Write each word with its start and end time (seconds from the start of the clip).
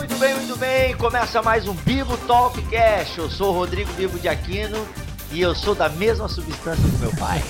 muito 0.00 0.16
bem, 0.16 0.34
muito 0.34 0.56
bem. 0.56 0.96
Começa 0.96 1.42
mais 1.42 1.68
um 1.68 1.74
Bibo 1.74 2.16
Talkcast. 2.26 3.18
Eu 3.18 3.28
sou 3.28 3.50
o 3.50 3.52
Rodrigo 3.52 3.92
Bibo 3.92 4.18
de 4.18 4.28
Aquino 4.28 4.78
e 5.30 5.42
eu 5.42 5.54
sou 5.54 5.74
da 5.74 5.90
mesma 5.90 6.26
substância 6.26 6.82
do 6.82 6.98
meu 6.98 7.10
pai. 7.16 7.42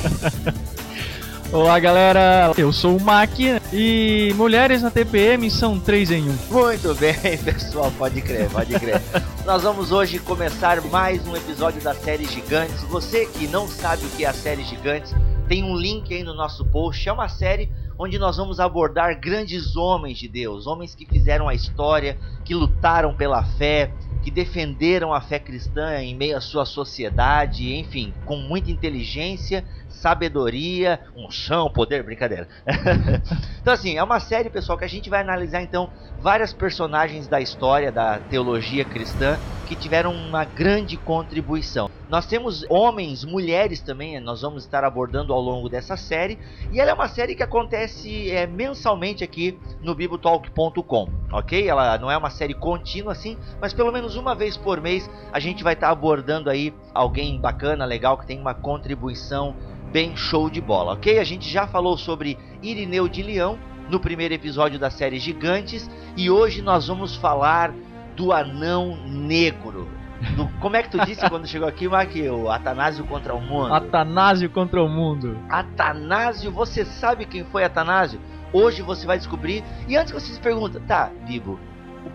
Olá 1.53 1.79
galera, 1.79 2.53
eu 2.59 2.73
sou 2.73 2.97
o 2.97 3.01
Mac 3.01 3.39
e 3.73 4.35
mulheres 4.35 4.83
na 4.83 4.91
TPM 4.91 5.49
são 5.49 5.79
três 5.79 6.11
em 6.11 6.29
um. 6.29 6.37
Muito 6.51 6.93
bem, 6.97 7.15
pessoal, 7.39 7.93
pode 7.97 8.21
crer, 8.21 8.51
pode 8.51 8.77
crer. 8.81 9.01
Nós 9.47 9.63
vamos 9.63 9.93
hoje 9.93 10.19
começar 10.19 10.81
mais 10.87 11.25
um 11.29 11.37
episódio 11.37 11.81
da 11.81 11.95
série 11.95 12.25
Gigantes. 12.25 12.83
Você 12.83 13.27
que 13.27 13.47
não 13.47 13.69
sabe 13.69 14.05
o 14.07 14.09
que 14.11 14.25
é 14.25 14.29
a 14.29 14.35
série 14.35 14.65
Gigantes, 14.65 15.15
tem 15.49 15.63
um 15.63 15.77
link 15.77 16.13
aí 16.13 16.25
no 16.25 16.35
nosso 16.35 16.65
post. 16.65 17.09
É 17.09 17.13
uma 17.13 17.29
série 17.29 17.71
onde 18.03 18.19
nós 18.19 18.39
vamos 18.39 18.59
abordar 18.59 19.21
grandes 19.21 19.77
homens 19.77 20.17
de 20.17 20.27
Deus, 20.27 20.67
homens 20.67 20.95
que 20.95 21.05
fizeram 21.05 21.47
a 21.47 21.55
história, 21.55 22.17
que 22.47 22.55
lutaram 22.55 23.15
pela 23.15 23.45
fé, 23.45 23.93
que 24.23 24.31
defenderam 24.31 25.13
a 25.13 25.21
fé 25.21 25.39
cristã 25.39 26.03
em 26.03 26.15
meio 26.15 26.35
à 26.35 26.41
sua 26.41 26.65
sociedade, 26.65 27.75
enfim, 27.75 28.15
com 28.25 28.37
muita 28.37 28.71
inteligência, 28.71 29.67
sabedoria, 30.01 30.99
chão, 31.29 31.71
poder, 31.71 32.03
brincadeira. 32.03 32.49
então 33.61 33.75
assim, 33.75 33.99
é 33.99 34.03
uma 34.03 34.19
série, 34.19 34.49
pessoal, 34.49 34.79
que 34.79 34.85
a 34.85 34.89
gente 34.89 35.11
vai 35.11 35.21
analisar 35.21 35.63
então 35.63 35.91
várias 36.21 36.53
personagens 36.53 37.29
da 37.29 37.41
história 37.41 37.93
da 37.93 38.19
teologia 38.19 38.85
cristã 38.85 39.39
que 39.71 39.77
tiveram 39.77 40.13
uma 40.13 40.45
grande 40.45 40.97
contribuição. 40.97 41.89
Nós 42.09 42.27
temos 42.27 42.67
homens, 42.69 43.25
mulheres 43.25 43.81
também, 43.81 44.19
nós 44.19 44.43
vamos 44.43 44.65
estar 44.65 44.83
abordando 44.83 45.33
ao 45.33 45.41
longo 45.41 45.69
dessa 45.69 45.97
série, 45.97 46.41
e 46.73 46.81
ela 46.81 46.91
é 46.91 46.95
uma 46.95 47.07
série 47.07 47.37
que 47.37 47.43
acontece 47.43 48.33
é, 48.33 48.49
mensalmente 48.49 49.23
aqui 49.23 49.57
no 49.81 49.95
bibotalk.com, 49.95 51.09
ok? 51.31 51.69
Ela 51.69 51.97
não 51.99 52.11
é 52.11 52.17
uma 52.17 52.31
série 52.31 52.53
contínua 52.53 53.13
assim, 53.13 53.39
mas 53.61 53.73
pelo 53.73 53.93
menos 53.93 54.17
uma 54.17 54.35
vez 54.35 54.57
por 54.57 54.81
mês 54.81 55.09
a 55.33 55.39
gente 55.39 55.63
vai 55.63 55.75
estar 55.75 55.91
abordando 55.91 56.51
aí 56.51 56.75
alguém 56.93 57.41
bacana, 57.41 57.85
legal, 57.85 58.19
que 58.19 58.27
tem 58.27 58.41
uma 58.41 58.55
contribuição 58.55 59.55
bem 59.93 60.17
show 60.17 60.49
de 60.49 60.61
bola, 60.61 60.93
ok? 60.93 61.19
A 61.19 61.25
gente 61.25 61.49
já 61.49 61.67
falou 61.67 61.97
sobre 61.97 62.39
Irineu 62.63 63.09
de 63.09 63.23
Leão 63.23 63.59
no 63.89 63.99
primeiro 63.99 64.33
episódio 64.33 64.79
da 64.79 64.91
série 64.91 65.19
Gigantes, 65.19 65.91
e 66.17 66.31
hoje 66.31 66.63
nós 66.63 66.87
vamos 66.87 67.17
falar 67.17 67.73
do 68.17 68.33
anão 68.33 68.97
negro. 69.07 69.89
Do, 70.37 70.47
como 70.61 70.77
é 70.77 70.83
que 70.83 70.91
tu 70.91 71.05
disse 71.05 71.29
quando 71.29 71.47
chegou 71.47 71.67
aqui, 71.67 71.89
Mark? 71.89 72.11
O 72.31 72.51
Atanásio 72.51 73.05
contra 73.07 73.35
o 73.35 73.41
mundo. 73.41 73.73
Atanásio 73.73 74.51
contra 74.51 74.83
o 74.83 74.89
mundo. 74.89 75.37
Atanásio, 75.49 76.53
você 76.53 76.85
sabe 76.85 77.25
quem 77.25 77.43
foi 77.45 77.65
Atanásio? 77.65 78.21
Hoje 78.53 78.83
você 78.83 79.07
vai 79.07 79.17
descobrir. 79.17 79.65
E 79.89 79.97
antes 79.97 80.13
que 80.13 80.21
você 80.21 80.33
se 80.33 80.41
pergunta, 80.41 80.81
tá, 80.87 81.11
Bibo, 81.27 81.59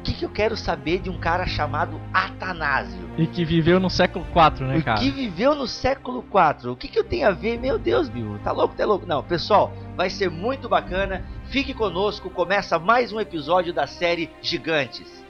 que, 0.05 0.13
que, 0.13 0.25
eu 0.25 0.29
quero 0.29 0.55
saber 0.55 0.99
de 0.99 1.09
um 1.09 1.17
cara 1.17 1.47
chamado 1.47 1.99
Atanásio? 2.13 3.09
E 3.17 3.25
que 3.25 3.43
viveu 3.43 3.79
no 3.79 3.89
século 3.89 4.25
IV, 4.25 4.67
né, 4.67 4.81
cara? 4.81 5.03
E 5.03 5.03
que 5.03 5.11
viveu 5.11 5.55
no 5.55 5.67
século 5.67 6.23
IV. 6.23 6.69
O 6.69 6.75
que, 6.75 6.87
que 6.87 6.99
eu 6.99 7.03
tenho 7.03 7.27
a 7.27 7.31
ver? 7.31 7.59
Meu 7.59 7.79
Deus, 7.79 8.07
Bibo, 8.07 8.37
tá 8.39 8.51
louco, 8.51 8.75
tá 8.75 8.85
louco? 8.85 9.05
Não, 9.05 9.23
pessoal, 9.23 9.73
vai 9.97 10.09
ser 10.09 10.29
muito 10.29 10.69
bacana. 10.69 11.25
Fique 11.45 11.73
conosco, 11.73 12.29
começa 12.29 12.77
mais 12.77 13.11
um 13.11 13.19
episódio 13.19 13.73
da 13.73 13.87
série 13.87 14.29
Gigantes. 14.41 15.25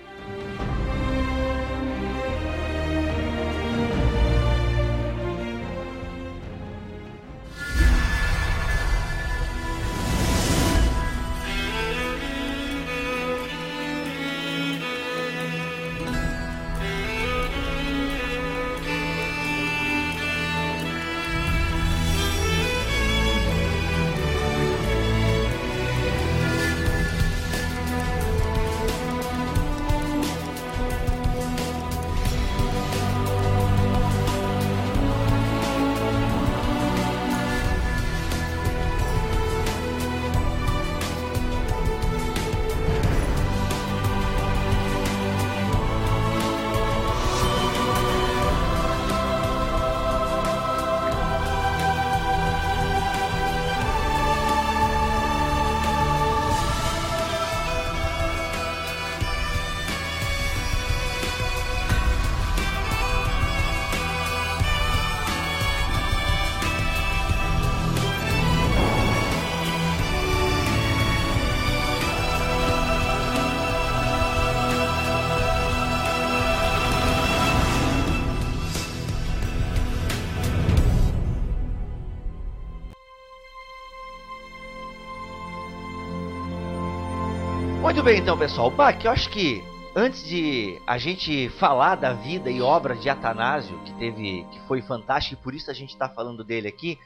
Bem, 88.06 88.20
então, 88.20 88.38
pessoal. 88.38 88.70
Bach, 88.70 89.04
eu 89.04 89.10
acho 89.10 89.28
que 89.32 89.64
antes 89.96 90.24
de 90.24 90.80
a 90.86 90.96
gente 90.96 91.50
falar 91.58 91.96
da 91.96 92.14
vida 92.14 92.52
e 92.52 92.62
obra 92.62 92.96
de 92.96 93.10
Atanásio, 93.10 93.80
que 93.84 93.92
teve, 93.96 94.46
que 94.52 94.60
foi 94.68 94.80
fantástico 94.80 95.42
e 95.42 95.44
por 95.44 95.56
isso 95.56 95.72
a 95.72 95.74
gente 95.74 95.90
está 95.90 96.08
falando 96.08 96.44
dele 96.44 96.68
aqui, 96.68 97.00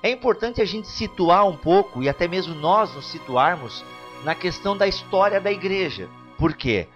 é 0.00 0.10
importante 0.10 0.62
a 0.62 0.64
gente 0.64 0.86
situar 0.86 1.44
um 1.44 1.56
pouco 1.56 2.04
e 2.04 2.08
até 2.08 2.28
mesmo 2.28 2.54
nós 2.54 2.94
nos 2.94 3.06
situarmos 3.06 3.84
na 4.22 4.32
questão 4.32 4.76
da 4.76 4.86
história 4.86 5.40
da 5.40 5.50
igreja. 5.50 6.08
Por 6.38 6.54
quê? 6.54 6.86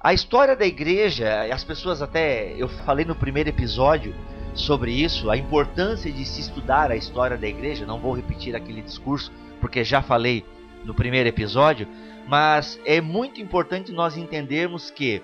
A 0.00 0.14
história 0.14 0.54
da 0.54 0.64
igreja, 0.64 1.52
as 1.52 1.64
pessoas 1.64 2.00
até 2.00 2.54
eu 2.56 2.68
falei 2.68 3.04
no 3.04 3.16
primeiro 3.16 3.48
episódio 3.48 4.14
sobre 4.54 4.92
isso, 4.92 5.28
a 5.28 5.36
importância 5.36 6.12
de 6.12 6.24
se 6.24 6.40
estudar 6.40 6.92
a 6.92 6.96
história 6.96 7.36
da 7.36 7.48
igreja. 7.48 7.84
Não 7.84 7.98
vou 7.98 8.14
repetir 8.14 8.54
aquele 8.54 8.80
discurso 8.80 9.32
porque 9.60 9.82
já 9.82 10.00
falei 10.00 10.44
no 10.84 10.94
primeiro 10.94 11.28
episódio, 11.28 11.88
mas 12.28 12.78
é 12.84 13.00
muito 13.00 13.40
importante 13.40 13.90
nós 13.90 14.16
entendermos 14.16 14.90
que 14.90 15.22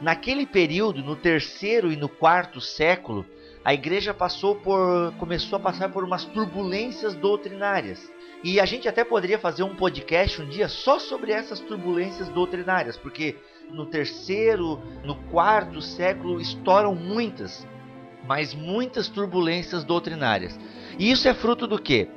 naquele 0.00 0.46
período, 0.46 1.02
no 1.02 1.14
terceiro 1.14 1.92
e 1.92 1.96
no 1.96 2.08
quarto 2.08 2.62
século, 2.62 3.26
a 3.62 3.74
igreja 3.74 4.14
passou 4.14 4.54
por 4.54 5.12
começou 5.18 5.58
a 5.58 5.60
passar 5.60 5.90
por 5.90 6.02
umas 6.02 6.24
turbulências 6.24 7.14
doutrinárias. 7.14 8.10
E 8.42 8.58
a 8.58 8.64
gente 8.64 8.88
até 8.88 9.04
poderia 9.04 9.38
fazer 9.38 9.64
um 9.64 9.74
podcast 9.74 10.40
um 10.40 10.48
dia 10.48 10.68
só 10.68 10.98
sobre 10.98 11.32
essas 11.32 11.60
turbulências 11.60 12.28
doutrinárias, 12.28 12.96
porque 12.96 13.36
no 13.70 13.84
terceiro, 13.84 14.80
no 15.04 15.16
quarto 15.30 15.82
século 15.82 16.40
estouram 16.40 16.94
muitas, 16.94 17.66
mas 18.26 18.54
muitas 18.54 19.08
turbulências 19.08 19.84
doutrinárias. 19.84 20.58
E 20.98 21.10
isso 21.10 21.28
é 21.28 21.34
fruto 21.34 21.66
do 21.66 21.78
que? 21.78 22.08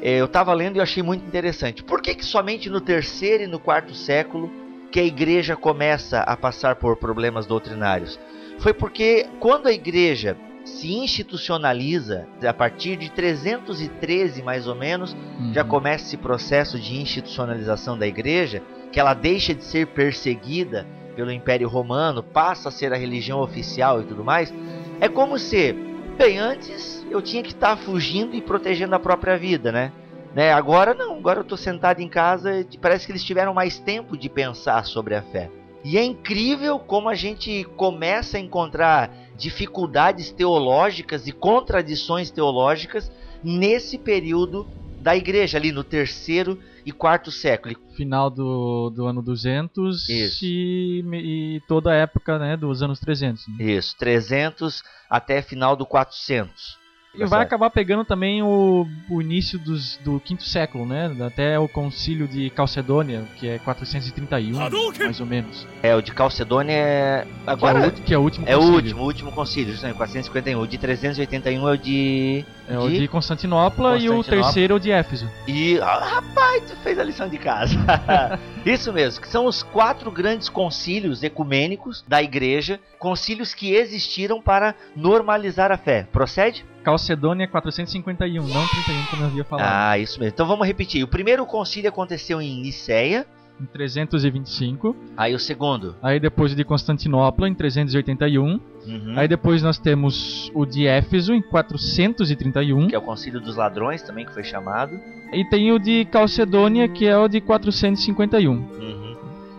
É, 0.00 0.20
eu 0.20 0.26
estava 0.26 0.52
lendo 0.52 0.76
e 0.76 0.80
achei 0.80 1.02
muito 1.02 1.26
interessante. 1.26 1.82
Por 1.82 2.00
que, 2.02 2.14
que 2.14 2.24
somente 2.24 2.68
no 2.68 2.80
terceiro 2.80 3.44
e 3.44 3.46
no 3.46 3.58
quarto 3.58 3.94
século 3.94 4.50
que 4.90 5.00
a 5.00 5.04
igreja 5.04 5.56
começa 5.56 6.20
a 6.20 6.36
passar 6.36 6.76
por 6.76 6.96
problemas 6.96 7.46
doutrinários? 7.46 8.18
Foi 8.58 8.72
porque 8.72 9.26
quando 9.40 9.66
a 9.66 9.72
igreja 9.72 10.36
se 10.64 10.92
institucionaliza, 10.92 12.26
a 12.46 12.52
partir 12.52 12.96
de 12.96 13.10
313 13.10 14.42
mais 14.42 14.66
ou 14.66 14.74
menos, 14.74 15.12
uhum. 15.12 15.52
já 15.52 15.62
começa 15.62 16.04
esse 16.04 16.16
processo 16.16 16.78
de 16.78 17.00
institucionalização 17.00 17.96
da 17.96 18.06
igreja, 18.06 18.62
que 18.90 18.98
ela 18.98 19.14
deixa 19.14 19.54
de 19.54 19.62
ser 19.62 19.86
perseguida 19.88 20.86
pelo 21.14 21.30
Império 21.30 21.68
Romano, 21.68 22.22
passa 22.22 22.68
a 22.68 22.72
ser 22.72 22.92
a 22.92 22.96
religião 22.96 23.40
oficial 23.40 24.02
e 24.02 24.04
tudo 24.04 24.24
mais. 24.24 24.52
É 25.00 25.08
como 25.08 25.38
se, 25.38 25.74
bem, 26.16 26.38
antes 26.38 27.04
eu 27.10 27.20
tinha 27.20 27.42
que 27.42 27.50
estar 27.50 27.76
tá 27.76 27.82
fugindo 27.82 28.34
e 28.34 28.40
protegendo 28.40 28.94
a 28.94 28.98
própria 28.98 29.36
vida, 29.36 29.70
né? 29.70 29.92
né? 30.34 30.52
Agora 30.52 30.94
não, 30.94 31.16
agora 31.16 31.40
eu 31.40 31.42
estou 31.42 31.58
sentado 31.58 32.00
em 32.00 32.08
casa 32.08 32.60
e 32.60 32.78
parece 32.78 33.06
que 33.06 33.12
eles 33.12 33.22
tiveram 33.22 33.52
mais 33.52 33.78
tempo 33.78 34.16
de 34.16 34.28
pensar 34.28 34.84
sobre 34.84 35.14
a 35.14 35.22
fé. 35.22 35.50
E 35.84 35.96
é 35.98 36.02
incrível 36.02 36.78
como 36.78 37.08
a 37.08 37.14
gente 37.14 37.64
começa 37.76 38.38
a 38.38 38.40
encontrar 38.40 39.14
dificuldades 39.36 40.32
teológicas 40.32 41.26
e 41.26 41.32
contradições 41.32 42.30
teológicas 42.30 43.12
nesse 43.44 43.98
período 43.98 44.66
da 45.00 45.14
igreja 45.14 45.58
ali 45.58 45.70
no 45.70 45.84
terceiro 45.84 46.58
e 46.86 46.92
quarto 46.92 47.32
século. 47.32 47.74
Final 47.96 48.30
do, 48.30 48.90
do 48.90 49.06
ano 49.06 49.20
200 49.20 50.08
Isso. 50.08 50.44
e, 50.44 51.04
e 51.14 51.60
toda 51.66 51.90
a 51.90 51.94
época 51.96 52.38
né, 52.38 52.56
dos 52.56 52.80
anos 52.80 53.00
300. 53.00 53.48
né? 53.48 53.64
Isso, 53.64 53.96
300 53.98 54.84
até 55.10 55.42
final 55.42 55.74
do 55.74 55.84
400. 55.84 56.78
E 57.16 57.24
vai 57.24 57.42
acabar 57.42 57.70
pegando 57.70 58.04
também 58.04 58.42
o, 58.42 58.86
o 59.08 59.22
início 59.22 59.58
dos, 59.58 59.96
do 59.98 60.20
quinto 60.20 60.44
século, 60.44 60.86
né? 60.86 61.14
Até 61.26 61.58
o 61.58 61.68
concílio 61.68 62.28
de 62.28 62.50
Calcedônia, 62.50 63.24
que 63.36 63.48
é 63.48 63.58
431, 63.58 64.58
mais 64.98 65.20
ou 65.20 65.26
menos. 65.26 65.66
É, 65.82 65.94
o 65.94 66.02
de 66.02 66.12
Calcedônia 66.12 66.72
é... 66.72 67.26
Que 67.26 67.50
é, 67.50 67.52
Agora 67.52 67.88
o, 67.88 67.92
que 67.92 68.14
é 68.14 68.18
o 68.18 68.22
último 68.22 68.46
é 68.48 68.56
o 68.56 68.60
último, 68.60 69.02
o 69.02 69.04
último 69.04 69.32
concílio, 69.32 69.72
justamente, 69.72 69.96
451. 69.96 70.60
O 70.60 70.66
de 70.66 70.78
381 70.78 71.68
é 71.68 71.72
o 71.72 71.76
de... 71.76 72.44
É 72.68 72.78
o 72.78 72.90
de 72.90 73.06
Constantinopla, 73.08 73.96
e 73.96 74.08
o 74.08 74.16
Constantinopla. 74.16 74.44
terceiro 74.44 74.74
é 74.74 74.76
o 74.76 74.80
de 74.80 74.90
Éfeso. 74.90 75.30
E, 75.46 75.78
ah, 75.80 76.04
rapaz, 76.04 76.64
tu 76.68 76.76
fez 76.76 76.98
a 76.98 77.04
lição 77.04 77.28
de 77.28 77.38
casa. 77.38 77.76
Isso 78.66 78.92
mesmo, 78.92 79.20
que 79.20 79.28
são 79.28 79.46
os 79.46 79.62
quatro 79.62 80.10
grandes 80.10 80.48
concílios 80.48 81.22
ecumênicos 81.22 82.04
da 82.06 82.22
igreja, 82.22 82.80
concílios 82.98 83.54
que 83.54 83.72
existiram 83.72 84.40
para 84.40 84.74
normalizar 84.96 85.70
a 85.70 85.76
fé. 85.76 86.06
Procede? 86.10 86.64
Calcedônia 86.86 87.42
é 87.42 87.46
451, 87.48 88.46
não 88.46 88.68
31 88.68 89.04
como 89.10 89.22
eu 89.22 89.26
havia 89.26 89.42
falado. 89.44 89.66
Ah, 89.68 89.98
isso 89.98 90.20
mesmo. 90.20 90.32
Então 90.32 90.46
vamos 90.46 90.64
repetir. 90.64 91.02
O 91.02 91.08
primeiro 91.08 91.44
concílio 91.44 91.88
aconteceu 91.88 92.40
em 92.40 92.60
Niceia, 92.62 93.26
Em 93.60 93.64
325. 93.66 94.94
aí 95.16 95.34
o 95.34 95.38
segundo. 95.40 95.96
Aí 96.00 96.20
depois 96.20 96.52
o 96.52 96.54
de 96.54 96.62
Constantinopla, 96.62 97.48
em 97.48 97.54
381. 97.54 98.60
Uhum, 98.86 99.14
Aí 99.16 99.26
depois 99.26 99.64
nós 99.64 99.78
temos 99.78 100.48
o 100.54 100.64
de 100.64 100.86
Éfeso, 100.86 101.34
em 101.34 101.42
431. 101.42 102.86
que 102.86 102.94
é 102.94 102.98
o 102.98 103.02
concílio 103.02 103.40
dos 103.40 103.56
ladrões 103.56 104.02
também, 104.02 104.24
que 104.24 104.32
foi 104.32 104.44
chamado. 104.44 104.92
E 105.32 105.44
tem 105.46 105.72
o 105.72 105.80
de 105.80 106.04
Calcedônia, 106.04 106.86
que 106.86 107.04
é 107.04 107.18
o 107.18 107.26
de 107.26 107.40
451. 107.40 108.52
Uhum. 108.52 109.05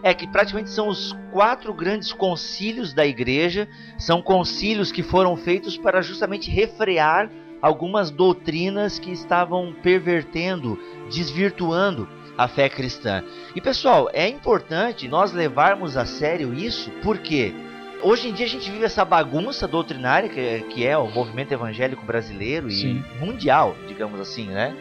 É 0.08 0.14
que 0.14 0.26
praticamente 0.26 0.70
são 0.70 0.88
os 0.88 1.14
quatro 1.34 1.74
grandes 1.74 2.14
concílios 2.14 2.94
da 2.94 3.06
igreja, 3.06 3.68
são 3.98 4.22
concílios 4.22 4.90
que 4.90 5.04
foram 5.04 5.36
feitos 5.36 5.78
para 5.78 6.02
justamente 6.02 6.50
refrear 6.50 7.30
algumas 7.62 8.10
doutrinas 8.10 8.98
que 8.98 9.12
estavam 9.12 9.76
pervertendo, 9.84 10.80
desvirtuando 11.12 12.08
a 12.38 12.48
fé 12.48 12.70
cristã. 12.70 13.22
E 13.54 13.60
pessoal, 13.60 14.10
é 14.14 14.30
importante 14.30 15.10
nós 15.10 15.34
levarmos 15.34 15.98
a 15.98 16.06
sério 16.06 16.54
isso, 16.54 16.90
porque 17.04 17.54
hoje 18.02 18.30
em 18.30 18.34
dia 18.34 18.46
a 18.46 18.50
gente 18.50 18.72
vive 18.72 18.86
essa 18.86 19.04
bagunça 19.04 19.68
doutrinária 19.68 20.30
que 20.30 20.86
é, 20.86 20.92
é 20.92 20.98
o 20.98 21.12
movimento 21.12 21.52
evangélico 21.52 22.06
brasileiro 22.06 22.70
e 22.70 22.76
Sim. 22.76 23.04
mundial, 23.20 23.76
digamos 23.90 24.22
assim, 24.22 24.46
né? 24.46 24.74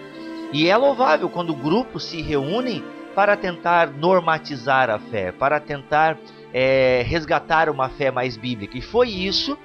E 0.52 0.68
é 0.68 0.76
louvável 0.76 1.28
quando 1.28 1.52
grupos 1.52 2.04
se 2.04 2.22
reúnem 2.22 2.84
para 3.16 3.34
tentar 3.34 3.90
normatizar 3.90 4.90
a 4.90 4.98
fé, 4.98 5.32
para 5.32 5.58
tentar 5.58 6.18
é, 6.52 7.02
resgatar 7.06 7.70
uma 7.70 7.88
fé 7.88 8.10
mais 8.10 8.36
bíblica. 8.36 8.76
E 8.76 8.82
foi 8.82 9.08
isso 9.08 9.56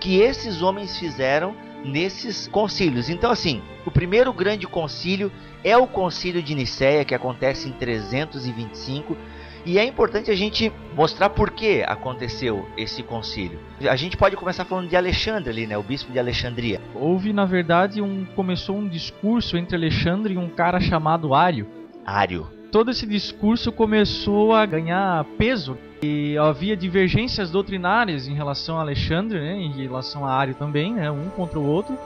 que 0.00 0.20
esses 0.20 0.60
homens 0.60 0.98
fizeram 0.98 1.54
nesses 1.84 2.48
concílios. 2.48 3.08
Então, 3.08 3.30
assim, 3.30 3.62
o 3.86 3.92
primeiro 3.92 4.32
grande 4.32 4.66
concílio 4.66 5.30
é 5.62 5.76
o 5.76 5.86
concílio 5.86 6.42
de 6.42 6.52
Nicéia, 6.52 7.04
que 7.04 7.14
acontece 7.14 7.68
em 7.68 7.72
325. 7.72 9.16
E 9.64 9.78
é 9.78 9.84
importante 9.84 10.28
a 10.32 10.34
gente 10.34 10.72
mostrar 10.96 11.30
por 11.30 11.52
que 11.52 11.84
aconteceu 11.86 12.68
esse 12.76 13.04
concílio. 13.04 13.60
A 13.88 13.94
gente 13.94 14.16
pode 14.16 14.34
começar 14.34 14.64
falando 14.64 14.88
de 14.88 14.96
Alexandre 14.96 15.50
ali, 15.50 15.66
né? 15.66 15.78
O 15.78 15.82
bispo 15.82 16.10
de 16.10 16.18
Alexandria. 16.18 16.80
Houve, 16.92 17.32
na 17.32 17.44
verdade, 17.44 18.02
um 18.02 18.24
começou 18.24 18.76
um 18.76 18.88
discurso 18.88 19.56
entre 19.56 19.76
Alexandre 19.76 20.34
e 20.34 20.38
um 20.38 20.48
cara 20.48 20.80
chamado 20.80 21.34
Ário. 21.34 21.68
Ário. 22.04 22.55
Todo 22.70 22.90
esse 22.90 23.06
discurso 23.06 23.70
começou 23.72 24.54
a 24.54 24.66
ganhar 24.66 25.24
peso 25.38 25.78
e 26.02 26.36
havia 26.36 26.76
divergências 26.76 27.50
doutrinárias 27.50 28.28
em 28.28 28.34
relação 28.34 28.78
a 28.78 28.80
Alexandre, 28.80 29.38
né, 29.38 29.56
em 29.56 29.72
relação 29.72 30.26
a 30.26 30.32
Ário 30.32 30.54
também, 30.54 30.92
né, 30.92 31.10
um 31.10 31.28
contra 31.30 31.58
o 31.58 31.66
outro. 31.66 31.96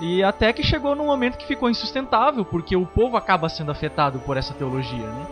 E 0.00 0.22
até 0.22 0.52
que 0.52 0.62
chegou 0.62 0.94
num 0.94 1.06
momento 1.06 1.36
que 1.36 1.46
ficou 1.46 1.68
insustentável, 1.68 2.44
porque 2.44 2.76
o 2.76 2.86
povo 2.86 3.16
acaba 3.16 3.48
sendo 3.48 3.72
afetado 3.72 4.20
por 4.20 4.36
essa 4.36 4.54
teologia, 4.54 5.06
né? 5.06 5.26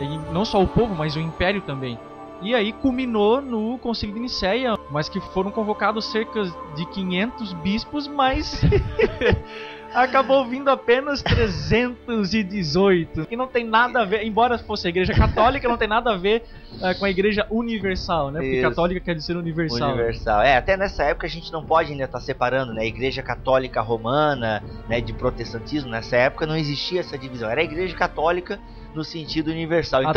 Uhum. 0.00 0.32
Não 0.32 0.44
só 0.44 0.62
o 0.62 0.68
povo, 0.68 0.94
mas 0.94 1.16
o 1.16 1.20
império 1.20 1.60
também. 1.62 1.98
E 2.40 2.54
aí 2.54 2.72
culminou 2.72 3.40
no 3.40 3.76
Concílio 3.78 4.14
de 4.14 4.20
Nicéia, 4.20 4.76
mas 4.90 5.08
que 5.08 5.18
foram 5.18 5.50
convocados 5.50 6.04
cerca 6.04 6.44
de 6.76 6.86
500 6.92 7.52
bispos, 7.54 8.06
mas 8.06 8.60
acabou 9.94 10.44
vindo 10.46 10.68
apenas 10.68 11.22
318, 11.22 13.26
que 13.26 13.36
não 13.36 13.46
tem 13.46 13.64
nada 13.64 14.02
a 14.02 14.04
ver, 14.04 14.24
embora 14.24 14.58
fosse 14.58 14.86
a 14.86 14.90
igreja 14.90 15.14
católica, 15.14 15.68
não 15.68 15.76
tem 15.76 15.88
nada 15.88 16.12
a 16.12 16.16
ver 16.16 16.42
eh, 16.82 16.94
com 16.94 17.04
a 17.04 17.10
igreja 17.10 17.46
universal, 17.50 18.30
né? 18.30 18.40
Porque 18.40 18.56
Isso. 18.56 18.68
católica 18.68 19.00
quer 19.00 19.14
dizer 19.14 19.36
universal. 19.36 19.90
Universal. 19.90 20.42
É, 20.42 20.56
até 20.56 20.76
nessa 20.76 21.04
época 21.04 21.26
a 21.26 21.30
gente 21.30 21.52
não 21.52 21.64
pode 21.64 21.92
ainda 21.92 22.04
estar 22.04 22.20
separando, 22.20 22.74
né? 22.74 22.86
Igreja 22.86 23.22
Católica 23.22 23.80
Romana, 23.80 24.62
né, 24.88 25.00
de 25.00 25.12
protestantismo. 25.12 25.90
Nessa 25.90 26.16
época 26.16 26.46
não 26.46 26.56
existia 26.56 27.00
essa 27.00 27.16
divisão. 27.16 27.48
Era 27.48 27.60
a 27.60 27.64
Igreja 27.64 27.94
Católica 27.94 28.58
no 28.94 29.04
sentido 29.04 29.50
universal. 29.50 30.06
A- 30.06 30.12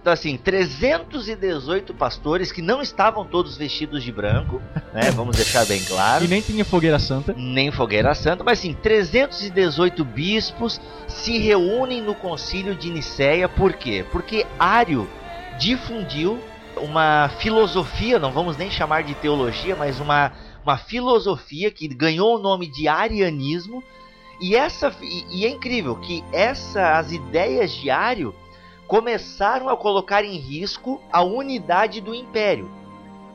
Então, 0.00 0.14
assim, 0.14 0.38
318 0.38 1.92
pastores 1.92 2.50
que 2.50 2.62
não 2.62 2.80
estavam 2.80 3.24
todos 3.24 3.56
vestidos 3.58 4.02
de 4.02 4.10
branco, 4.10 4.62
né? 4.94 5.10
Vamos 5.12 5.36
deixar 5.36 5.66
bem 5.66 5.84
claro. 5.84 6.24
E 6.24 6.28
nem 6.28 6.40
tinha 6.40 6.64
fogueira 6.64 6.98
santa. 6.98 7.34
nem 7.36 7.70
fogueira 7.70 8.14
santa, 8.14 8.42
mas 8.42 8.60
sim, 8.60 8.72
318 8.72 10.02
bispos 10.02 10.80
se 11.06 11.36
reúnem 11.36 12.00
no 12.00 12.14
concílio 12.14 12.74
de 12.74 12.90
Nicéia, 12.90 13.46
por 13.46 13.74
quê? 13.74 14.04
Porque 14.10 14.46
Ário 14.58 15.06
difundiu 15.58 16.40
uma 16.78 17.28
filosofia, 17.38 18.18
não 18.18 18.32
vamos 18.32 18.56
nem 18.56 18.70
chamar 18.70 19.02
de 19.02 19.14
teologia, 19.14 19.76
mas 19.76 20.00
uma, 20.00 20.32
uma 20.64 20.78
filosofia 20.78 21.70
que 21.70 21.86
ganhou 21.86 22.36
o 22.36 22.42
nome 22.42 22.66
de 22.66 22.88
arianismo, 22.88 23.84
e, 24.40 24.56
essa, 24.56 24.90
e, 25.02 25.40
e 25.40 25.44
é 25.44 25.50
incrível 25.50 25.96
que 25.96 26.24
essa, 26.32 26.96
as 26.98 27.12
ideias 27.12 27.70
de 27.72 27.90
Ário 27.90 28.34
começaram 28.90 29.68
a 29.68 29.76
colocar 29.76 30.24
em 30.24 30.36
risco 30.36 31.00
a 31.12 31.22
unidade 31.22 32.00
do 32.00 32.12
império. 32.12 32.68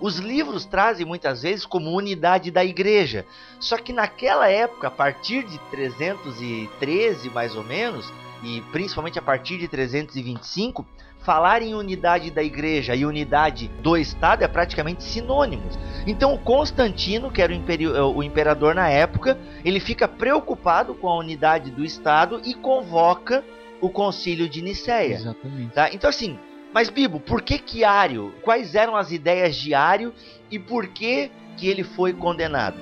Os 0.01 0.17
livros 0.17 0.65
trazem 0.65 1.05
muitas 1.05 1.43
vezes 1.43 1.65
como 1.65 1.95
unidade 1.95 2.51
da 2.51 2.65
igreja, 2.65 3.25
só 3.57 3.77
que 3.77 3.93
naquela 3.93 4.49
época, 4.49 4.89
a 4.89 4.91
partir 4.91 5.45
de 5.45 5.57
313 5.71 7.29
mais 7.29 7.55
ou 7.55 7.63
menos, 7.63 8.11
e 8.43 8.59
principalmente 8.73 9.17
a 9.17 9.21
partir 9.21 9.57
de 9.57 9.69
325, 9.69 10.85
falar 11.19 11.61
em 11.61 11.73
unidade 11.73 12.29
da 12.31 12.43
igreja 12.43 12.93
e 12.93 13.05
unidade 13.05 13.69
do 13.81 13.95
Estado 13.95 14.43
é 14.43 14.49
praticamente 14.49 15.05
sinônimos. 15.05 15.79
Então 16.05 16.37
Constantino, 16.37 17.31
que 17.31 17.41
era 17.41 17.53
o, 17.53 17.55
imperi- 17.55 17.87
o 17.87 18.21
imperador 18.21 18.75
na 18.75 18.89
época, 18.89 19.39
ele 19.63 19.79
fica 19.79 20.05
preocupado 20.05 20.93
com 20.95 21.07
a 21.07 21.17
unidade 21.17 21.71
do 21.71 21.85
Estado 21.85 22.41
e 22.43 22.53
convoca 22.53 23.41
o 23.85 23.89
concílio 23.89 24.49
de 24.49 24.61
Nicéia. 24.61 25.15
Exatamente. 25.15 25.73
Tá? 25.73 25.89
Então 25.93 26.09
assim, 26.09 26.39
mas 26.73 26.89
Bibo, 26.89 27.19
por 27.19 27.41
que 27.41 27.59
que 27.59 27.83
Ário? 27.83 28.33
Quais 28.41 28.75
eram 28.75 28.95
as 28.95 29.11
ideias 29.11 29.55
de 29.55 29.73
Ário 29.73 30.13
e 30.49 30.57
por 30.57 30.87
que 30.87 31.31
que 31.55 31.67
ele 31.67 31.83
foi 31.83 32.13
condenado? 32.13 32.77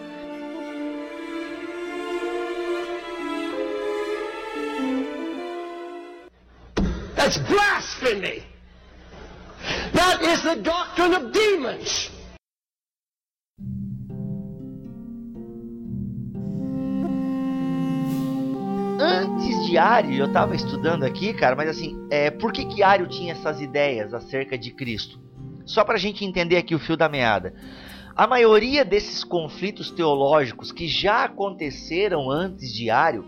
That's 7.15 7.37
blasphemy. 7.37 8.43
That 9.93 10.23
is 10.23 10.41
the 10.43 10.55
doctrine 10.55 11.15
of 11.15 11.31
demons. 11.31 12.12
Antes 19.05 19.65
de 19.65 19.77
Ário, 19.77 20.15
eu 20.15 20.31
tava 20.31 20.55
estudando 20.55 21.03
aqui, 21.03 21.33
cara, 21.33 21.57
mas 21.57 21.67
assim, 21.67 22.07
é, 22.09 22.31
por 22.31 22.53
que 22.53 22.63
que 22.63 22.81
Ário 22.81 23.05
tinha 23.05 23.33
essas 23.33 23.59
ideias 23.59 24.13
acerca 24.13 24.57
de 24.57 24.71
Cristo? 24.71 25.19
Só 25.65 25.83
pra 25.83 25.97
gente 25.97 26.23
entender 26.23 26.55
aqui 26.55 26.73
o 26.73 26.79
fio 26.79 26.95
da 26.95 27.09
meada. 27.09 27.53
A 28.15 28.25
maioria 28.25 28.85
desses 28.85 29.21
conflitos 29.21 29.91
teológicos 29.91 30.71
que 30.71 30.87
já 30.87 31.25
aconteceram 31.25 32.31
antes 32.31 32.73
de 32.73 32.89
Ário, 32.89 33.25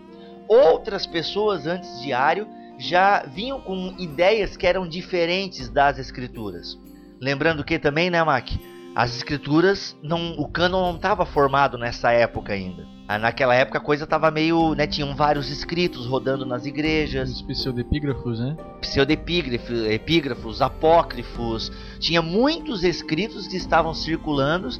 outras 0.48 1.06
pessoas 1.06 1.66
antes 1.66 2.00
de 2.00 2.10
Ário 2.10 2.48
já 2.78 3.24
vinham 3.26 3.60
com 3.60 3.94
ideias 3.98 4.56
que 4.56 4.66
eram 4.66 4.88
diferentes 4.88 5.68
das 5.68 5.98
escrituras. 5.98 6.78
Lembrando 7.20 7.62
que 7.62 7.78
também, 7.78 8.08
né, 8.08 8.24
Mac? 8.24 8.48
As 8.94 9.14
escrituras, 9.14 9.94
não, 10.02 10.36
o 10.38 10.48
cânon 10.48 10.80
não 10.80 10.96
estava 10.96 11.26
formado 11.26 11.76
nessa 11.76 12.12
época 12.12 12.54
ainda. 12.54 12.95
Ah, 13.08 13.18
Naquela 13.18 13.54
época 13.54 13.78
a 13.78 13.80
coisa 13.80 14.06
tava 14.06 14.30
meio, 14.30 14.74
né, 14.74 14.86
tinham 14.86 15.14
vários 15.14 15.48
escritos 15.48 16.06
rodando 16.06 16.44
nas 16.44 16.66
igrejas, 16.66 17.30
Os 17.30 17.42
pseudepígrafos, 17.42 18.40
né? 18.40 18.56
pseudepígrafos, 18.80 19.80
epígrafos, 19.84 20.60
apócrifos, 20.60 21.70
tinha 22.00 22.20
muitos 22.20 22.82
escritos 22.82 23.46
que 23.46 23.56
estavam 23.56 23.94
circulando, 23.94 24.70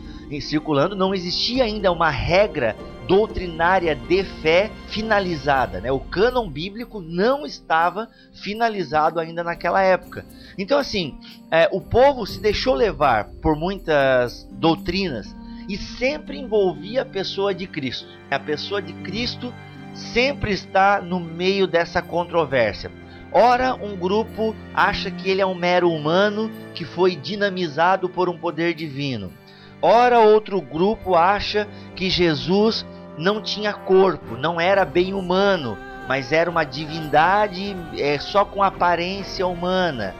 circulando, 0.40 0.96
não 0.96 1.14
existia 1.14 1.64
ainda 1.64 1.92
uma 1.92 2.10
regra 2.10 2.76
doutrinária 3.06 3.94
de 3.94 4.24
fé 4.24 4.72
finalizada, 4.88 5.80
né? 5.80 5.92
O 5.92 6.00
cânon 6.00 6.50
bíblico 6.50 7.00
não 7.00 7.46
estava 7.46 8.08
finalizado 8.32 9.20
ainda 9.20 9.44
naquela 9.44 9.80
época. 9.80 10.24
Então 10.58 10.78
assim, 10.78 11.16
é, 11.48 11.68
o 11.70 11.80
povo 11.80 12.26
se 12.26 12.40
deixou 12.40 12.74
levar 12.74 13.28
por 13.40 13.54
muitas 13.54 14.48
doutrinas 14.50 15.32
e 15.68 15.76
sempre 15.76 16.38
envolvia 16.38 17.02
a 17.02 17.06
pessoa 17.06 17.54
de 17.54 17.66
Cristo. 17.66 18.08
A 18.30 18.38
pessoa 18.38 18.80
de 18.80 18.92
Cristo 18.92 19.52
sempre 19.94 20.52
está 20.52 21.00
no 21.00 21.18
meio 21.18 21.66
dessa 21.66 22.02
controvérsia. 22.02 22.90
Ora, 23.32 23.74
um 23.74 23.96
grupo 23.96 24.54
acha 24.74 25.10
que 25.10 25.28
ele 25.28 25.40
é 25.40 25.46
um 25.46 25.54
mero 25.54 25.90
humano 25.90 26.50
que 26.74 26.84
foi 26.84 27.16
dinamizado 27.16 28.08
por 28.08 28.28
um 28.28 28.38
poder 28.38 28.74
divino. 28.74 29.32
Ora, 29.82 30.20
outro 30.20 30.60
grupo 30.60 31.14
acha 31.14 31.68
que 31.94 32.08
Jesus 32.08 32.86
não 33.18 33.42
tinha 33.42 33.72
corpo, 33.72 34.36
não 34.36 34.60
era 34.60 34.84
bem 34.84 35.12
humano, 35.12 35.76
mas 36.08 36.32
era 36.32 36.50
uma 36.50 36.64
divindade 36.64 37.76
é, 37.98 38.18
só 38.18 38.44
com 38.44 38.62
aparência 38.62 39.46
humana. 39.46 40.14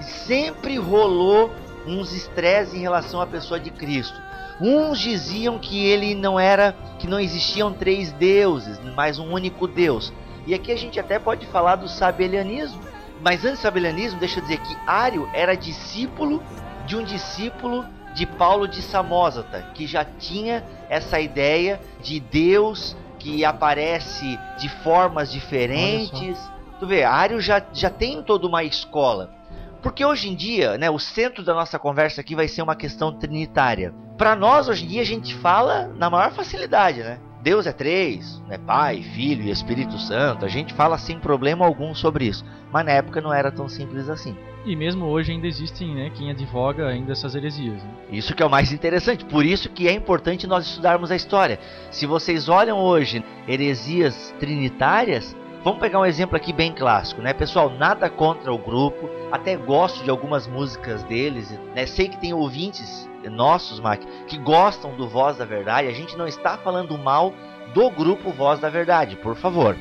Sempre 0.00 0.76
rolou 0.76 1.52
uns 1.86 2.12
estresses 2.12 2.74
em 2.74 2.80
relação 2.80 3.20
à 3.20 3.26
pessoa 3.26 3.60
de 3.60 3.70
Cristo. 3.70 4.20
Uns 4.60 4.98
diziam 4.98 5.58
que 5.58 5.84
ele 5.86 6.14
não 6.14 6.40
era, 6.40 6.74
que 6.98 7.06
não 7.06 7.20
existiam 7.20 7.72
três 7.72 8.12
deuses, 8.12 8.78
mas 8.94 9.18
um 9.18 9.32
único 9.32 9.66
Deus. 9.66 10.12
E 10.46 10.54
aqui 10.54 10.72
a 10.72 10.76
gente 10.76 10.98
até 10.98 11.18
pode 11.18 11.46
falar 11.46 11.76
do 11.76 11.88
sabelianismo. 11.88 12.80
Mas 13.20 13.44
antes 13.44 13.58
do 13.58 13.62
sabelianismo, 13.62 14.18
deixa 14.18 14.38
eu 14.38 14.42
dizer 14.42 14.58
que 14.58 14.76
Ário 14.86 15.28
era 15.34 15.56
discípulo 15.56 16.42
de 16.86 16.96
um 16.96 17.02
discípulo 17.02 17.84
de 18.14 18.24
Paulo 18.24 18.66
de 18.66 18.80
Samosata, 18.80 19.70
que 19.74 19.86
já 19.86 20.04
tinha 20.04 20.64
essa 20.88 21.20
ideia 21.20 21.80
de 22.00 22.18
Deus 22.18 22.96
que 23.18 23.44
aparece 23.44 24.38
de 24.58 24.68
formas 24.68 25.30
diferentes. 25.30 26.38
Tu 26.78 26.86
vê, 26.86 27.04
Ário 27.04 27.40
já, 27.40 27.62
já 27.72 27.90
tem 27.90 28.22
toda 28.22 28.46
uma 28.46 28.64
escola. 28.64 29.35
Porque 29.86 30.04
hoje 30.04 30.28
em 30.28 30.34
dia, 30.34 30.76
né, 30.76 30.90
o 30.90 30.98
centro 30.98 31.44
da 31.44 31.54
nossa 31.54 31.78
conversa 31.78 32.20
aqui 32.20 32.34
vai 32.34 32.48
ser 32.48 32.60
uma 32.60 32.74
questão 32.74 33.12
trinitária. 33.12 33.94
Para 34.18 34.34
nós, 34.34 34.68
hoje 34.68 34.84
em 34.84 34.88
dia, 34.88 35.00
a 35.00 35.04
gente 35.04 35.32
fala 35.32 35.86
na 35.96 36.10
maior 36.10 36.32
facilidade, 36.32 37.04
né? 37.04 37.20
Deus 37.40 37.68
é 37.68 37.72
três, 37.72 38.42
né? 38.48 38.58
Pai, 38.58 39.00
Filho 39.00 39.44
e 39.44 39.50
Espírito 39.52 39.96
Santo. 39.96 40.44
A 40.44 40.48
gente 40.48 40.74
fala 40.74 40.98
sem 40.98 41.20
problema 41.20 41.64
algum 41.64 41.94
sobre 41.94 42.24
isso. 42.24 42.44
Mas 42.72 42.84
na 42.84 42.90
época 42.90 43.20
não 43.20 43.32
era 43.32 43.52
tão 43.52 43.68
simples 43.68 44.08
assim. 44.08 44.36
E 44.64 44.74
mesmo 44.74 45.04
hoje 45.04 45.30
ainda 45.30 45.46
existem, 45.46 45.94
né, 45.94 46.10
quem 46.12 46.32
advoga 46.32 46.88
ainda 46.88 47.12
essas 47.12 47.36
heresias. 47.36 47.80
Né? 47.80 47.90
Isso 48.10 48.34
que 48.34 48.42
é 48.42 48.46
o 48.46 48.50
mais 48.50 48.72
interessante. 48.72 49.24
Por 49.24 49.46
isso 49.46 49.70
que 49.70 49.86
é 49.86 49.92
importante 49.92 50.48
nós 50.48 50.66
estudarmos 50.66 51.12
a 51.12 51.16
história. 51.16 51.60
Se 51.92 52.06
vocês 52.06 52.48
olham 52.48 52.80
hoje 52.80 53.24
heresias 53.46 54.34
trinitárias, 54.40 55.36
vamos 55.66 55.80
pegar 55.80 55.98
um 55.98 56.06
exemplo 56.06 56.36
aqui 56.36 56.52
bem 56.52 56.72
clássico, 56.72 57.20
né, 57.20 57.32
pessoal? 57.32 57.68
Nada 57.68 58.08
contra 58.08 58.52
o 58.52 58.58
grupo. 58.58 59.10
Até 59.32 59.56
gosto 59.56 60.04
de 60.04 60.08
algumas 60.08 60.46
músicas 60.46 61.02
deles, 61.02 61.50
né? 61.74 61.84
Sei 61.86 62.08
que 62.08 62.16
tem 62.16 62.32
ouvintes 62.32 63.10
nossos, 63.28 63.80
Mac, 63.80 64.00
que 64.28 64.38
gostam 64.38 64.94
do 64.94 65.08
Voz 65.08 65.38
da 65.38 65.44
Verdade. 65.44 65.88
A 65.88 65.92
gente 65.92 66.16
não 66.16 66.28
está 66.28 66.56
falando 66.56 66.96
mal 66.96 67.34
do 67.74 67.90
grupo 67.90 68.30
Voz 68.30 68.60
da 68.60 68.70
Verdade, 68.70 69.16
por 69.16 69.34
favor. 69.34 69.76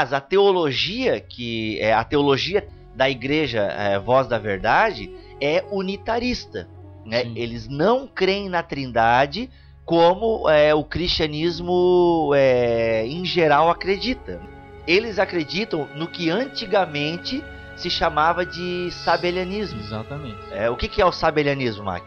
Mas 0.00 0.14
a 0.14 0.20
teologia 0.20 1.20
que 1.20 1.78
é 1.78 1.92
a 1.92 2.02
teologia 2.02 2.66
da 2.94 3.10
igreja 3.10 3.60
é, 3.64 3.98
Voz 3.98 4.26
da 4.26 4.38
Verdade 4.38 5.14
é 5.38 5.62
unitarista. 5.70 6.66
Né? 7.04 7.30
Eles 7.36 7.68
não 7.68 8.06
creem 8.06 8.48
na 8.48 8.62
Trindade 8.62 9.50
como 9.84 10.48
é, 10.48 10.74
o 10.74 10.82
cristianismo 10.82 12.32
é, 12.34 13.06
em 13.06 13.26
geral 13.26 13.68
acredita. 13.68 14.40
Eles 14.86 15.18
acreditam 15.18 15.86
no 15.94 16.08
que 16.08 16.30
antigamente 16.30 17.44
se 17.76 17.90
chamava 17.90 18.46
de 18.46 18.90
sabelianismo. 19.04 19.80
Exatamente. 19.80 20.38
É, 20.50 20.70
o 20.70 20.76
que, 20.76 20.88
que 20.88 21.02
é 21.02 21.04
o 21.04 21.12
sabelianismo, 21.12 21.84
Mac? 21.84 22.06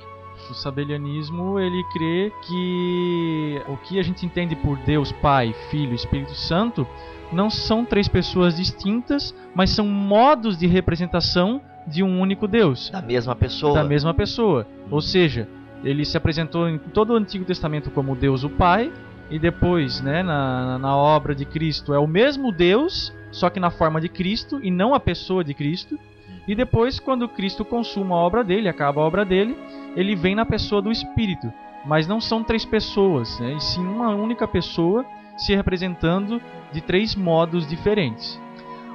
O 0.50 0.56
sabelianismo, 0.56 1.60
ele 1.60 1.84
crê 1.94 2.34
que 2.48 3.62
o 3.68 3.78
que 3.78 4.00
a 4.00 4.04
gente 4.04 4.26
entende 4.26 4.56
por 4.56 4.80
Deus 4.80 5.12
Pai, 5.12 5.54
Filho 5.70 5.92
e 5.92 5.96
Espírito 5.96 6.34
Santo 6.34 6.88
não 7.34 7.50
são 7.50 7.84
três 7.84 8.08
pessoas 8.08 8.56
distintas, 8.56 9.34
mas 9.56 9.70
são 9.72 9.88
modos 9.88 10.58
de 10.58 10.68
representação 10.68 11.62
de 11.88 12.02
um 12.04 12.22
único 12.22 12.48
Deus, 12.48 12.90
Da 12.90 13.02
mesma 13.02 13.36
pessoa. 13.36 13.74
da 13.74 13.84
mesma 13.84 14.14
pessoa. 14.14 14.66
Ou 14.90 15.02
seja, 15.02 15.48
ele 15.84 16.06
se 16.06 16.16
apresentou 16.16 16.70
em 16.70 16.78
todo 16.78 17.12
o 17.14 17.16
Antigo 17.16 17.44
Testamento 17.44 17.92
como 17.92 18.16
Deus 18.16 18.44
o 18.44 18.50
Pai, 18.50 18.92
e 19.30 19.40
depois, 19.40 20.00
né, 20.02 20.22
na, 20.22 20.78
na 20.78 20.96
obra 20.96 21.34
de 21.34 21.46
Cristo, 21.46 21.94
é 21.94 22.00
o 22.00 22.08
mesmo 22.08 22.52
Deus, 22.52 23.14
só 23.32 23.50
que 23.50 23.60
na 23.60 23.72
forma 23.72 24.00
de 24.00 24.08
Cristo 24.08 24.60
e 24.62 24.70
não 24.70 24.94
a 24.94 25.00
pessoa 25.00 25.44
de 25.44 25.54
Cristo. 25.54 25.98
E 26.48 26.54
depois, 26.54 27.00
quando 27.00 27.28
Cristo 27.28 27.64
consuma 27.66 28.16
a 28.16 28.20
obra 28.20 28.44
dele, 28.44 28.70
acaba 28.70 29.02
a 29.02 29.06
obra 29.06 29.26
dele, 29.26 29.58
ele 29.96 30.16
vem 30.16 30.36
na 30.36 30.46
pessoa 30.46 30.82
do 30.82 30.92
Espírito. 30.92 31.52
Mas 31.86 32.08
não 32.08 32.22
são 32.22 32.44
três 32.44 32.64
pessoas, 32.64 33.40
né, 33.40 33.54
e 33.58 33.62
sim 33.62 33.82
uma 33.86 34.10
única 34.10 34.48
pessoa 34.48 35.06
se 35.38 35.56
representando 35.56 36.40
de 36.74 36.82
três 36.82 37.16
modos 37.16 37.68
diferentes. 37.68 38.40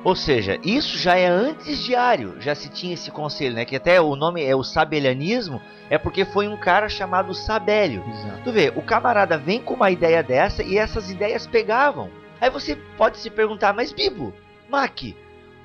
Ou 0.04 0.14
seja, 0.14 0.58
isso 0.62 0.96
já 0.96 1.16
é 1.16 1.26
antes 1.26 1.78
diário, 1.82 2.40
já 2.40 2.54
se 2.54 2.68
tinha 2.68 2.94
esse 2.94 3.10
conselho, 3.10 3.54
né? 3.54 3.64
Que 3.64 3.76
até 3.76 4.00
o 4.00 4.14
nome 4.14 4.44
é 4.44 4.54
o 4.54 4.62
sabelianismo, 4.62 5.60
é 5.90 5.98
porque 5.98 6.24
foi 6.24 6.46
um 6.46 6.56
cara 6.56 6.88
chamado 6.88 7.34
Sabélio. 7.34 8.04
Exato. 8.08 8.42
Tu 8.44 8.52
vê, 8.52 8.72
o 8.76 8.82
camarada 8.82 9.36
vem 9.36 9.60
com 9.60 9.74
uma 9.74 9.90
ideia 9.90 10.22
dessa 10.22 10.62
e 10.62 10.78
essas 10.78 11.10
ideias 11.10 11.46
pegavam. 11.46 12.10
Aí 12.40 12.48
você 12.48 12.76
pode 12.96 13.18
se 13.18 13.28
perguntar, 13.28 13.72
mas 13.74 13.92
Bibo, 13.92 14.32
Mac, 14.70 15.02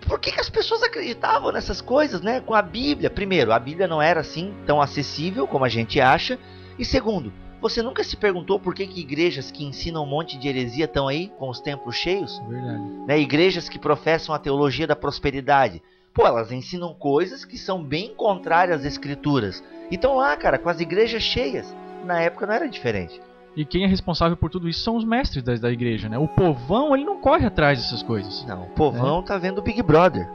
por 0.08 0.20
que, 0.20 0.32
que 0.32 0.40
as 0.40 0.50
pessoas 0.50 0.82
acreditavam 0.82 1.52
nessas 1.52 1.80
coisas, 1.80 2.22
né? 2.22 2.42
Com 2.42 2.56
a 2.56 2.62
Bíblia. 2.62 3.10
Primeiro, 3.10 3.54
a 3.54 3.60
Bíblia 3.60 3.88
não 3.88 4.02
era 4.02 4.22
assim 4.22 4.54
tão 4.66 4.82
acessível 4.82 5.48
como 5.48 5.64
a 5.64 5.70
gente 5.70 6.02
acha. 6.02 6.40
E 6.78 6.84
segundo, 6.84 7.32
você 7.64 7.82
nunca 7.82 8.04
se 8.04 8.18
perguntou 8.18 8.60
por 8.60 8.76
que, 8.76 8.86
que 8.86 9.00
igrejas 9.00 9.50
que 9.50 9.64
ensinam 9.64 10.04
um 10.04 10.06
monte 10.06 10.38
de 10.38 10.50
heresia 10.50 10.84
estão 10.84 11.08
aí 11.08 11.30
com 11.40 11.50
os 11.50 11.62
templos 11.62 11.96
cheios? 11.96 12.38
Verdade. 12.46 12.84
né, 13.08 13.18
igrejas 13.18 13.70
que 13.70 13.80
professam 13.80 14.36
a 14.36 14.40
teologia 14.40 14.86
da 14.86 14.98
prosperidade. 14.98 15.82
Pô, 16.14 16.28
elas 16.28 16.52
ensinam 16.52 16.94
coisas 16.94 17.46
que 17.46 17.58
são 17.58 17.82
bem 17.82 18.14
contrárias 18.14 18.82
às 18.82 18.86
escrituras. 18.86 19.64
E 19.90 19.96
estão 19.96 20.18
lá, 20.18 20.36
cara, 20.36 20.60
com 20.60 20.68
as 20.68 20.82
igrejas 20.82 21.24
cheias. 21.24 21.74
Na 22.06 22.20
época 22.20 22.46
não 22.46 22.54
era 22.54 22.68
diferente. 22.68 23.20
E 23.56 23.64
quem 23.64 23.86
é 23.86 23.88
responsável 23.88 24.36
por 24.36 24.50
tudo 24.50 24.68
isso 24.68 24.82
são 24.84 24.98
os 24.98 25.06
mestres 25.06 25.42
da, 25.42 25.56
da 25.56 25.72
igreja, 25.72 26.10
né? 26.10 26.18
O 26.18 26.28
povão, 26.28 26.94
ele 26.94 27.06
não 27.06 27.22
corre 27.22 27.46
atrás 27.46 27.80
dessas 27.80 28.04
coisas. 28.04 28.46
Não, 28.46 28.64
o 28.64 28.70
povão 28.72 29.24
tá 29.24 29.38
vendo 29.38 29.60
o 29.60 29.62
Big 29.62 29.82
Brother. 29.82 30.28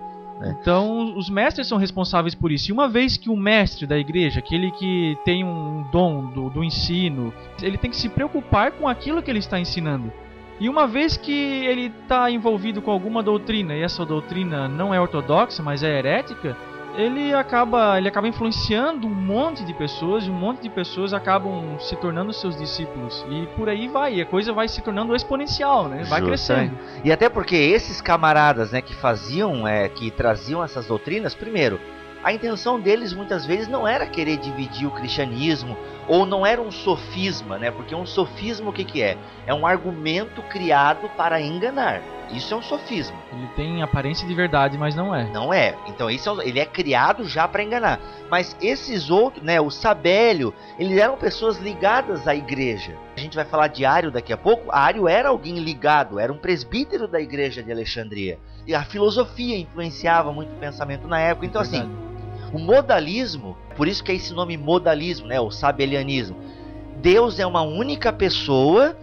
Então, 0.43 1.17
os 1.17 1.29
mestres 1.29 1.67
são 1.67 1.79
responsáveis 1.79 2.35
por 2.35 2.53
isso. 2.53 2.71
E 2.71 2.73
uma 2.73 2.89
vez 2.89 3.17
que 3.17 3.29
o 3.29 3.37
mestre 3.37 3.87
da 3.87 3.99
igreja, 3.99 4.39
aquele 4.39 4.71
que 4.71 5.17
tem 5.25 5.45
um 5.45 5.85
dom 5.91 6.27
do, 6.27 6.51
do 6.51 6.65
ensino, 6.65 7.33
ele 7.61 7.77
tem 7.77 7.91
que 7.91 7.97
se 7.97 8.09
preocupar 8.09 8.73
com 8.73 8.89
aquilo 8.89 9.23
que 9.23 9.31
ele 9.31 9.41
está 9.41 9.59
ensinando. 9.59 10.13
E 10.61 10.69
uma 10.69 10.87
vez 10.87 11.17
que 11.17 11.33
ele 11.33 11.93
está 12.03 12.31
envolvido 12.31 12.83
com 12.83 12.91
alguma 12.91 13.23
doutrina, 13.23 13.75
e 13.75 13.83
essa 13.83 14.05
doutrina 14.05 14.69
não 14.69 14.93
é 14.93 15.01
ortodoxa, 15.01 15.63
mas 15.63 15.83
é 15.85 15.99
herética, 15.99 16.57
ele 16.99 17.33
acaba, 17.33 17.97
ele 17.97 18.09
acaba 18.09 18.27
influenciando 18.27 19.07
um 19.07 19.15
monte 19.15 19.65
de 19.65 19.73
pessoas, 19.73 20.25
e 20.25 20.31
um 20.31 20.35
monte 20.35 20.63
de 20.63 20.69
pessoas 20.69 21.13
acabam 21.13 21.79
se 21.79 21.95
tornando 21.95 22.33
seus 22.33 22.57
discípulos. 22.57 23.25
E 23.31 23.47
por 23.57 23.69
aí 23.69 23.87
vai, 23.87 24.15
e 24.17 24.21
a 24.21 24.27
coisa 24.27 24.53
vai 24.53 24.67
se 24.67 24.83
tornando 24.83 25.15
exponencial, 25.15 25.89
né? 25.89 26.03
Vai 26.09 26.21
Justamente. 26.21 26.75
crescendo. 26.75 27.05
E 27.05 27.13
até 27.13 27.29
porque 27.29 27.55
esses 27.55 28.01
camaradas, 28.01 28.73
né, 28.73 28.83
que 28.83 28.95
faziam, 28.95 29.67
é, 29.67 29.89
que 29.89 30.11
traziam 30.11 30.63
essas 30.63 30.87
doutrinas, 30.87 31.37
primeiro, 31.37 31.79
a 32.23 32.33
intenção 32.33 32.81
deles 32.81 33.13
muitas 33.13 33.47
vezes 33.47 33.69
não 33.69 33.87
era 33.87 34.07
querer 34.07 34.39
dividir 34.39 34.87
o 34.87 34.91
cristianismo 34.91 35.77
ou 36.09 36.25
não 36.25 36.45
era 36.45 36.61
um 36.61 36.71
sofisma, 36.71 37.59
né? 37.59 37.71
Porque 37.71 37.95
um 37.95 38.07
sofisma 38.07 38.71
o 38.71 38.73
que, 38.73 38.85
que 38.85 39.03
é? 39.03 39.17
É 39.47 39.55
um 39.55 39.67
argumento 39.67 40.43
criado 40.43 41.09
para 41.17 41.41
enganar. 41.41 42.03
Isso 42.31 42.53
é 42.53 42.57
um 42.57 42.63
sofisma. 42.63 43.17
Ele 43.33 43.47
tem 43.57 43.83
aparência 43.83 44.27
de 44.27 44.35
verdade, 44.35 44.77
mas 44.77 44.95
não 44.95 45.15
é. 45.15 45.31
Não 45.31 45.53
é. 45.53 45.75
Então 45.87 46.11
isso 46.11 46.41
é, 46.41 46.49
ele 46.49 46.59
é 46.59 46.67
criado 46.67 47.25
já 47.25 47.47
para 47.47 47.63
enganar. 47.63 48.01
Mas 48.31 48.57
esses 48.61 49.11
outros, 49.11 49.43
né, 49.43 49.61
o 49.61 49.71
Sabélio, 49.71 50.53
eles 50.79 50.99
eram 50.99 51.17
pessoas 51.17 51.59
ligadas 51.59 52.27
à 52.27 52.35
igreja. 52.35 52.95
A 53.17 53.21
gente 53.21 53.37
vai 53.37 53.45
falar 53.45 53.69
de 53.69 53.85
Ário 53.85 54.11
daqui 54.11 54.33
a 54.33 54.37
pouco. 54.37 54.71
Ário 54.71 55.09
era 55.09 55.29
alguém 55.29 55.59
ligado, 55.59 56.19
era 56.19 56.33
um 56.33 56.39
presbítero 56.39 57.09
da 57.09 57.21
igreja 57.21 57.63
de 57.63 57.73
Alexandria. 57.73 58.39
E 58.67 58.75
a 58.75 58.83
filosofia 58.83 59.57
influenciava 59.57 60.33
muito 60.33 60.53
o 60.53 60.59
pensamento 60.59 61.07
na 61.07 61.19
época. 61.19 61.47
Então 61.47 61.63
assim, 61.63 61.81
Verdade. 61.81 62.08
O 62.53 62.59
modalismo, 62.59 63.57
por 63.77 63.87
isso 63.89 64.03
que 64.03 64.13
é 64.13 64.15
esse 64.15 64.33
nome 64.33 64.57
modalismo, 64.57 65.27
né, 65.27 65.41
o 65.41 65.51
sabelianismo. 65.51 66.37
Deus 66.97 67.39
é 67.39 67.47
uma 67.47 67.63
única 67.63 68.13
pessoa 68.13 68.97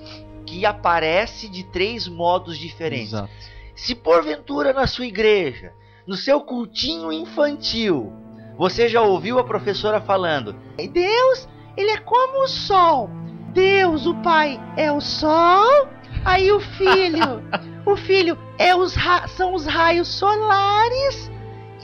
que 0.45 0.65
aparece 0.65 1.47
de 1.47 1.63
três 1.63 2.07
modos 2.07 2.57
diferentes. 2.57 3.13
Exato. 3.13 3.29
Se 3.75 3.95
porventura 3.95 4.73
na 4.73 4.87
sua 4.87 5.05
igreja, 5.05 5.73
no 6.05 6.15
seu 6.15 6.41
cultinho 6.41 7.11
infantil, 7.11 8.13
você 8.57 8.87
já 8.87 9.01
ouviu 9.01 9.39
a 9.39 9.43
professora 9.43 9.99
falando: 9.99 10.55
"E 10.77 10.87
Deus, 10.87 11.47
ele 11.75 11.91
é 11.91 11.97
como 11.97 12.43
o 12.43 12.47
sol. 12.47 13.09
Deus, 13.53 14.05
o 14.05 14.15
Pai, 14.15 14.59
é 14.77 14.91
o 14.91 15.01
sol. 15.01 15.87
Aí 16.23 16.51
o 16.51 16.59
filho, 16.59 17.43
o 17.85 17.95
filho 17.95 18.37
é 18.57 18.75
os 18.75 18.95
são 19.29 19.53
os 19.53 19.65
raios 19.65 20.07
solares 20.07 21.31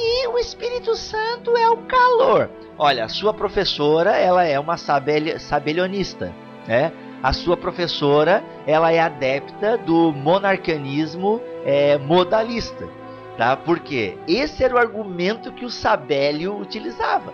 e 0.03 0.27
o 0.27 0.37
Espírito 0.39 0.95
Santo 0.95 1.55
é 1.55 1.69
o 1.69 1.77
calor. 1.77 2.49
Olha, 2.77 3.05
a 3.05 3.09
sua 3.09 3.33
professora, 3.33 4.17
ela 4.17 4.43
é 4.43 4.59
uma 4.59 4.75
sabeli- 4.77 5.39
sabelionista, 5.39 6.33
né? 6.67 6.91
A 7.21 7.31
sua 7.33 7.55
professora, 7.55 8.43
ela 8.65 8.91
é 8.91 8.99
adepta 8.99 9.77
do 9.77 10.11
monarcanismo 10.11 11.39
é, 11.63 11.97
modalista, 11.99 12.87
tá? 13.37 13.55
Porque 13.55 14.17
esse 14.27 14.63
era 14.63 14.73
o 14.73 14.79
argumento 14.79 15.51
que 15.51 15.63
o 15.63 15.69
Sabélio 15.69 16.57
utilizava. 16.57 17.31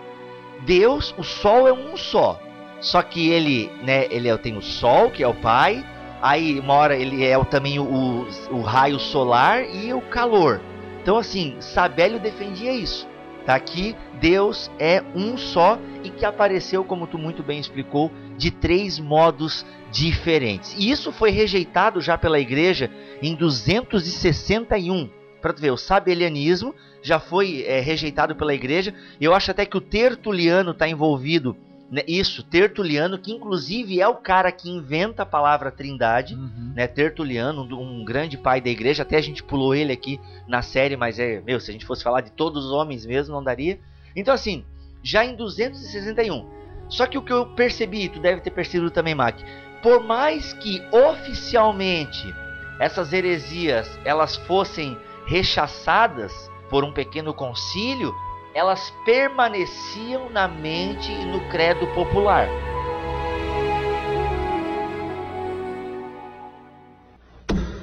Deus, 0.60 1.14
o 1.16 1.22
Sol 1.22 1.66
é 1.66 1.72
um 1.72 1.96
só, 1.96 2.38
só 2.80 3.00
que 3.00 3.30
ele, 3.30 3.70
né? 3.82 4.06
Ele 4.10 4.28
é- 4.28 4.36
tem 4.36 4.56
o 4.56 4.62
Sol, 4.62 5.10
que 5.10 5.22
é 5.22 5.28
o 5.28 5.34
Pai. 5.34 5.82
Aí 6.20 6.58
uma 6.58 6.74
hora 6.74 6.96
ele 6.96 7.24
é 7.24 7.42
também 7.44 7.78
o, 7.78 8.26
o 8.50 8.60
raio 8.60 8.98
solar 8.98 9.62
e 9.64 9.94
o 9.94 10.00
calor. 10.02 10.60
Então 11.08 11.16
assim, 11.16 11.56
Sabélio 11.58 12.20
defendia 12.20 12.70
isso, 12.70 13.08
tá? 13.46 13.58
Que 13.58 13.96
Deus 14.20 14.70
é 14.78 15.02
um 15.14 15.38
só 15.38 15.78
e 16.04 16.10
que 16.10 16.22
apareceu, 16.22 16.84
como 16.84 17.06
tu 17.06 17.16
muito 17.16 17.42
bem 17.42 17.58
explicou, 17.58 18.12
de 18.36 18.50
três 18.50 18.98
modos 18.98 19.64
diferentes. 19.90 20.74
E 20.76 20.90
isso 20.90 21.10
foi 21.10 21.30
rejeitado 21.30 22.02
já 22.02 22.18
pela 22.18 22.38
igreja 22.38 22.90
em 23.22 23.34
261. 23.34 25.08
Para 25.40 25.54
tu 25.54 25.62
ver, 25.62 25.70
o 25.70 25.78
sabelianismo 25.78 26.74
já 27.00 27.18
foi 27.18 27.62
é, 27.62 27.80
rejeitado 27.80 28.36
pela 28.36 28.52
igreja. 28.52 28.92
Eu 29.18 29.32
acho 29.32 29.50
até 29.50 29.64
que 29.64 29.78
o 29.78 29.80
Tertuliano 29.80 30.72
está 30.72 30.86
envolvido 30.86 31.56
né, 31.90 32.02
isso, 32.06 32.42
Tertuliano, 32.42 33.18
que 33.18 33.32
inclusive 33.32 34.00
é 34.00 34.06
o 34.06 34.16
cara 34.16 34.52
que 34.52 34.68
inventa 34.68 35.22
a 35.22 35.26
palavra 35.26 35.70
trindade 35.70 36.34
Uhum. 36.34 36.72
né, 36.74 36.86
Tertuliano, 36.86 37.62
um, 37.62 38.00
um 38.00 38.04
grande 38.04 38.36
pai 38.36 38.60
da 38.60 38.68
igreja, 38.68 39.02
até 39.02 39.16
a 39.16 39.22
gente 39.22 39.42
pulou 39.42 39.74
ele 39.74 39.92
aqui 39.92 40.20
na 40.46 40.60
série, 40.62 40.96
mas 40.96 41.18
é, 41.18 41.40
meu, 41.40 41.58
se 41.58 41.70
a 41.70 41.72
gente 41.72 41.86
fosse 41.86 42.04
falar 42.04 42.20
de 42.20 42.30
todos 42.30 42.66
os 42.66 42.72
homens 42.72 43.06
mesmo, 43.06 43.34
não 43.34 43.42
daria. 43.42 43.78
Então 44.14 44.34
assim, 44.34 44.64
já 45.02 45.24
em 45.24 45.34
261. 45.34 46.46
Só 46.88 47.06
que 47.06 47.18
o 47.18 47.22
que 47.22 47.32
eu 47.32 47.46
percebi, 47.46 48.08
tu 48.08 48.18
deve 48.18 48.40
ter 48.40 48.50
percebido 48.50 48.90
também, 48.90 49.14
Mac, 49.14 49.36
por 49.82 50.02
mais 50.02 50.52
que 50.54 50.82
oficialmente 50.90 52.34
essas 52.80 53.12
heresias 53.12 53.88
elas 54.04 54.36
fossem 54.36 54.96
rechaçadas 55.26 56.32
por 56.70 56.84
um 56.84 56.92
pequeno 56.92 57.32
concílio, 57.34 58.14
elas 58.58 58.92
permaneciam 59.04 60.28
na 60.30 60.48
mente 60.48 61.12
e 61.12 61.24
no 61.26 61.48
credo 61.48 61.86
popular. 61.94 62.48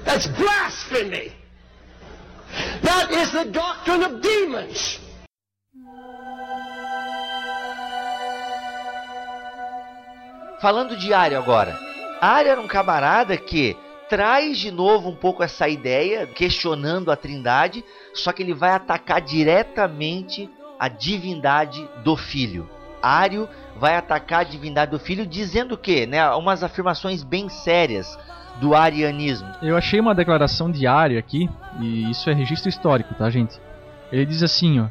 That's 0.04 0.28
blasphemy. 0.28 1.32
That 2.84 3.10
is 3.14 3.32
the 3.32 3.46
doctrine 3.46 4.04
of 4.04 4.22
demons. 4.22 5.00
Falando 10.62 10.98
de 10.98 11.14
Ário 11.14 11.38
agora. 11.38 11.78
Ário 12.20 12.52
era 12.52 12.60
um 12.60 12.68
camarada 12.68 13.38
que 13.38 13.78
traz 14.10 14.58
de 14.58 14.72
novo 14.72 15.10
um 15.10 15.16
pouco 15.16 15.42
essa 15.42 15.70
ideia, 15.70 16.28
questionando 16.28 17.12
a 17.12 17.16
trindade, 17.16 17.84
só 18.14 18.34
que 18.34 18.44
ele 18.44 18.54
vai 18.54 18.72
atacar 18.72 19.22
diretamente 19.22 20.50
a 20.80 20.88
divindade 20.88 21.88
do 22.04 22.16
filho. 22.16 22.70
Ário 23.02 23.48
vai 23.78 23.96
atacar 23.96 24.42
a 24.42 24.44
divindade 24.44 24.92
do 24.92 25.00
filho, 25.00 25.26
dizendo 25.26 25.78
que, 25.78 26.06
né, 26.06 26.28
umas 26.32 26.64
afirmações 26.64 27.24
bem 27.24 27.50
sérias 27.50 28.18
do 28.60 28.74
arianismo. 28.74 29.48
Eu 29.62 29.78
achei 29.78 30.00
uma 30.00 30.16
declaração 30.16 30.72
diária 30.72 31.20
aqui, 31.20 31.50
e 31.80 32.10
isso 32.10 32.30
é 32.30 32.34
registro 32.34 32.70
histórico, 32.70 33.14
tá, 33.14 33.30
gente? 33.30 33.60
Ele 34.12 34.26
diz 34.26 34.42
assim, 34.42 34.80
ó: 34.80 34.88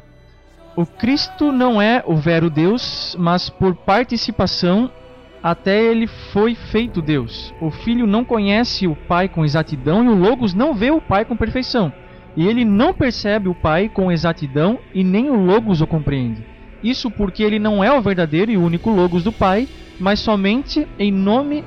O 0.75 0.85
Cristo 0.85 1.51
não 1.51 1.81
é 1.81 2.03
o 2.05 2.15
vero 2.15 2.49
Deus, 2.49 3.15
mas 3.19 3.49
por 3.49 3.75
participação 3.75 4.91
até 5.41 5.79
ele 5.79 6.07
foi 6.07 6.55
feito 6.55 7.03
Deus. 7.03 7.53
O 7.61 7.69
Filho 7.69 8.07
não 8.07 8.25
conhece 8.25 8.87
o 8.87 8.95
Pai 8.95 9.29
com 9.29 9.45
exatidão 9.45 10.03
e 10.03 10.07
o 10.07 10.15
Logos 10.15 10.55
não 10.55 10.73
vê 10.73 10.89
o 10.89 10.99
Pai 10.99 11.23
com 11.23 11.37
perfeição. 11.37 11.93
E 12.35 12.47
ele 12.47 12.65
não 12.65 12.93
percebe 12.93 13.47
o 13.47 13.55
Pai 13.55 13.89
com 13.89 14.11
exatidão 14.11 14.79
e 14.93 15.03
nem 15.03 15.29
o 15.29 15.35
Logos 15.35 15.81
o 15.81 15.87
compreende. 15.87 16.43
Isso 16.83 17.09
porque 17.09 17.43
ele 17.43 17.59
não 17.59 17.83
é 17.83 17.91
o 17.91 18.01
verdadeiro 18.01 18.51
e 18.51 18.57
único 18.57 18.89
Logos 18.89 19.23
do 19.23 19.31
Pai, 19.31 19.67
mas 19.99 20.19
somente 20.19 20.87
em 20.99 21.11
nome 21.11 21.63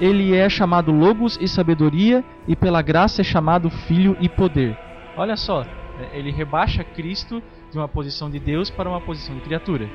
ele 0.00 0.34
é 0.34 0.48
chamado 0.48 0.90
Logos 0.90 1.38
e 1.40 1.46
sabedoria, 1.46 2.24
e 2.48 2.56
pela 2.56 2.82
graça 2.82 3.20
é 3.20 3.24
chamado 3.24 3.70
Filho 3.70 4.16
e 4.20 4.28
poder. 4.28 4.76
Olha 5.16 5.36
só, 5.36 5.62
é, 5.62 6.18
ele 6.18 6.32
rebaixa 6.32 6.82
Cristo 6.82 7.42
de 7.70 7.78
uma 7.78 7.86
posição 7.86 8.30
de 8.30 8.38
Deus 8.38 8.68
para 8.70 8.88
uma 8.88 9.00
posição 9.00 9.34
de 9.34 9.42
criatura. 9.42 9.88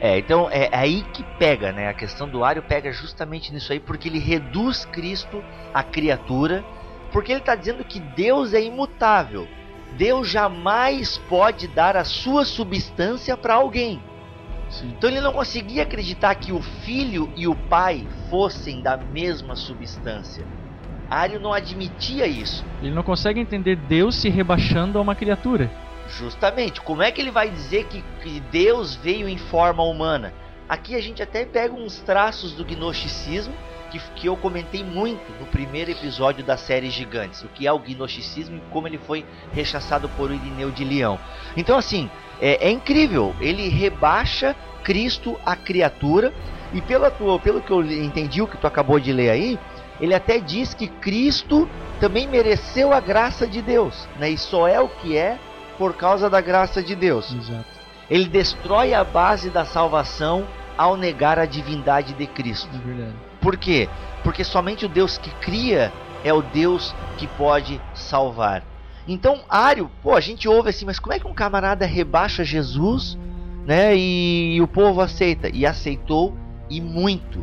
É, 0.00 0.18
então 0.18 0.48
é 0.50 0.68
aí 0.72 1.04
que 1.12 1.22
pega, 1.38 1.70
né? 1.70 1.88
A 1.88 1.94
questão 1.94 2.28
do 2.28 2.42
Ário 2.42 2.62
pega 2.62 2.90
justamente 2.90 3.52
nisso 3.52 3.72
aí, 3.72 3.78
porque 3.78 4.08
ele 4.08 4.18
reduz 4.18 4.84
Cristo 4.84 5.42
à 5.72 5.84
criatura, 5.84 6.64
porque 7.12 7.30
ele 7.30 7.38
está 7.38 7.54
dizendo 7.54 7.84
que 7.84 8.00
Deus 8.00 8.52
é 8.52 8.62
imutável. 8.64 9.46
Deus 9.96 10.28
jamais 10.28 11.18
pode 11.28 11.68
dar 11.68 11.96
a 11.96 12.04
sua 12.04 12.44
substância 12.44 13.36
para 13.36 13.54
alguém. 13.54 14.02
Sim. 14.68 14.94
Então 14.96 15.10
ele 15.10 15.20
não 15.20 15.32
conseguia 15.32 15.82
acreditar 15.82 16.34
que 16.34 16.52
o 16.52 16.62
filho 16.62 17.30
e 17.36 17.46
o 17.46 17.54
pai 17.54 18.06
fossem 18.30 18.80
da 18.80 18.96
mesma 18.96 19.54
substância. 19.54 20.46
Ário 21.10 21.38
não 21.38 21.52
admitia 21.52 22.26
isso. 22.26 22.64
Ele 22.80 22.94
não 22.94 23.02
consegue 23.02 23.38
entender 23.38 23.76
Deus 23.76 24.16
se 24.16 24.30
rebaixando 24.30 24.98
a 24.98 25.02
uma 25.02 25.14
criatura. 25.14 25.70
Justamente, 26.08 26.80
como 26.80 27.02
é 27.02 27.10
que 27.10 27.20
ele 27.20 27.30
vai 27.30 27.50
dizer 27.50 27.84
que, 27.84 28.02
que 28.22 28.40
Deus 28.50 28.94
veio 28.96 29.28
em 29.28 29.36
forma 29.36 29.82
humana? 29.82 30.32
Aqui 30.68 30.94
a 30.94 31.02
gente 31.02 31.22
até 31.22 31.44
pega 31.44 31.74
uns 31.74 32.00
traços 32.00 32.52
do 32.52 32.64
gnosticismo 32.64 33.54
que, 33.92 34.00
que 34.16 34.26
eu 34.26 34.36
comentei 34.36 34.82
muito 34.82 35.30
no 35.38 35.46
primeiro 35.46 35.90
episódio 35.90 36.42
da 36.42 36.56
série 36.56 36.88
Gigantes, 36.88 37.42
o 37.42 37.48
que 37.48 37.66
é 37.66 37.72
o 37.72 37.78
gnosticismo 37.78 38.56
e 38.56 38.72
como 38.72 38.88
ele 38.88 38.98
foi 38.98 39.24
rechaçado 39.52 40.08
por 40.10 40.30
Irineu 40.30 40.70
de 40.70 40.84
Leão. 40.84 41.18
Então, 41.56 41.76
assim, 41.76 42.10
é, 42.40 42.68
é 42.68 42.70
incrível, 42.70 43.34
ele 43.40 43.68
rebaixa 43.68 44.56
Cristo 44.82 45.38
à 45.44 45.54
criatura, 45.54 46.32
e 46.72 46.80
pela 46.80 47.10
tua, 47.10 47.38
pelo 47.38 47.60
que 47.60 47.70
eu 47.70 47.82
entendi, 47.82 48.40
o 48.40 48.46
que 48.46 48.56
tu 48.56 48.66
acabou 48.66 48.98
de 48.98 49.12
ler 49.12 49.30
aí, 49.30 49.58
ele 50.00 50.14
até 50.14 50.38
diz 50.38 50.72
que 50.72 50.88
Cristo 50.88 51.68
também 52.00 52.26
mereceu 52.26 52.92
a 52.92 52.98
graça 52.98 53.46
de 53.46 53.60
Deus, 53.60 54.08
né? 54.18 54.30
e 54.30 54.38
só 54.38 54.66
é 54.66 54.80
o 54.80 54.88
que 54.88 55.16
é 55.16 55.38
por 55.76 55.94
causa 55.94 56.30
da 56.30 56.40
graça 56.40 56.82
de 56.82 56.96
Deus. 56.96 57.32
Exato. 57.32 57.66
Ele 58.10 58.26
destrói 58.26 58.94
a 58.94 59.04
base 59.04 59.50
da 59.50 59.64
salvação 59.64 60.46
ao 60.76 60.96
negar 60.96 61.38
a 61.38 61.44
divindade 61.44 62.14
de 62.14 62.26
Cristo. 62.26 62.70
É 62.74 62.78
verdade. 62.78 63.31
Por 63.42 63.56
quê? 63.56 63.88
Porque 64.22 64.44
somente 64.44 64.86
o 64.86 64.88
Deus 64.88 65.18
que 65.18 65.30
cria 65.32 65.92
é 66.22 66.32
o 66.32 66.40
Deus 66.40 66.94
que 67.18 67.26
pode 67.26 67.80
salvar. 67.92 68.64
Então, 69.06 69.40
Ário, 69.48 69.90
pô, 70.00 70.14
a 70.14 70.20
gente 70.20 70.48
ouve 70.48 70.70
assim, 70.70 70.84
mas 70.84 71.00
como 71.00 71.12
é 71.12 71.18
que 71.18 71.26
um 71.26 71.34
camarada 71.34 71.84
rebaixa 71.84 72.44
Jesus, 72.44 73.18
né? 73.66 73.96
E, 73.96 74.60
o 74.62 74.68
povo 74.68 75.00
aceita. 75.00 75.50
E 75.52 75.66
aceitou 75.66 76.36
e 76.70 76.80
muito. 76.80 77.40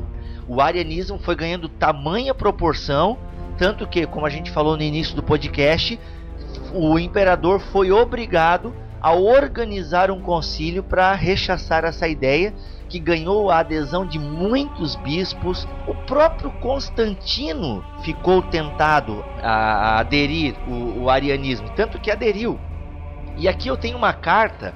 O 0.48 0.62
arianismo 0.62 1.20
foi 1.20 1.36
ganhando 1.36 1.68
tamanha 1.68 2.34
proporção, 2.34 3.18
tanto 3.58 3.86
que, 3.86 4.08
como 4.08 4.26
a 4.26 4.30
gente 4.30 4.50
falou 4.50 4.78
no 4.78 4.84
início 4.84 5.16
do 5.16 5.22
podcast, 5.22 6.00
o 6.74 6.98
imperador 6.98 7.60
foi 7.60 7.92
obrigado 7.92 8.74
a 9.02 9.14
organizar 9.14 10.12
um 10.12 10.22
concílio 10.22 10.84
para 10.84 11.14
rechaçar 11.14 11.86
essa 11.86 12.08
ideia 12.08 12.54
que 12.90 13.00
ganhou 13.00 13.52
a 13.52 13.60
adesão 13.60 14.06
de 14.06 14.18
muitos 14.18 14.96
bispos. 14.98 15.68
O 15.88 15.94
próprio 16.06 16.52
Constantino 16.60 17.84
ficou 18.04 18.42
tentado 18.42 19.24
a, 19.42 19.52
a 19.52 20.00
aderir 20.00 20.56
o, 20.68 21.04
o 21.04 21.10
arianismo, 21.10 21.70
tanto 21.76 22.00
que 22.00 22.10
aderiu. 22.10 22.60
E 23.38 23.48
aqui 23.48 23.70
eu 23.70 23.78
tenho 23.78 23.98
uma 23.98 24.12
carta 24.12 24.74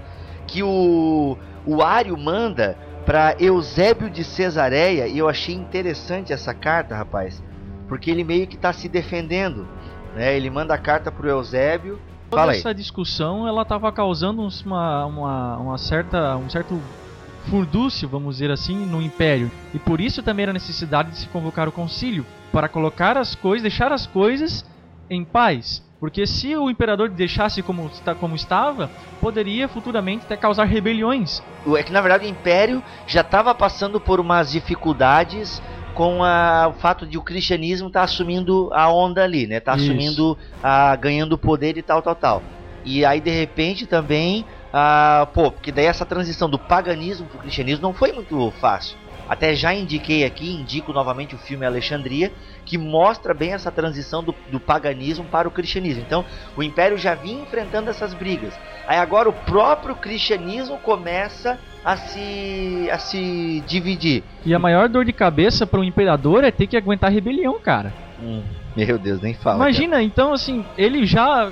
que 0.48 0.64
o, 0.64 1.38
o 1.66 1.82
Ário 1.82 2.18
manda 2.18 2.78
para 3.06 3.36
Eusébio 3.40 4.10
de 4.10 4.24
Cesareia, 4.24 5.08
e 5.08 5.18
eu 5.18 5.28
achei 5.28 5.54
interessante 5.54 6.32
essa 6.32 6.54
carta, 6.54 6.96
rapaz, 6.96 7.44
porque 7.90 8.10
ele 8.10 8.24
meio 8.24 8.48
que 8.48 8.56
está 8.56 8.72
se 8.72 8.88
defendendo. 8.88 9.68
Né? 10.16 10.36
Ele 10.36 10.50
manda 10.50 10.74
a 10.74 10.78
carta 10.78 11.12
para 11.12 11.26
o 11.26 11.30
Eusébio. 11.30 12.00
Toda 12.34 12.42
Fala 12.42 12.52
aí. 12.54 12.60
essa 12.60 12.74
discussão 12.74 13.48
ela 13.48 13.62
estava 13.62 13.92
causando 13.92 14.48
uma, 14.66 15.06
uma, 15.06 15.58
uma 15.58 15.78
certa, 15.78 16.36
um 16.36 16.50
certo 16.50 16.82
furdúcio, 17.50 18.10
vamos 18.10 18.36
dizer 18.36 18.50
assim, 18.50 18.76
no 18.86 19.02
Império. 19.02 19.52
E 19.74 19.80
por 19.80 20.02
isso 20.02 20.24
também 20.24 20.44
era 20.44 20.52
a 20.52 20.54
necessidade 20.54 21.12
de 21.12 21.18
se 21.18 21.28
convocar 21.28 21.68
o 21.68 21.72
concílio 21.72 22.26
para 22.52 22.68
colocar 22.68 23.18
as 23.18 23.36
coisas, 23.36 23.62
deixar 23.62 23.92
as 23.92 24.08
coisas 24.08 24.66
em 25.10 25.24
paz. 25.24 25.84
Porque 26.00 26.26
se 26.28 26.56
o 26.56 26.70
imperador 26.70 27.08
deixasse 27.08 27.62
como, 27.62 27.90
como 28.20 28.36
estava, 28.36 28.90
poderia 29.22 29.70
futuramente 29.70 30.26
até 30.26 30.36
causar 30.36 30.66
rebeliões. 30.66 31.42
É 31.78 31.84
que 31.84 31.94
na 31.94 32.02
verdade 32.02 32.26
o 32.26 32.30
Império 32.30 32.84
já 33.08 33.22
estava 33.22 33.56
passando 33.56 34.02
por 34.02 34.20
umas 34.20 34.52
dificuldades 34.52 35.62
com 35.94 36.24
a- 36.24 36.70
o 36.70 36.74
fato 36.74 37.06
de 37.06 37.18
o 37.18 37.22
cristianismo 37.22 37.88
estar 37.88 38.04
assumindo 38.04 38.70
a 38.74 38.92
onda 38.92 39.24
ali, 39.24 39.48
né? 39.48 39.60
Tá 39.60 39.76
Isso. 39.76 39.86
assumindo, 39.86 40.38
a, 40.62 40.96
ganhando 40.96 41.38
poder 41.38 41.78
e 41.78 41.84
tal, 41.84 42.02
tal, 42.02 42.16
tal. 42.16 42.44
E 42.84 43.06
aí 43.06 43.22
de 43.22 43.30
repente 43.32 43.86
também, 43.88 44.46
ah, 44.72 45.30
pô, 45.34 45.52
porque 45.52 45.72
daí 45.72 45.86
essa 45.86 46.06
transição 46.06 46.50
do 46.50 46.60
paganismo 46.60 47.28
para 47.28 47.38
o 47.38 47.40
cristianismo 47.40 47.82
não 47.84 47.94
foi 47.94 48.12
muito 48.12 48.52
fácil. 48.60 48.98
Até 49.26 49.56
já 49.56 49.74
indiquei 49.74 50.26
aqui, 50.26 50.52
indico 50.52 50.92
novamente 50.92 51.34
o 51.34 51.38
filme 51.40 51.66
Alexandria, 51.66 52.34
que 52.66 52.78
mostra 52.78 53.34
bem 53.34 53.54
essa 53.54 53.72
transição 53.72 54.24
do, 54.24 54.34
do 54.52 54.60
paganismo 54.60 55.26
para 55.26 55.48
o 55.48 55.52
cristianismo. 55.52 56.04
Então, 56.06 56.26
o 56.56 56.64
Império 56.64 56.98
já 56.98 57.16
vinha 57.16 57.42
enfrentando 57.42 57.90
essas 57.90 58.14
brigas. 58.14 58.54
Aí 58.88 58.98
agora 58.98 59.30
o 59.30 59.34
próprio 59.34 59.96
cristianismo 59.96 60.78
começa 60.78 61.60
a 61.84 61.98
se, 61.98 62.90
a 62.92 62.98
se 62.98 63.64
dividir. 63.68 64.24
E 64.46 64.54
a 64.54 64.60
maior 64.60 64.88
dor 64.88 65.06
de 65.06 65.14
cabeça 65.14 65.68
para 65.68 65.80
um 65.80 65.84
imperador 65.84 66.44
é 66.44 66.52
ter 66.52 66.68
que 66.68 66.78
aguentar 66.78 67.12
rebelião, 67.12 67.60
cara. 67.60 67.94
Meu 68.76 68.98
Deus, 68.98 69.22
nem 69.22 69.34
fala. 69.34 69.58
Imagina, 69.58 70.02
então, 70.02 70.34
assim, 70.34 70.66
ele 70.78 71.06
já 71.06 71.52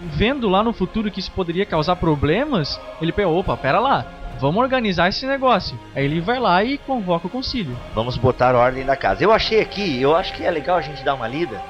vendo 0.00 0.48
lá 0.48 0.62
no 0.62 0.72
futuro 0.72 1.10
que 1.10 1.20
isso 1.20 1.30
poderia 1.32 1.64
causar 1.64 1.96
problemas, 1.96 2.80
ele 3.00 3.12
pensou, 3.12 3.38
opa, 3.38 3.56
pera 3.56 3.78
lá, 3.78 4.06
vamos 4.38 4.62
organizar 4.62 5.08
esse 5.08 5.26
negócio. 5.26 5.78
Aí 5.94 6.04
ele 6.04 6.20
vai 6.20 6.38
lá 6.38 6.62
e 6.62 6.78
convoca 6.78 7.26
o 7.26 7.30
concílio. 7.30 7.76
Vamos 7.94 8.16
botar 8.16 8.54
ordem 8.54 8.84
da 8.84 8.96
casa. 8.96 9.22
Eu 9.22 9.32
achei 9.32 9.60
aqui, 9.60 10.00
eu 10.00 10.14
acho 10.14 10.32
que 10.34 10.44
é 10.44 10.50
legal 10.50 10.76
a 10.76 10.82
gente 10.82 11.04
dar 11.04 11.14
uma 11.14 11.28
lida. 11.28 11.60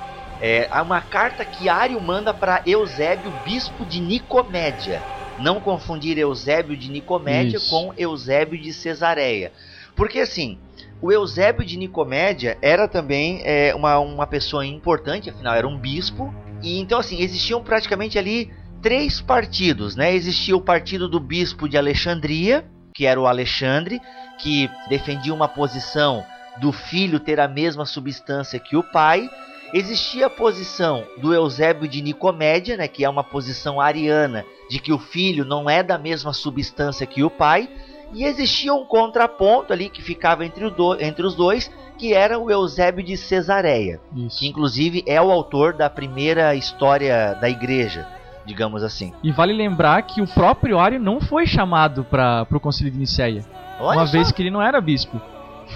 É 0.41 0.69
há 0.71 0.83
uma 0.83 1.01
carta 1.01 1.45
que 1.45 1.69
Ário 1.69 2.01
manda 2.01 2.35
para 2.35 2.63
Eusébio, 2.67 3.33
bispo 3.45 3.85
de 3.85 4.01
Nicomédia. 4.01 5.03
Não 5.39 5.61
confundir 5.61 6.19
Eusébio 6.19 6.77
de 6.77 6.91
Nicomédia 6.91 7.57
Isso. 7.57 7.71
com 7.71 7.93
Eusébio 7.97 8.61
de 8.61 8.73
Cesareia. 8.73 9.53
Porque 9.97 10.21
assim, 10.21 10.59
o 11.01 11.13
Eusébio 11.13 11.65
de 11.65 11.77
Nicomédia 11.77 12.59
era 12.63 12.89
também 12.89 13.41
é, 13.45 13.75
uma, 13.75 13.99
uma 13.99 14.27
pessoa 14.27 14.65
importante, 14.65 15.31
afinal 15.31 15.55
era 15.55 15.67
um 15.67 15.79
bispo. 15.79 16.35
E 16.63 16.79
então 16.79 16.99
assim, 16.99 17.21
existiam 17.21 17.63
praticamente 17.63 18.19
ali 18.19 18.51
três 18.85 19.19
partidos, 19.21 19.97
né? 19.97 20.15
Existia 20.15 20.55
o 20.55 20.61
partido 20.61 21.09
do 21.09 21.19
bispo 21.19 21.67
de 21.67 21.79
Alexandria, 21.79 22.67
que 22.95 23.07
era 23.07 23.19
o 23.19 23.27
Alexandre, 23.27 23.99
que 24.39 24.69
defendia 24.91 25.33
uma 25.33 25.49
posição 25.49 26.23
do 26.61 26.71
filho 26.71 27.19
ter 27.19 27.41
a 27.41 27.49
mesma 27.49 27.87
substância 27.87 28.61
que 28.61 28.77
o 28.77 28.83
pai. 28.83 29.29
Existia 29.73 30.27
a 30.27 30.31
posição 30.31 31.03
do 31.17 31.33
Eusébio 31.35 31.89
de 31.89 32.03
Nicomédia, 32.03 32.77
né, 32.77 32.87
que 32.87 33.05
é 33.05 33.09
uma 33.09 33.25
posição 33.25 33.81
ariana 33.81 34.45
de 34.71 34.79
que 34.79 34.93
o 34.93 34.99
filho 34.99 35.45
não 35.47 35.69
é 35.69 35.83
da 35.83 35.97
mesma 35.99 36.33
substância 36.35 37.07
que 37.07 37.25
o 37.25 37.31
pai. 37.31 37.69
E 38.13 38.23
existia 38.25 38.73
um 38.75 38.85
contraponto 38.85 39.73
ali 39.73 39.89
que 39.89 40.03
ficava 40.03 40.45
entre, 40.45 40.69
do- 40.71 41.01
entre 41.01 41.27
os 41.27 41.35
dois, 41.35 41.69
que 41.99 42.13
era 42.13 42.39
o 42.39 42.51
Eusébio 42.51 43.03
de 43.03 43.17
Cesareia 43.17 43.99
Isso. 44.15 44.39
que 44.39 44.47
inclusive 44.47 45.03
é 45.07 45.21
o 45.23 45.31
autor 45.33 45.73
da 45.73 45.89
primeira 45.89 46.55
história 46.55 47.35
da 47.41 47.49
igreja, 47.49 48.07
digamos 48.47 48.83
assim. 48.83 49.13
E 49.23 49.31
vale 49.33 49.53
lembrar 49.53 50.03
que 50.03 50.21
o 50.21 50.27
próprio 50.27 50.79
Ário 50.79 51.01
não 51.01 51.21
foi 51.21 51.47
chamado 51.47 52.05
para 52.05 52.47
o 52.51 52.61
concílio 52.61 52.93
de 52.93 52.99
Nicéia, 52.99 53.45
Olha 53.81 53.99
uma 54.01 54.07
só. 54.07 54.13
vez 54.13 54.31
que 54.33 54.43
ele 54.43 54.51
não 54.51 54.63
era 54.63 54.81
bispo. 54.81 55.21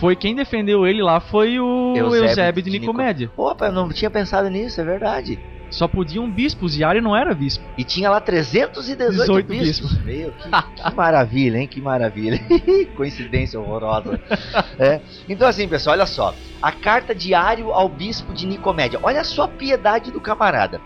Foi 0.00 0.14
quem 0.14 0.34
defendeu 0.34 0.86
ele 0.86 1.02
lá 1.02 1.18
foi 1.18 1.58
o 1.58 1.94
Eusébio 1.96 2.28
Eusébio, 2.28 2.62
de 2.62 2.70
de 2.70 2.78
Nico- 2.78 2.92
Nicomédia. 2.92 3.30
Opa, 3.36 3.66
eu 3.66 3.72
não 3.72 3.88
tinha 3.88 4.10
pensado 4.10 4.48
nisso, 4.50 4.80
é 4.80 4.84
verdade. 4.84 5.38
Só 5.70 5.86
podiam 5.86 6.30
bispos 6.30 6.78
e 6.78 6.84
Ário 6.84 7.02
não 7.02 7.14
era 7.14 7.34
bispo. 7.34 7.62
E 7.76 7.84
tinha 7.84 8.08
lá 8.08 8.20
318 8.20 9.10
18 9.10 9.46
bispos. 9.46 9.98
Meu, 10.02 10.32
que, 10.32 10.48
que 10.82 10.94
maravilha, 10.96 11.58
hein? 11.58 11.66
Que 11.66 11.78
maravilha. 11.80 12.40
Coincidência 12.96 13.58
horrorosa. 13.60 14.18
É. 14.78 15.00
Então 15.28 15.48
assim, 15.48 15.66
pessoal, 15.68 15.94
olha 15.96 16.06
só. 16.06 16.32
A 16.62 16.70
carta 16.70 17.14
diário 17.14 17.72
ao 17.72 17.88
bispo 17.88 18.32
de 18.32 18.46
Nicomédia. 18.46 18.98
Olha 19.02 19.24
só 19.24 19.42
a 19.44 19.48
piedade 19.48 20.10
do 20.12 20.20
camarada. 20.20 20.80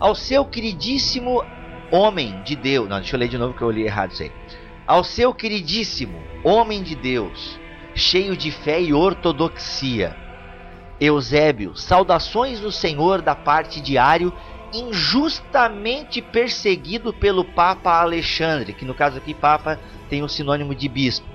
Ao 0.00 0.14
seu 0.14 0.46
queridíssimo 0.46 1.44
homem 1.90 2.40
de 2.42 2.56
Deus. 2.56 2.88
Não, 2.88 2.98
deixa 2.98 3.14
eu 3.14 3.20
ler 3.20 3.28
de 3.28 3.36
novo 3.36 3.52
que 3.52 3.60
eu 3.60 3.70
li 3.70 3.82
errado 3.82 4.12
isso 4.12 4.22
aí. 4.22 4.32
Ao 4.86 5.04
seu 5.04 5.34
queridíssimo 5.34 6.18
homem 6.42 6.82
de 6.82 6.94
Deus, 6.94 7.60
cheio 7.94 8.34
de 8.34 8.50
fé 8.50 8.80
e 8.80 8.94
ortodoxia. 8.94 10.16
Eusébio, 10.98 11.76
saudações 11.76 12.60
do 12.60 12.72
Senhor 12.72 13.20
da 13.20 13.34
parte 13.34 13.80
de 13.80 13.98
Ário, 13.98 14.32
injustamente 14.72 16.22
perseguido 16.22 17.12
pelo 17.12 17.44
Papa 17.44 18.00
Alexandre, 18.00 18.72
que 18.72 18.84
no 18.84 18.94
caso 18.94 19.18
aqui 19.18 19.34
Papa 19.34 19.78
tem 20.08 20.22
o 20.22 20.28
sinônimo 20.28 20.74
de 20.74 20.88
bispo, 20.88 21.26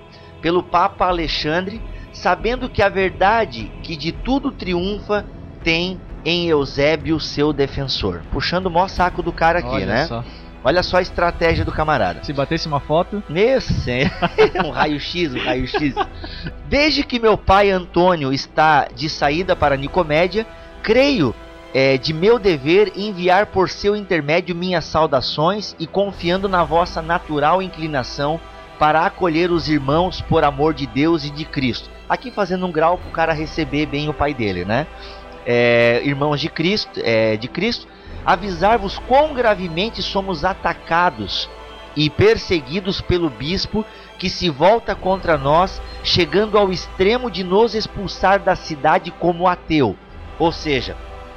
pelo 0.41 0.63
Papa 0.63 1.05
Alexandre, 1.07 1.81
sabendo 2.13 2.69
que 2.69 2.81
a 2.81 2.89
verdade 2.89 3.71
que 3.83 3.95
de 3.95 4.11
tudo 4.11 4.51
triunfa 4.51 5.25
tem 5.63 5.99
em 6.25 6.47
Eusébio 6.47 7.19
seu 7.19 7.53
defensor. 7.53 8.21
Puxando 8.31 8.65
o 8.65 8.71
maior 8.71 8.89
saco 8.89 9.21
do 9.21 9.31
cara 9.31 9.59
aqui, 9.59 9.69
Olha 9.69 9.85
né? 9.85 10.05
só. 10.07 10.23
Olha 10.63 10.81
só 10.81 10.97
a 10.97 11.01
estratégia 11.03 11.63
do 11.63 11.71
camarada. 11.71 12.23
Se 12.23 12.33
batesse 12.33 12.67
uma 12.67 12.79
foto, 12.79 13.21
senhor, 13.61 14.09
um 14.65 14.71
raio-x, 14.71 15.35
um 15.35 15.39
raio-x. 15.39 15.93
Desde 16.67 17.03
que 17.03 17.19
meu 17.19 17.37
pai 17.37 17.69
Antônio 17.69 18.33
está 18.33 18.87
de 18.87 19.07
saída 19.07 19.55
para 19.55 19.77
Nicomédia, 19.77 20.43
creio 20.81 21.35
é, 21.71 21.99
de 21.99 22.13
meu 22.13 22.39
dever 22.39 22.93
enviar 22.95 23.45
por 23.45 23.69
seu 23.69 23.95
intermédio 23.95 24.55
minhas 24.55 24.85
saudações 24.85 25.75
e 25.77 25.85
confiando 25.85 26.49
na 26.49 26.63
vossa 26.63 26.99
natural 26.99 27.61
inclinação 27.61 28.39
para 28.79 29.05
acolher 29.05 29.51
os 29.51 29.69
irmãos 29.69 30.19
por 30.21 30.43
amor 30.43 30.73
de 30.73 30.87
Deus 30.87 31.25
e 31.25 31.29
de 31.29 31.45
Cristo. 31.45 31.89
Aqui 32.09 32.31
fazendo 32.31 32.65
um 32.65 32.71
grau 32.71 32.97
para 32.97 33.09
o 33.09 33.11
cara 33.11 33.33
receber 33.33 33.85
bem 33.85 34.09
o 34.09 34.13
pai 34.13 34.33
dele, 34.33 34.65
né? 34.65 34.87
É, 35.45 36.01
irmãos 36.03 36.41
de 36.41 36.49
Cristo, 36.49 36.99
é, 37.03 37.37
de 37.37 37.47
Cristo, 37.47 37.87
avisar-vos 38.25 38.97
quão 38.99 39.33
gravemente 39.33 40.01
somos 40.01 40.43
atacados 40.43 41.49
e 41.95 42.09
perseguidos 42.09 42.99
pelo 42.99 43.29
bispo 43.29 43.85
que 44.17 44.29
se 44.29 44.49
volta 44.49 44.95
contra 44.95 45.37
nós, 45.37 45.81
chegando 46.03 46.57
ao 46.57 46.71
extremo 46.71 47.29
de 47.29 47.43
nos 47.43 47.75
expulsar 47.75 48.39
da 48.39 48.55
cidade 48.55 49.11
como 49.11 49.47
ateu. 49.47 49.95
Ou 50.39 50.51
seja, 50.51 50.95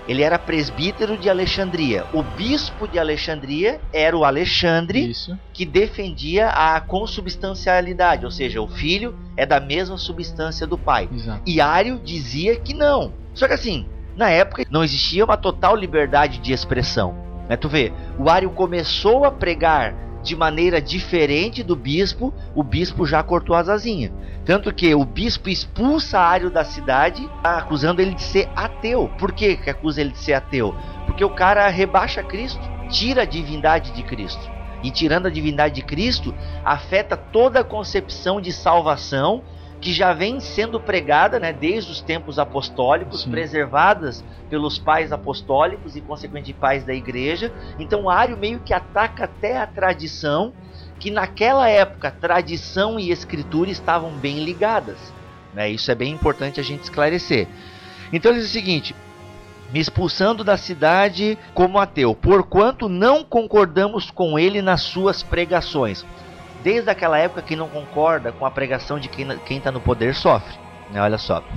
ele 0.09 0.23
era 0.23 0.39
presbítero 0.39 1.19
de 1.19 1.29
Alexandria. 1.29 2.07
O 2.15 2.23
bispo 2.23 2.89
de 2.89 2.99
Alexandria 2.99 3.79
era 3.93 4.17
o 4.17 4.25
Alexandre, 4.25 5.11
isso. 5.11 5.39
que 5.53 5.67
defendia 5.67 6.49
a 6.49 6.81
consubstancialidade, 6.81 8.25
ou 8.25 8.31
seja, 8.31 8.61
o 8.61 8.67
filho 8.67 9.15
é 9.37 9.45
da 9.45 9.61
mesma 9.61 9.99
substância 9.99 10.67
do 10.67 10.79
pai. 10.79 11.09
Exato. 11.13 11.43
E 11.45 11.61
Ário 11.61 12.01
dizia 12.03 12.57
que 12.59 12.73
não. 12.73 13.13
Só 13.35 13.47
que 13.47 13.55
assim, 13.55 13.87
na 14.19 14.29
época 14.29 14.67
não 14.69 14.83
existia 14.83 15.25
uma 15.25 15.37
total 15.37 15.77
liberdade 15.77 16.39
de 16.39 16.53
expressão. 16.53 17.15
Né? 17.49 17.57
Tu 17.57 17.69
vê, 17.69 17.93
o 18.19 18.29
Ário 18.29 18.51
começou 18.51 19.25
a 19.25 19.31
pregar 19.31 19.95
de 20.25 20.35
maneira 20.35 20.83
diferente 20.83 21.63
do 21.63 21.77
bispo, 21.77 22.35
o 22.55 22.63
bispo 22.65 23.07
já 23.07 23.23
cortou 23.23 23.55
as 23.55 23.69
asinhas. 23.69 24.13
Tanto 24.45 24.75
que 24.75 24.93
o 24.93 25.05
bispo 25.05 25.49
expulsa 25.49 26.19
Ário 26.19 26.51
da 26.51 26.65
cidade, 26.65 27.31
acusando 27.45 28.03
ele 28.03 28.15
de 28.15 28.23
ser 28.23 28.49
ateu. 28.57 29.09
Por 29.19 29.31
que, 29.31 29.57
que 29.57 29.71
acusa 29.71 30.01
ele 30.01 30.11
de 30.11 30.19
ser 30.19 30.35
ateu? 30.35 30.75
Porque 31.07 31.25
o 31.25 31.31
cara 31.31 31.69
rebaixa 31.69 32.23
Cristo, 32.23 32.61
tira 32.91 33.23
a 33.23 33.27
divindade 33.27 33.93
de 33.93 34.03
Cristo. 34.03 34.51
E 34.83 34.91
tirando 34.91 35.27
a 35.27 35.31
divindade 35.31 35.77
de 35.77 35.83
Cristo, 35.83 36.35
afeta 36.65 37.17
toda 37.17 37.61
a 37.61 37.65
concepção 37.65 38.41
de 38.41 38.53
salvação 38.53 39.45
que 39.81 39.93
já 39.93 40.13
vem 40.13 40.41
sendo 40.41 40.81
pregada 40.81 41.39
né, 41.39 41.53
desde 41.53 41.93
os 41.93 42.01
tempos 42.01 42.39
apostólicos, 42.39 43.23
Sim. 43.23 43.31
preservadas 43.31 44.25
pelos 44.51 44.79
pais 44.79 45.13
apostólicos 45.13 45.95
e, 45.95 46.01
consequentemente, 46.01 46.53
pais 46.53 46.85
da 46.85 46.95
igreja. 46.95 47.53
Então, 47.79 48.11
Ario 48.11 48.37
meio 48.37 48.61
que 48.61 48.75
ataca 48.75 49.25
até 49.25 49.59
a 49.59 49.67
tradição, 49.67 50.53
que 50.99 51.11
naquela 51.11 51.69
época, 51.69 52.11
tradição 52.11 52.99
e 52.99 53.11
escritura 53.11 53.71
estavam 53.71 54.11
bem 54.11 54.43
ligadas. 54.43 54.99
Né? 55.55 55.71
Isso 55.71 55.91
é 55.91 55.95
bem 55.95 56.13
importante 56.13 56.59
a 56.59 56.65
gente 56.65 56.83
esclarecer. 56.83 57.47
Então, 58.13 58.33
ele 58.33 58.41
diz 58.41 58.51
o 58.51 58.53
seguinte: 58.53 58.97
me 59.73 59.79
expulsando 59.79 60.43
da 60.43 60.57
cidade 60.57 61.39
como 61.55 61.79
ateu, 61.79 62.15
porquanto 62.15 62.89
não 62.89 63.23
concordamos 63.23 64.11
com 64.11 64.39
ele 64.39 64.61
nas 64.61 64.83
suas 64.83 65.23
pregações. 65.23 66.05
Desde 66.63 66.91
aquela 66.91 67.19
época, 67.19 67.43
quem 67.43 67.57
não 67.57 67.69
concorda 67.69 68.33
com 68.33 68.45
a 68.45 68.51
pregação 68.51 68.99
de 68.99 69.09
quem 69.09 69.57
está 69.57 69.71
no 69.71 69.81
poder 69.81 70.15
sofre. 70.15 70.55
Né? 70.91 71.01
Olha 71.01 71.19
só. 71.19 71.43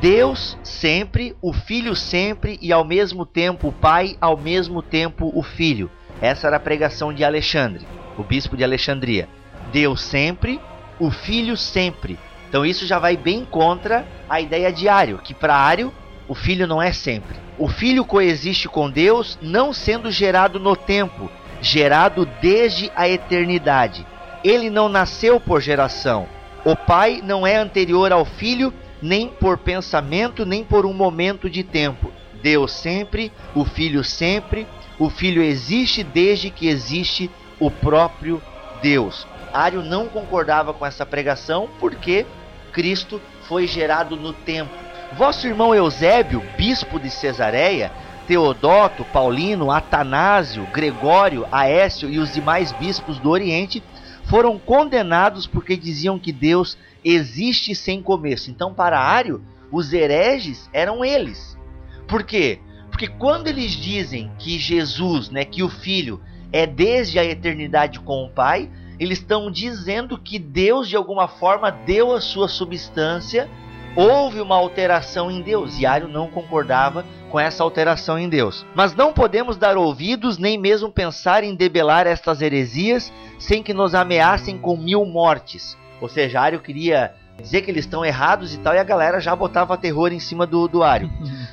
Deus 0.00 0.56
sempre, 0.62 1.36
o 1.42 1.52
Filho 1.52 1.94
sempre 1.94 2.58
e 2.62 2.72
ao 2.72 2.84
mesmo 2.84 3.26
tempo 3.26 3.68
o 3.68 3.72
Pai, 3.72 4.16
ao 4.20 4.36
mesmo 4.36 4.82
tempo 4.82 5.30
o 5.34 5.42
Filho. 5.42 5.90
Essa 6.22 6.46
era 6.46 6.56
a 6.56 6.60
pregação 6.60 7.12
de 7.12 7.22
Alexandre, 7.22 7.86
o 8.16 8.22
bispo 8.22 8.56
de 8.56 8.64
Alexandria. 8.64 9.28
Deus 9.72 10.02
sempre, 10.02 10.60
o 10.98 11.10
Filho 11.10 11.56
sempre. 11.56 12.18
Então 12.48 12.64
isso 12.64 12.86
já 12.86 12.98
vai 12.98 13.16
bem 13.16 13.44
contra 13.44 14.06
a 14.28 14.40
ideia 14.40 14.72
de 14.72 14.88
Ário, 14.88 15.18
que 15.18 15.34
para 15.34 15.54
Ário 15.54 15.92
o 16.26 16.34
Filho 16.34 16.66
não 16.66 16.80
é 16.80 16.92
sempre. 16.92 17.36
O 17.58 17.68
Filho 17.68 18.04
coexiste 18.04 18.68
com 18.68 18.90
Deus, 18.90 19.38
não 19.42 19.72
sendo 19.72 20.10
gerado 20.10 20.58
no 20.58 20.74
tempo, 20.74 21.30
gerado 21.60 22.26
desde 22.40 22.90
a 22.94 23.08
eternidade. 23.08 24.06
Ele 24.42 24.70
não 24.70 24.88
nasceu 24.88 25.38
por 25.38 25.60
geração. 25.60 26.26
O 26.64 26.74
Pai 26.74 27.20
não 27.22 27.46
é 27.46 27.56
anterior 27.56 28.12
ao 28.12 28.24
Filho, 28.24 28.72
nem 29.00 29.28
por 29.28 29.58
pensamento, 29.58 30.44
nem 30.44 30.64
por 30.64 30.84
um 30.84 30.92
momento 30.92 31.48
de 31.48 31.62
tempo. 31.62 32.12
Deus 32.42 32.72
sempre, 32.72 33.32
o 33.54 33.64
Filho 33.64 34.02
sempre, 34.02 34.66
o 34.98 35.10
Filho 35.10 35.42
existe 35.42 36.02
desde 36.02 36.50
que 36.50 36.68
existe 36.68 37.30
o 37.58 37.70
próprio 37.70 38.42
Deus. 38.82 39.26
Ário 39.52 39.82
não 39.82 40.06
concordava 40.08 40.72
com 40.72 40.86
essa 40.86 41.04
pregação 41.04 41.68
porque 41.78 42.26
Cristo 42.72 43.20
foi 43.42 43.66
gerado 43.66 44.16
no 44.16 44.32
tempo. 44.32 44.72
Vosso 45.14 45.46
irmão 45.46 45.74
Eusébio, 45.74 46.42
bispo 46.56 47.00
de 47.00 47.10
Cesareia, 47.10 47.90
Teodoto, 48.30 49.04
Paulino, 49.06 49.72
Atanásio, 49.72 50.64
Gregório, 50.72 51.48
Aécio 51.50 52.08
e 52.08 52.20
os 52.20 52.32
demais 52.32 52.70
bispos 52.70 53.18
do 53.18 53.28
Oriente 53.28 53.82
foram 54.26 54.56
condenados 54.56 55.48
porque 55.48 55.76
diziam 55.76 56.16
que 56.16 56.30
Deus 56.30 56.78
existe 57.04 57.74
sem 57.74 58.00
começo. 58.00 58.48
Então, 58.48 58.72
para 58.72 59.00
Ário, 59.00 59.42
os 59.72 59.92
hereges 59.92 60.70
eram 60.72 61.04
eles. 61.04 61.58
Por 62.06 62.22
quê? 62.22 62.60
Porque 62.88 63.08
quando 63.08 63.48
eles 63.48 63.72
dizem 63.72 64.30
que 64.38 64.60
Jesus, 64.60 65.28
né, 65.28 65.44
que 65.44 65.64
o 65.64 65.68
Filho 65.68 66.20
é 66.52 66.68
desde 66.68 67.18
a 67.18 67.24
eternidade 67.24 67.98
com 67.98 68.24
o 68.24 68.30
Pai, 68.30 68.70
eles 69.00 69.18
estão 69.18 69.50
dizendo 69.50 70.16
que 70.16 70.38
Deus 70.38 70.88
de 70.88 70.94
alguma 70.94 71.26
forma 71.26 71.72
deu 71.72 72.14
a 72.14 72.20
sua 72.20 72.46
substância, 72.46 73.50
houve 73.96 74.40
uma 74.40 74.54
alteração 74.54 75.32
em 75.32 75.42
Deus. 75.42 75.80
E 75.80 75.84
Ário 75.84 76.06
não 76.06 76.28
concordava 76.28 77.04
com 77.30 77.40
essa 77.40 77.62
alteração 77.62 78.18
em 78.18 78.28
Deus. 78.28 78.66
Mas 78.74 78.94
não 78.94 79.12
podemos 79.12 79.56
dar 79.56 79.76
ouvidos 79.76 80.36
nem 80.36 80.58
mesmo 80.58 80.90
pensar 80.90 81.44
em 81.44 81.54
debelar 81.54 82.06
estas 82.06 82.42
heresias 82.42 83.12
sem 83.38 83.62
que 83.62 83.72
nos 83.72 83.94
ameacem 83.94 84.58
com 84.58 84.76
mil 84.76 85.06
mortes. 85.06 85.78
Ou 86.00 86.08
seja, 86.08 86.40
Ário 86.40 86.60
queria 86.60 87.14
dizer 87.40 87.62
que 87.62 87.70
eles 87.70 87.84
estão 87.84 88.04
errados 88.04 88.54
e 88.54 88.58
tal, 88.58 88.74
e 88.74 88.78
a 88.78 88.84
galera 88.84 89.20
já 89.20 89.34
botava 89.34 89.76
terror 89.76 90.12
em 90.12 90.20
cima 90.20 90.46
do, 90.46 90.68
do 90.68 90.82
Ário. 90.82 91.10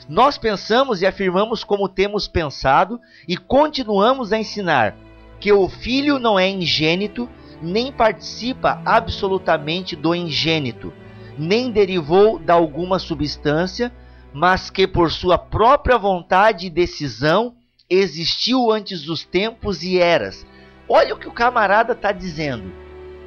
Nós 0.10 0.38
pensamos 0.38 1.02
e 1.02 1.06
afirmamos 1.06 1.64
como 1.64 1.88
temos 1.88 2.28
pensado 2.28 3.00
e 3.28 3.38
continuamos 3.38 4.34
a 4.34 4.38
ensinar 4.38 4.96
que 5.40 5.52
o 5.52 5.70
filho 5.70 6.20
não 6.20 6.38
é 6.38 6.50
ingênito, 6.50 7.30
nem 7.62 7.92
participa 7.92 8.82
absolutamente 8.86 9.96
do 9.96 10.14
ingênito, 10.14 10.92
nem 11.38 11.72
derivou 11.72 12.40
da 12.40 12.54
alguma 12.54 13.00
substância, 13.00 13.92
mas 14.38 14.70
que 14.70 14.86
por 14.86 15.12
sua 15.12 15.36
própria 15.36 15.98
vontade 15.98 16.68
e 16.68 16.70
decisão 16.70 17.56
existiu 17.90 18.72
antes 18.72 19.02
dos 19.02 19.24
tempos 19.24 19.82
e 19.82 19.98
eras. 19.98 20.46
Olha 20.88 21.16
o 21.16 21.18
que 21.18 21.28
o 21.28 21.32
camarada 21.32 21.94
está 21.94 22.12
dizendo. 22.12 22.72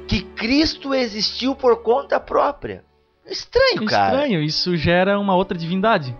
Que 0.07 0.21
Cristo 0.21 0.93
existiu 0.93 1.53
por 1.53 1.83
conta 1.83 2.17
própria. 2.17 2.85
Estranho, 3.25 3.85
cara. 3.85 4.13
Estranho, 4.13 4.41
isso 4.41 4.77
gera 4.77 5.19
uma 5.19 5.35
outra 5.35 5.57
divindade. 5.57 6.15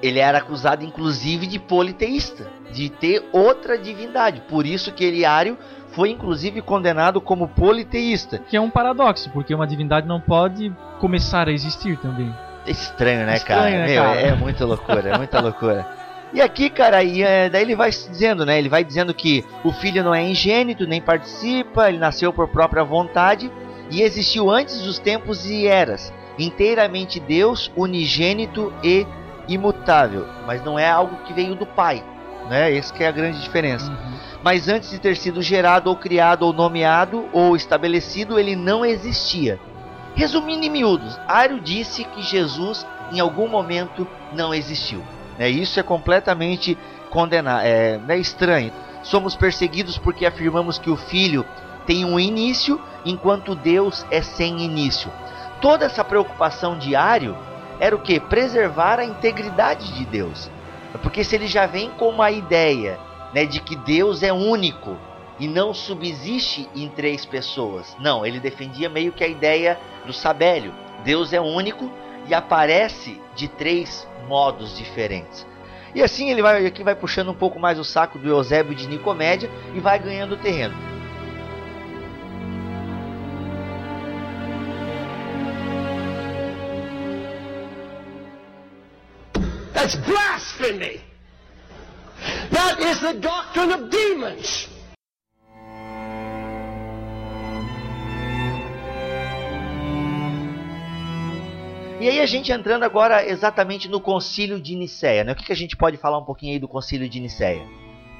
Ele 0.00 0.20
era 0.20 0.38
acusado, 0.38 0.84
inclusive, 0.84 1.44
de 1.48 1.58
politeísta, 1.58 2.48
de 2.72 2.90
ter 2.90 3.28
outra 3.32 3.76
divindade. 3.76 4.42
Por 4.48 4.66
isso 4.66 4.92
que 4.92 5.04
Eliário 5.04 5.58
foi, 5.88 6.10
inclusive, 6.10 6.62
condenado 6.62 7.20
como 7.20 7.48
politeísta. 7.48 8.38
Que 8.38 8.56
é 8.56 8.60
um 8.60 8.70
paradoxo, 8.70 9.30
porque 9.30 9.52
uma 9.52 9.66
divindade 9.66 10.06
não 10.06 10.20
pode 10.20 10.72
começar 11.00 11.48
a 11.48 11.52
existir 11.52 11.98
também. 11.98 12.32
Estranho, 12.66 13.26
né, 13.26 13.36
Estranho, 13.36 13.62
cara? 13.62 13.70
né, 13.70 13.86
Meu, 13.86 14.02
cara? 14.02 14.20
É 14.20 14.34
muita 14.34 14.64
loucura, 14.64 15.08
é 15.08 15.16
muita 15.16 15.40
loucura. 15.40 15.86
E 16.32 16.40
aqui, 16.40 16.70
cara, 16.70 17.02
e, 17.02 17.22
é, 17.22 17.50
daí 17.50 17.62
ele 17.62 17.76
vai 17.76 17.90
dizendo, 17.90 18.46
né? 18.46 18.58
Ele 18.58 18.68
vai 18.68 18.82
dizendo 18.82 19.12
que 19.12 19.44
o 19.62 19.70
filho 19.72 20.02
não 20.02 20.14
é 20.14 20.22
ingênito, 20.22 20.86
nem 20.86 21.00
participa, 21.00 21.88
ele 21.88 21.98
nasceu 21.98 22.32
por 22.32 22.48
própria 22.48 22.82
vontade 22.82 23.52
e 23.90 24.00
existiu 24.00 24.50
antes 24.50 24.80
dos 24.80 24.98
tempos 24.98 25.44
e 25.44 25.66
eras, 25.66 26.12
inteiramente 26.38 27.20
Deus, 27.20 27.70
unigênito 27.76 28.72
e 28.82 29.06
imutável, 29.46 30.26
mas 30.46 30.64
não 30.64 30.78
é 30.78 30.88
algo 30.88 31.16
que 31.24 31.34
veio 31.34 31.54
do 31.54 31.66
Pai, 31.66 32.02
né? 32.48 32.74
Essa 32.74 32.94
que 32.94 33.04
é 33.04 33.08
a 33.08 33.12
grande 33.12 33.40
diferença. 33.42 33.90
Uhum. 33.90 34.12
Mas 34.42 34.68
antes 34.68 34.90
de 34.90 34.98
ter 34.98 35.16
sido 35.16 35.42
gerado 35.42 35.90
ou 35.90 35.96
criado 35.96 36.44
ou 36.44 36.52
nomeado 36.52 37.28
ou 37.32 37.54
estabelecido, 37.54 38.38
ele 38.38 38.56
não 38.56 38.84
existia. 38.84 39.60
Resumindo 40.14 40.66
em 40.66 40.70
miúdos, 40.70 41.18
Ário 41.26 41.60
disse 41.60 42.04
que 42.04 42.22
Jesus 42.22 42.86
em 43.10 43.20
algum 43.20 43.48
momento 43.48 44.06
não 44.32 44.52
existiu. 44.52 45.02
Né? 45.38 45.48
Isso 45.48 45.80
é 45.80 45.82
completamente 45.82 46.76
condenar, 47.10 47.64
é, 47.64 48.00
é 48.08 48.18
estranho. 48.18 48.72
Somos 49.02 49.34
perseguidos 49.34 49.98
porque 49.98 50.26
afirmamos 50.26 50.78
que 50.78 50.90
o 50.90 50.96
Filho 50.96 51.44
tem 51.86 52.04
um 52.04 52.18
início, 52.18 52.80
enquanto 53.04 53.54
Deus 53.54 54.06
é 54.10 54.22
sem 54.22 54.60
início. 54.62 55.10
Toda 55.60 55.86
essa 55.86 56.04
preocupação 56.04 56.78
de 56.78 56.94
Ário 56.94 57.36
era 57.80 57.96
o 57.96 58.00
que? 58.00 58.20
Preservar 58.20 58.98
a 58.98 59.04
integridade 59.04 59.92
de 59.94 60.04
Deus. 60.04 60.50
Porque 61.02 61.24
se 61.24 61.34
ele 61.34 61.46
já 61.46 61.66
vem 61.66 61.90
com 61.90 62.08
uma 62.08 62.30
ideia 62.30 62.98
né, 63.34 63.44
de 63.44 63.60
que 63.60 63.74
Deus 63.74 64.22
é 64.22 64.32
único 64.32 64.96
e 65.38 65.48
não 65.48 65.72
subsiste 65.74 66.68
em 66.74 66.88
três 66.88 67.24
pessoas. 67.24 67.96
Não, 68.00 68.24
ele 68.24 68.40
defendia 68.40 68.88
meio 68.88 69.12
que 69.12 69.24
a 69.24 69.28
ideia 69.28 69.78
do 70.06 70.12
Sabélio. 70.12 70.74
Deus 71.04 71.32
é 71.32 71.40
único 71.40 71.90
e 72.28 72.34
aparece 72.34 73.20
de 73.34 73.48
três 73.48 74.06
modos 74.28 74.76
diferentes. 74.76 75.46
E 75.94 76.02
assim 76.02 76.30
ele 76.30 76.42
vai 76.42 76.64
aqui 76.64 76.82
vai 76.82 76.94
puxando 76.94 77.30
um 77.30 77.34
pouco 77.34 77.58
mais 77.58 77.78
o 77.78 77.84
saco 77.84 78.18
do 78.18 78.28
Eusébio 78.28 78.74
de 78.74 78.86
Nicomédia 78.86 79.50
e 79.74 79.80
vai 79.80 79.98
ganhando 79.98 80.36
terreno. 80.36 80.74
That's 89.74 89.96
blasphemy. 89.96 91.00
That 92.52 92.80
is 92.80 93.00
the 93.00 93.14
doctrine 93.14 93.72
of 93.72 93.90
demons. 93.90 94.71
E 102.02 102.08
aí 102.08 102.18
a 102.18 102.26
gente 102.26 102.50
entrando 102.50 102.82
agora 102.82 103.24
exatamente 103.24 103.88
no 103.88 104.00
Concílio 104.00 104.60
de 104.60 104.74
Nicéia, 104.74 105.22
né? 105.22 105.30
O 105.30 105.36
que, 105.36 105.44
que 105.44 105.52
a 105.52 105.56
gente 105.56 105.76
pode 105.76 105.96
falar 105.96 106.18
um 106.18 106.24
pouquinho 106.24 106.52
aí 106.52 106.58
do 106.58 106.66
Concílio 106.66 107.08
de 107.08 107.20
Nicéia? 107.20 107.62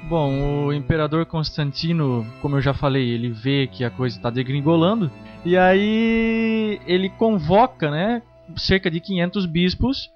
Bom, 0.07 0.67
o 0.67 0.73
imperador 0.73 1.25
Constantino, 1.25 2.25
como 2.41 2.55
eu 2.55 2.61
já 2.61 2.73
falei, 2.73 3.09
ele 3.09 3.29
vê 3.29 3.67
que 3.67 3.83
a 3.83 3.89
coisa 3.89 4.15
está 4.15 4.29
degringolando 4.29 5.11
e 5.43 5.57
aí 5.57 6.79
ele 6.87 7.09
convoca, 7.09 7.91
né, 7.91 8.21
cerca 8.55 8.89
de 8.89 9.01
500 9.01 9.45
bispos, 9.45 10.09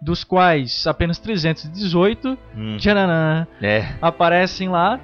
dos 0.00 0.24
quais 0.24 0.84
apenas 0.88 1.20
318 1.20 2.36
Hum, 2.56 2.76
tcharanã, 2.76 3.46
é. 3.62 3.86
aparecem 4.02 4.68
lá 4.68 4.98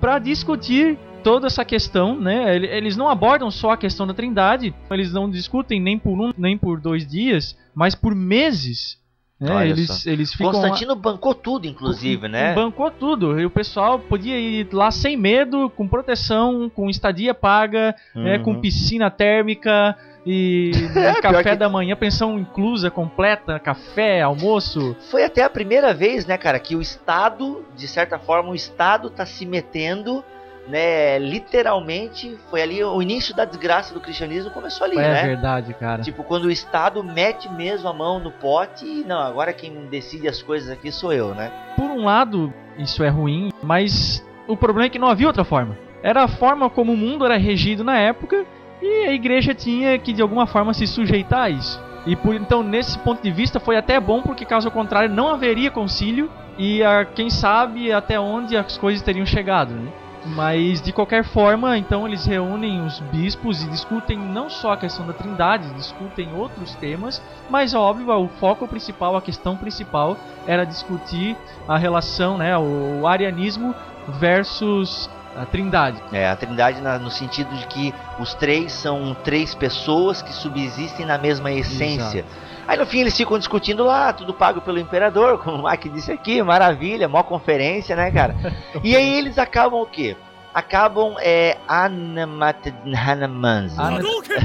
para 0.00 0.18
discutir 0.18 0.98
toda 1.22 1.46
essa 1.46 1.64
questão, 1.64 2.18
né? 2.20 2.54
Ele- 2.54 2.66
Eles 2.66 2.96
não 2.96 3.08
abordam 3.08 3.50
só 3.50 3.70
a 3.70 3.76
questão 3.76 4.06
da 4.06 4.12
Trindade, 4.14 4.74
eles 4.90 5.12
não 5.12 5.30
discutem 5.30 5.80
nem 5.80 5.98
por 5.98 6.20
um 6.20 6.32
nem 6.36 6.56
por 6.58 6.80
dois 6.80 7.06
dias, 7.06 7.56
mas 7.74 7.94
por 7.94 8.14
meses. 8.14 9.02
né? 9.40 9.68
Eles, 9.68 9.88
só. 9.90 10.08
eles 10.10 10.32
ficam 10.32 10.46
lá- 10.46 10.52
Constantino 10.52 10.94
bancou 10.94 11.34
tudo, 11.34 11.66
inclusive, 11.66 12.28
né? 12.28 12.54
Bancou 12.54 12.90
tudo. 12.90 13.38
E 13.38 13.44
o 13.44 13.50
pessoal 13.50 13.98
podia 13.98 14.38
ir 14.38 14.68
lá 14.72 14.90
sem 14.92 15.16
medo, 15.16 15.68
com 15.70 15.88
proteção, 15.88 16.70
com 16.70 16.88
estadia 16.88 17.34
paga, 17.34 17.94
né, 18.14 18.38
com 18.38 18.52
Uhum. 18.52 18.60
piscina 18.60 19.10
térmica 19.10 19.96
e 20.26 20.70
pior 20.92 21.20
café 21.20 21.50
que- 21.50 21.56
da 21.56 21.68
manhã, 21.68 21.94
pensão 21.96 22.38
inclusa, 22.38 22.90
completa, 22.90 23.58
café, 23.58 24.22
almoço. 24.22 24.96
Foi 25.10 25.24
até 25.24 25.42
a 25.42 25.50
primeira 25.50 25.92
vez, 25.92 26.26
né, 26.26 26.36
cara, 26.38 26.58
que 26.58 26.74
o 26.74 26.80
Estado, 26.82 27.64
de 27.76 27.86
certa 27.86 28.18
forma, 28.18 28.50
o 28.50 28.54
Estado 28.54 29.10
tá 29.10 29.26
se 29.26 29.44
metendo, 29.44 30.24
né, 30.66 31.18
literalmente, 31.18 32.38
foi 32.50 32.62
ali 32.62 32.82
o 32.82 33.02
início 33.02 33.34
da 33.36 33.44
desgraça 33.44 33.92
do 33.92 34.00
cristianismo 34.00 34.50
começou 34.50 34.86
ali, 34.86 34.96
é 34.96 35.00
né? 35.12 35.22
verdade, 35.22 35.74
cara. 35.74 36.02
Tipo, 36.02 36.24
quando 36.24 36.44
o 36.44 36.50
Estado 36.50 37.04
mete 37.04 37.50
mesmo 37.52 37.88
a 37.88 37.92
mão 37.92 38.18
no 38.18 38.30
pote 38.30 38.86
e 38.86 39.04
não, 39.04 39.18
agora 39.20 39.52
quem 39.52 39.72
decide 39.90 40.26
as 40.26 40.42
coisas 40.42 40.70
aqui 40.70 40.90
sou 40.90 41.12
eu, 41.12 41.34
né? 41.34 41.52
Por 41.76 41.90
um 41.90 42.04
lado, 42.04 42.52
isso 42.78 43.04
é 43.04 43.08
ruim, 43.08 43.50
mas 43.62 44.24
o 44.48 44.56
problema 44.56 44.86
é 44.86 44.90
que 44.90 44.98
não 44.98 45.08
havia 45.08 45.26
outra 45.26 45.44
forma. 45.44 45.76
Era 46.02 46.24
a 46.24 46.28
forma 46.28 46.68
como 46.68 46.92
o 46.92 46.96
mundo 46.96 47.24
era 47.24 47.36
regido 47.36 47.82
na 47.84 47.98
época 47.98 48.44
e 48.82 49.06
a 49.06 49.12
igreja 49.12 49.54
tinha 49.54 49.98
que 49.98 50.12
de 50.12 50.22
alguma 50.22 50.46
forma 50.46 50.74
se 50.74 50.86
sujeitar 50.86 51.44
a 51.44 51.50
isso. 51.50 51.82
E 52.06 52.14
por 52.14 52.34
então, 52.34 52.62
nesse 52.62 52.98
ponto 52.98 53.22
de 53.22 53.30
vista, 53.30 53.58
foi 53.58 53.76
até 53.76 53.98
bom 53.98 54.22
porque 54.22 54.44
caso 54.44 54.70
contrário 54.70 55.08
não 55.08 55.28
haveria 55.28 55.70
concílio 55.70 56.30
e 56.58 56.82
a, 56.82 57.04
quem 57.04 57.30
sabe 57.30 57.92
até 57.92 58.20
onde 58.20 58.56
as 58.56 58.76
coisas 58.76 59.02
teriam 59.02 59.24
chegado, 59.24 59.74
né? 59.74 59.90
Mas 60.26 60.80
de 60.80 60.90
qualquer 60.90 61.22
forma, 61.22 61.76
então 61.76 62.06
eles 62.06 62.24
reúnem 62.24 62.84
os 62.84 62.98
bispos 62.98 63.62
e 63.62 63.68
discutem 63.68 64.18
não 64.18 64.48
só 64.48 64.72
a 64.72 64.76
questão 64.76 65.06
da 65.06 65.12
Trindade, 65.12 65.74
discutem 65.74 66.32
outros 66.34 66.74
temas, 66.76 67.22
mas 67.50 67.74
óbvio, 67.74 68.10
o 68.10 68.28
foco 68.28 68.66
principal, 68.66 69.16
a 69.16 69.22
questão 69.22 69.54
principal 69.54 70.16
era 70.46 70.64
discutir 70.64 71.36
a 71.68 71.76
relação, 71.76 72.38
né, 72.38 72.56
o 72.56 73.06
arianismo 73.06 73.74
versus 74.18 75.10
a 75.36 75.44
trindade. 75.44 76.00
É, 76.12 76.28
a 76.28 76.36
trindade 76.36 76.80
na, 76.80 76.98
no 76.98 77.10
sentido 77.10 77.54
de 77.56 77.66
que 77.66 77.94
os 78.18 78.34
três 78.34 78.72
são 78.72 79.16
três 79.24 79.54
pessoas 79.54 80.22
que 80.22 80.32
subsistem 80.32 81.04
na 81.04 81.18
mesma 81.18 81.50
essência. 81.50 82.20
Exato. 82.20 82.44
Aí 82.66 82.78
no 82.78 82.86
fim 82.86 83.00
eles 83.00 83.16
ficam 83.16 83.38
discutindo 83.38 83.84
lá, 83.84 84.12
tudo 84.12 84.32
pago 84.32 84.60
pelo 84.60 84.78
imperador, 84.78 85.38
como 85.44 85.62
o 85.62 85.70
Mike 85.70 85.88
disse 85.88 86.12
aqui, 86.12 86.42
maravilha, 86.42 87.08
maior 87.08 87.24
conferência, 87.24 87.94
né, 87.94 88.10
cara? 88.10 88.34
e 88.82 88.96
aí 88.96 89.18
eles 89.18 89.38
acabam 89.38 89.80
o 89.80 89.86
quê? 89.86 90.16
Acabam 90.52 91.16
é, 91.18 91.56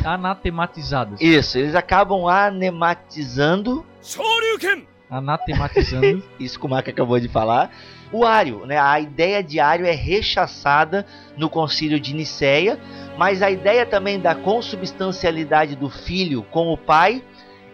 anatematizados. 0.03 1.21
Isso, 1.21 1.59
eles 1.59 1.75
acabam 1.75 2.27
anematizando. 2.27 3.85
Anatematizando. 5.09 6.23
Isso 6.39 6.59
que 6.59 6.65
o 6.65 6.69
Mike 6.75 6.89
acabou 6.89 7.19
de 7.19 7.27
falar 7.27 7.69
o 8.11 8.25
Ário, 8.25 8.65
né? 8.65 8.77
A 8.77 8.99
ideia 8.99 9.43
de 9.43 9.59
Ário 9.59 9.85
é 9.85 9.91
rechaçada 9.91 11.05
no 11.37 11.49
concílio 11.49 11.99
de 11.99 12.13
Nicéia, 12.13 12.79
mas 13.17 13.41
a 13.41 13.51
ideia 13.51 13.85
também 13.85 14.19
da 14.19 14.33
consubstancialidade 14.33 15.75
do 15.75 15.89
filho 15.89 16.43
com 16.43 16.71
o 16.73 16.77
pai, 16.77 17.23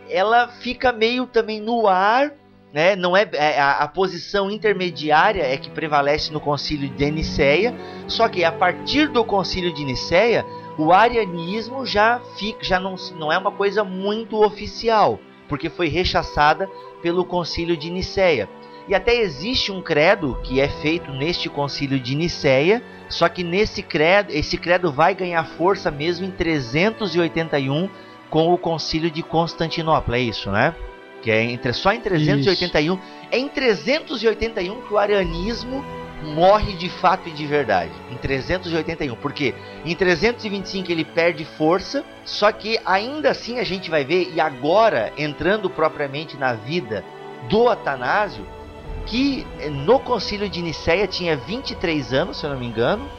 ela 0.10 0.48
fica 0.48 0.92
meio 0.92 1.26
também 1.26 1.62
no 1.62 1.88
ar, 1.88 2.32
né? 2.74 2.96
Não 2.96 3.16
é, 3.16 3.28
é, 3.34 3.60
a, 3.60 3.72
a 3.80 3.88
posição 3.88 4.52
intermediária 4.52 5.44
é 5.44 5.56
que 5.56 5.70
prevalece 5.70 6.34
no 6.34 6.42
concílio 6.42 6.90
de 6.90 7.12
Nicéia, 7.12 7.74
só 8.08 8.28
que 8.28 8.44
a 8.44 8.52
partir 8.52 9.08
do 9.08 9.24
concílio 9.24 9.74
de 9.74 9.86
Nicéia, 9.86 10.46
o 10.78 10.92
arianismo 10.92 11.86
já 11.86 12.20
fica, 12.38 12.62
já 12.62 12.78
não, 12.78 12.96
não 13.18 13.32
é 13.32 13.38
uma 13.38 13.52
coisa 13.52 13.84
muito 13.84 14.44
oficial, 14.44 15.18
porque 15.48 15.70
foi 15.70 15.88
rechaçada 15.88 16.70
pelo 17.02 17.24
concílio 17.24 17.78
de 17.78 17.90
Nicéia. 17.90 18.50
E 18.88 18.94
até 18.94 19.16
existe 19.16 19.72
um 19.72 19.82
credo 19.82 20.40
que 20.44 20.60
é 20.60 20.68
feito 20.68 21.12
neste 21.12 21.50
concílio 21.50 22.00
de 22.00 22.16
Nicéia, 22.16 22.84
só 23.10 23.28
que 23.28 23.44
nesse 23.44 23.82
credo, 23.82 24.32
esse 24.32 24.58
credo 24.58 24.92
vai 24.92 25.16
ganhar 25.16 25.44
força 25.44 25.90
mesmo 25.90 26.26
em 26.26 26.32
381 26.32 27.90
com 28.30 28.54
o 28.54 28.58
concílio 28.58 29.10
de 29.10 29.24
Constantinopla, 29.24 30.18
é 30.18 30.22
isso, 30.22 30.52
né? 30.52 30.76
Que 31.22 31.32
é 31.32 31.44
entre, 31.44 31.74
só 31.74 31.92
em 31.92 32.00
381. 32.00 33.00
É 33.32 33.38
em 33.40 33.48
381 33.48 34.82
que 34.82 34.94
o 34.94 34.98
arianismo 34.98 35.84
morre 36.24 36.74
de 36.74 36.90
fato 36.90 37.30
e 37.30 37.32
de 37.32 37.46
verdade. 37.48 37.92
Em 38.12 38.18
381. 38.18 39.16
Porque 39.16 39.56
em 39.84 39.96
325 39.96 40.92
ele 40.92 41.06
perde 41.06 41.46
força, 41.46 42.04
só 42.24 42.52
que 42.52 42.80
ainda 42.86 43.32
assim 43.32 43.60
a 43.60 43.64
gente 43.64 43.90
vai 43.90 44.04
ver, 44.04 44.32
e 44.34 44.40
agora 44.40 45.12
entrando 45.18 45.70
propriamente 45.70 46.38
na 46.38 46.54
vida 46.54 47.04
do 47.50 47.70
Atanásio, 47.70 48.46
que 49.06 49.46
eh, 49.60 49.70
no 49.70 50.00
concílio 50.00 50.50
de 50.50 50.62
Nicéia 50.62 51.08
tinha 51.08 51.36
23 51.36 52.14
anos, 52.14 52.38
se 52.38 52.46
eu 52.46 52.50
não 52.50 52.60
me 52.60 52.66
engano. 52.66 53.10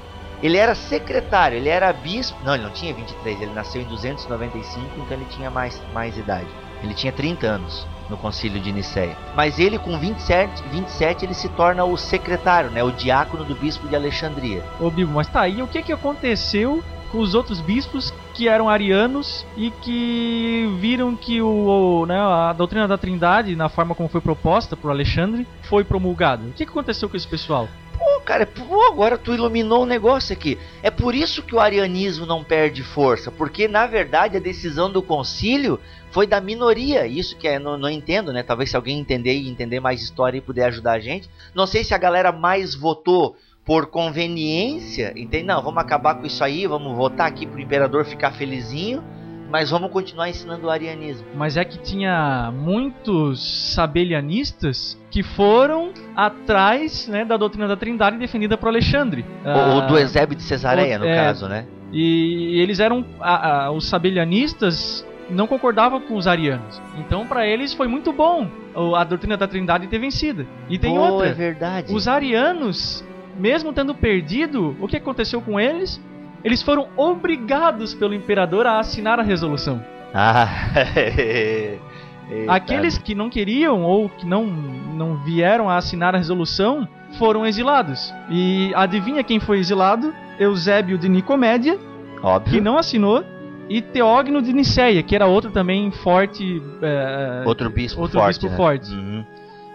Ele 0.43 0.59
era 0.59 0.75
secretário, 0.75 1.57
ele 1.57 1.69
era 1.69 1.91
bispo. 1.93 2.37
Não, 2.45 2.55
ele 2.55 2.65
não 2.65 2.71
tinha 2.71 2.93
23, 2.93 3.41
ele 3.41 3.53
nasceu 3.53 3.81
em 3.81 3.87
295, 3.87 5.01
então 5.01 5.17
ele 5.17 5.27
tinha 5.31 5.51
mais, 5.51 5.81
mais 5.95 6.17
idade. 6.17 6.49
Ele 6.83 6.93
tinha 6.93 7.13
30 7.13 7.47
anos 7.47 7.87
no 8.09 8.17
concílio 8.17 8.61
de 8.61 8.71
Nicéia. 8.71 9.17
Mas 9.35 9.59
ele 9.59 9.79
com 9.79 9.99
27, 9.99 10.63
27 10.71 11.25
ele 11.25 11.35
se 11.35 11.49
torna 11.51 11.85
o 11.85 11.97
secretário, 11.97 12.71
né, 12.71 12.83
o 12.83 12.93
diácono 12.93 13.45
do 13.45 13.55
bispo 13.55 13.89
de 13.89 13.97
Alexandria. 13.97 14.63
Ô 14.79 14.91
Bibo, 14.91 15.13
mas 15.13 15.29
tá 15.29 15.41
aí, 15.41 15.63
o 15.63 15.67
que 15.67 15.83
que 15.83 15.93
aconteceu 15.93 16.85
com 17.11 17.19
os 17.19 17.35
outros 17.35 17.61
bispos 17.61 18.13
que 18.37 18.49
eram 18.49 18.69
arianos 18.69 19.47
e 19.57 19.71
que 19.71 20.71
viram 20.79 21.17
que 21.17 21.41
o, 21.41 22.03
o, 22.03 22.07
né, 22.07 22.19
a 22.19 22.53
doutrina 22.53 22.87
da 22.87 22.99
Trindade, 22.99 23.57
na 23.57 23.71
forma 23.71 23.95
como 23.95 24.11
foi 24.11 24.21
proposta 24.21 24.77
por 24.77 24.91
Alexandre, 24.91 25.47
foi 25.63 25.83
promulgada? 25.83 26.45
O 26.47 26.53
que 26.53 26.65
aconteceu 26.65 27.09
com 27.09 27.17
esse 27.17 27.27
pessoal? 27.27 27.67
Pô, 27.99 28.21
cara, 28.21 28.45
pô, 28.47 28.85
agora 28.85 29.17
tu 29.17 29.33
iluminou 29.33 29.85
um 29.85 29.87
negócio 29.87 30.35
aqui. 30.35 30.59
É 30.83 30.91
por 30.91 31.15
isso 31.15 31.43
que 31.43 31.55
o 31.55 31.61
arianismo 31.61 32.27
não 32.27 32.45
perde 32.45 32.83
força, 32.83 33.31
porque 33.31 33.67
na 33.67 33.87
verdade 33.87 34.37
a 34.37 34.41
decisão 34.41 34.93
do 34.93 35.01
concílio 35.01 35.81
foi 36.11 36.27
da 36.27 36.39
minoria. 36.39 37.07
Isso 37.07 37.37
que 37.39 37.49
é, 37.49 37.59
não, 37.59 37.79
não 37.79 37.89
entendo, 37.89 38.35
né? 38.35 38.43
Talvez 38.43 38.69
se 38.69 38.77
alguém 38.77 38.99
entender 38.99 39.33
e 39.33 39.49
entender 39.49 39.81
mais 39.81 40.03
história 40.03 40.37
e 40.37 40.43
puder 40.43 40.67
ajudar 40.67 40.93
a 40.93 41.01
gente. 41.01 41.31
Não 41.55 41.67
sei 41.67 41.83
se 41.83 41.95
a 41.95 41.99
galera 41.99 42.33
mais 42.33 42.75
votou 42.75 43.35
por 43.67 43.87
conveniência, 43.87 45.13
entende? 45.17 45.45
Não, 45.45 45.61
vamos 45.61 45.79
acabar 45.83 46.15
com 46.15 46.25
isso 46.25 46.43
aí, 46.45 46.67
vamos 46.67 46.97
votar 46.97 47.27
aqui 47.27 47.45
pro 47.47 47.61
imperador 47.61 48.05
ficar 48.05 48.31
felizinho, 48.31 49.03
mas 49.51 49.71
vamos 49.71 49.91
continuar 49.91 50.29
ensinando 50.29 50.67
o 50.67 50.71
arianismo. 50.71 51.27
Mas 51.35 51.57
é 51.57 51.65
que 51.65 51.77
tinha 51.79 52.53
muitos 52.57 53.75
sabelianistas 53.75 54.97
que 55.11 55.23
foram 55.23 55.91
atrás 56.15 57.09
né, 57.09 57.25
da 57.25 57.37
doutrina 57.37 57.67
da 57.67 57.77
Trindade 57.77 58.17
defendida 58.19 58.57
por 58.57 58.69
Alexandre. 58.69 59.25
Ou 59.45 59.81
Ah, 59.83 59.87
do 59.87 59.99
Eusébio 59.99 60.37
de 60.37 60.43
Cesareia, 60.43 60.97
o- 60.97 61.01
no 61.01 61.07
é. 61.07 61.17
caso, 61.17 61.49
né? 61.49 61.67
E 61.93 62.61
eles 62.61 62.81
eram. 62.81 63.05
os 63.75 63.87
sabelianistas 63.89 65.07
não 65.31 65.47
concordavam 65.47 66.01
com 66.01 66.15
os 66.17 66.27
arianos. 66.27 66.81
Então, 66.99 67.27
para 67.27 67.47
eles 67.47 67.73
foi 67.73 67.89
muito 67.89 68.13
bom 68.13 68.49
a 68.97 69.03
doutrina 69.05 69.37
da 69.37 69.47
Trindade 69.49 69.87
ter 69.87 69.99
vencido. 69.99 70.47
E 70.69 70.79
tem 70.79 70.95
Pô, 70.95 71.01
outra. 71.01 71.29
é 71.29 71.33
verdade. 71.33 71.95
Os 71.95 72.07
arianos, 72.09 73.05
mesmo 73.39 73.73
tendo 73.73 73.95
perdido, 73.95 74.77
o 74.81 74.89
que 74.89 74.97
aconteceu 74.97 75.41
com 75.41 75.59
eles? 75.59 76.01
Eles 76.45 76.63
foram 76.63 76.89
obrigados 76.97 77.95
pelo 77.95 78.15
imperador 78.15 78.67
a 78.67 78.79
assinar 78.79 79.19
a 79.19 79.23
resolução. 79.23 79.83
Ah, 80.15 80.49
Eita. 82.29 82.53
Aqueles 82.53 82.99
que 82.99 83.15
não 83.15 83.31
queriam 83.31 83.83
ou 83.85 84.09
que 84.09 84.27
não, 84.27 84.45
não 84.47 85.17
vieram 85.25 85.71
a 85.71 85.77
assinar 85.77 86.15
a 86.15 86.19
resolução 86.19 86.89
foram 87.19 87.47
exilados. 87.47 88.13
E 88.29 88.73
adivinha 88.75 89.23
quem 89.23 89.39
foi 89.39 89.59
exilado? 89.59 90.13
Eusébio 90.39 90.99
de 90.99 91.09
Nicomédia, 91.09 91.79
Óbvio. 92.23 92.53
que 92.55 92.61
não 92.61 92.77
assinou, 92.77 93.25
e 93.69 93.81
Teógno 93.81 94.43
de 94.43 94.53
Niceia, 94.53 95.03
que 95.03 95.15
era 95.15 95.27
outro 95.27 95.51
também 95.53 95.91
forte. 95.91 96.61
é, 96.83 97.43
Outro 97.47 97.71
bispo 97.71 98.01
outro 98.01 98.19
forte. 98.19 98.35
bispo 98.41 98.51
né? 98.51 98.57
forte. 98.57 98.93
Uhum. 98.93 99.25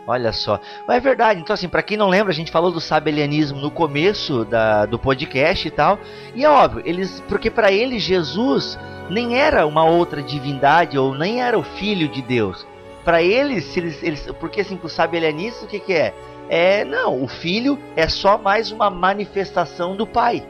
Olha 0.08 0.34
só. 0.34 0.60
Mas 0.88 0.98
é 0.98 1.00
verdade. 1.00 1.40
Então, 1.42 1.54
assim, 1.54 1.70
pra 1.70 1.84
quem 1.84 1.96
não 1.96 2.10
lembra, 2.10 2.32
a 2.32 2.36
gente 2.36 2.52
falou 2.52 2.72
do 2.72 2.82
sabelianismo 2.82 3.60
no 3.62 3.70
começo 3.70 4.44
da, 4.46 4.86
do 4.86 4.98
podcast 4.98 5.68
e 5.68 5.72
tal. 5.72 6.00
E 6.36 6.44
é 6.44 6.50
óbvio, 6.50 6.82
eles. 6.86 7.22
Porque 7.30 7.50
pra 7.52 7.72
eles, 7.72 8.02
Jesus 8.02 8.80
nem 9.10 9.38
era 9.38 9.66
uma 9.66 9.84
outra 9.86 10.22
divindade 10.22 10.98
ou 10.98 11.14
nem 11.14 11.42
era 11.42 11.58
o 11.58 11.64
filho 11.64 12.08
de 12.08 12.22
Deus. 12.22 12.66
Pra 13.06 13.22
eles, 13.22 13.66
se 13.66 13.80
eles, 13.80 14.02
eles. 14.04 14.28
Porque 14.40 14.62
assim, 14.62 14.76
pro 14.76 14.90
sabelianista, 14.90 15.66
o 15.66 15.68
que, 15.68 15.80
que 15.80 15.94
é? 15.94 16.14
É. 16.50 16.84
Não, 16.84 17.22
o 17.24 17.28
filho 17.28 17.78
é 17.96 18.08
só 18.08 18.38
mais 18.38 18.72
uma 18.72 18.90
manifestação 18.90 19.96
do 19.96 20.06
pai. 20.08 20.44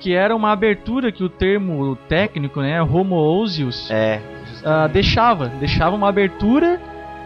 que 0.00 0.14
era 0.14 0.34
uma 0.36 0.52
abertura 0.52 1.10
que 1.12 1.22
o 1.24 1.28
termo 1.28 1.96
técnico, 2.08 2.60
né, 2.60 2.82
homoousios, 2.82 3.90
É. 3.90 4.20
ah, 4.64 4.86
deixava. 4.86 5.48
Deixava 5.48 5.94
uma 5.96 6.08
abertura 6.08 6.80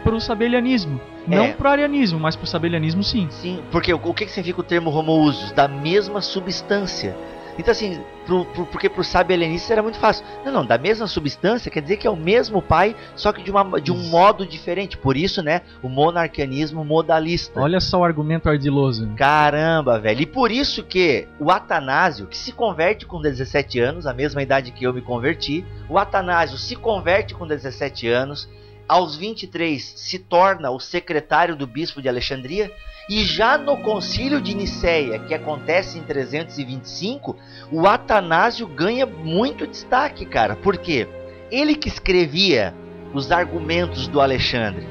para 0.05 0.15
o 0.15 0.21
sabelianismo. 0.21 1.01
Não 1.27 1.45
É. 1.45 1.53
pro 1.53 1.69
arianismo, 1.69 2.19
mas 2.19 2.37
pro 2.37 2.47
sabelianismo 2.47 3.03
sim. 3.03 3.29
Sim, 3.31 3.63
porque 3.71 3.93
o, 3.93 4.01
o 4.03 4.15
que, 4.15 4.25
que 4.27 4.33
significa 4.33 4.61
o 4.61 4.65
termo 4.65 4.91
homoousios? 4.91 5.53
Da 5.53 5.69
mesma 5.69 6.21
substância. 6.21 7.17
Então, 7.59 7.73
assim, 7.73 8.01
pro, 8.25 8.47
pro, 8.47 8.65
porque 8.67 8.89
pro 8.89 9.05
sábio 9.05 9.35
helenista 9.35 9.73
era 9.75 9.83
muito 9.83 9.99
fácil. 9.99 10.25
Não, 10.45 10.51
não, 10.53 10.65
da 10.65 10.79
mesma 10.79 11.07
substância 11.07 11.71
quer 11.71 11.83
dizer 11.83 11.99
que 11.99 12.07
é 12.07 12.11
o 12.11 12.17
mesmo 12.17 12.63
pai, 12.63 12.97
só 13.15 13.33
que 13.33 13.43
de, 13.43 13.51
uma, 13.51 13.79
de 13.79 13.93
um 13.93 13.99
modo 14.09 14.47
diferente. 14.47 14.97
Por 14.97 15.15
isso, 15.15 15.43
né, 15.43 15.61
o 15.83 15.89
monarquianismo 15.89 16.83
modalista. 16.85 17.61
Olha 17.61 17.79
só 17.81 17.99
o 17.99 18.05
argumento 18.05 18.49
ardiloso. 18.49 19.11
Caramba, 19.15 19.99
velho. 19.99 20.23
E 20.23 20.27
por 20.27 20.51
isso 20.51 20.83
que 20.83 21.29
o 21.39 21.51
Atanásio, 21.51 22.27
que 22.27 22.39
se 22.39 22.53
converte 22.53 23.05
com 23.05 23.21
17 23.21 23.79
anos, 23.79 24.07
a 24.07 24.15
mesma 24.15 24.43
idade 24.43 24.71
que 24.71 24.85
eu 24.85 24.95
me 24.95 25.03
converti, 25.03 25.65
o 25.89 25.99
Atanásio 25.99 26.57
se 26.57 26.75
converte 26.77 27.35
com 27.35 27.47
17 27.47 28.09
anos, 28.09 28.49
aos 28.91 29.15
23 29.15 29.81
se 29.97 30.19
torna 30.19 30.69
o 30.73 30.81
secretário 30.81 31.55
do 31.55 31.65
bispo 31.65 32.03
de 32.03 32.09
Alexandria, 32.09 32.73
e 33.09 33.25
já 33.25 33.57
no 33.57 33.77
concílio 33.77 34.41
de 34.41 34.53
Nicéia, 34.53 35.21
que 35.21 35.33
acontece 35.33 35.97
em 35.97 36.03
325, 36.03 37.37
o 37.71 37.87
Atanásio 37.87 38.67
ganha 38.67 39.07
muito 39.07 39.65
destaque, 39.65 40.27
cara. 40.27 40.57
Por 40.57 40.77
quê? 40.77 41.09
Ele 41.53 41.77
que 41.77 41.89
escrevia 41.89 42.75
os 43.15 43.31
argumentos 43.31 44.09
do 44.09 44.21
Alexandre. 44.21 44.87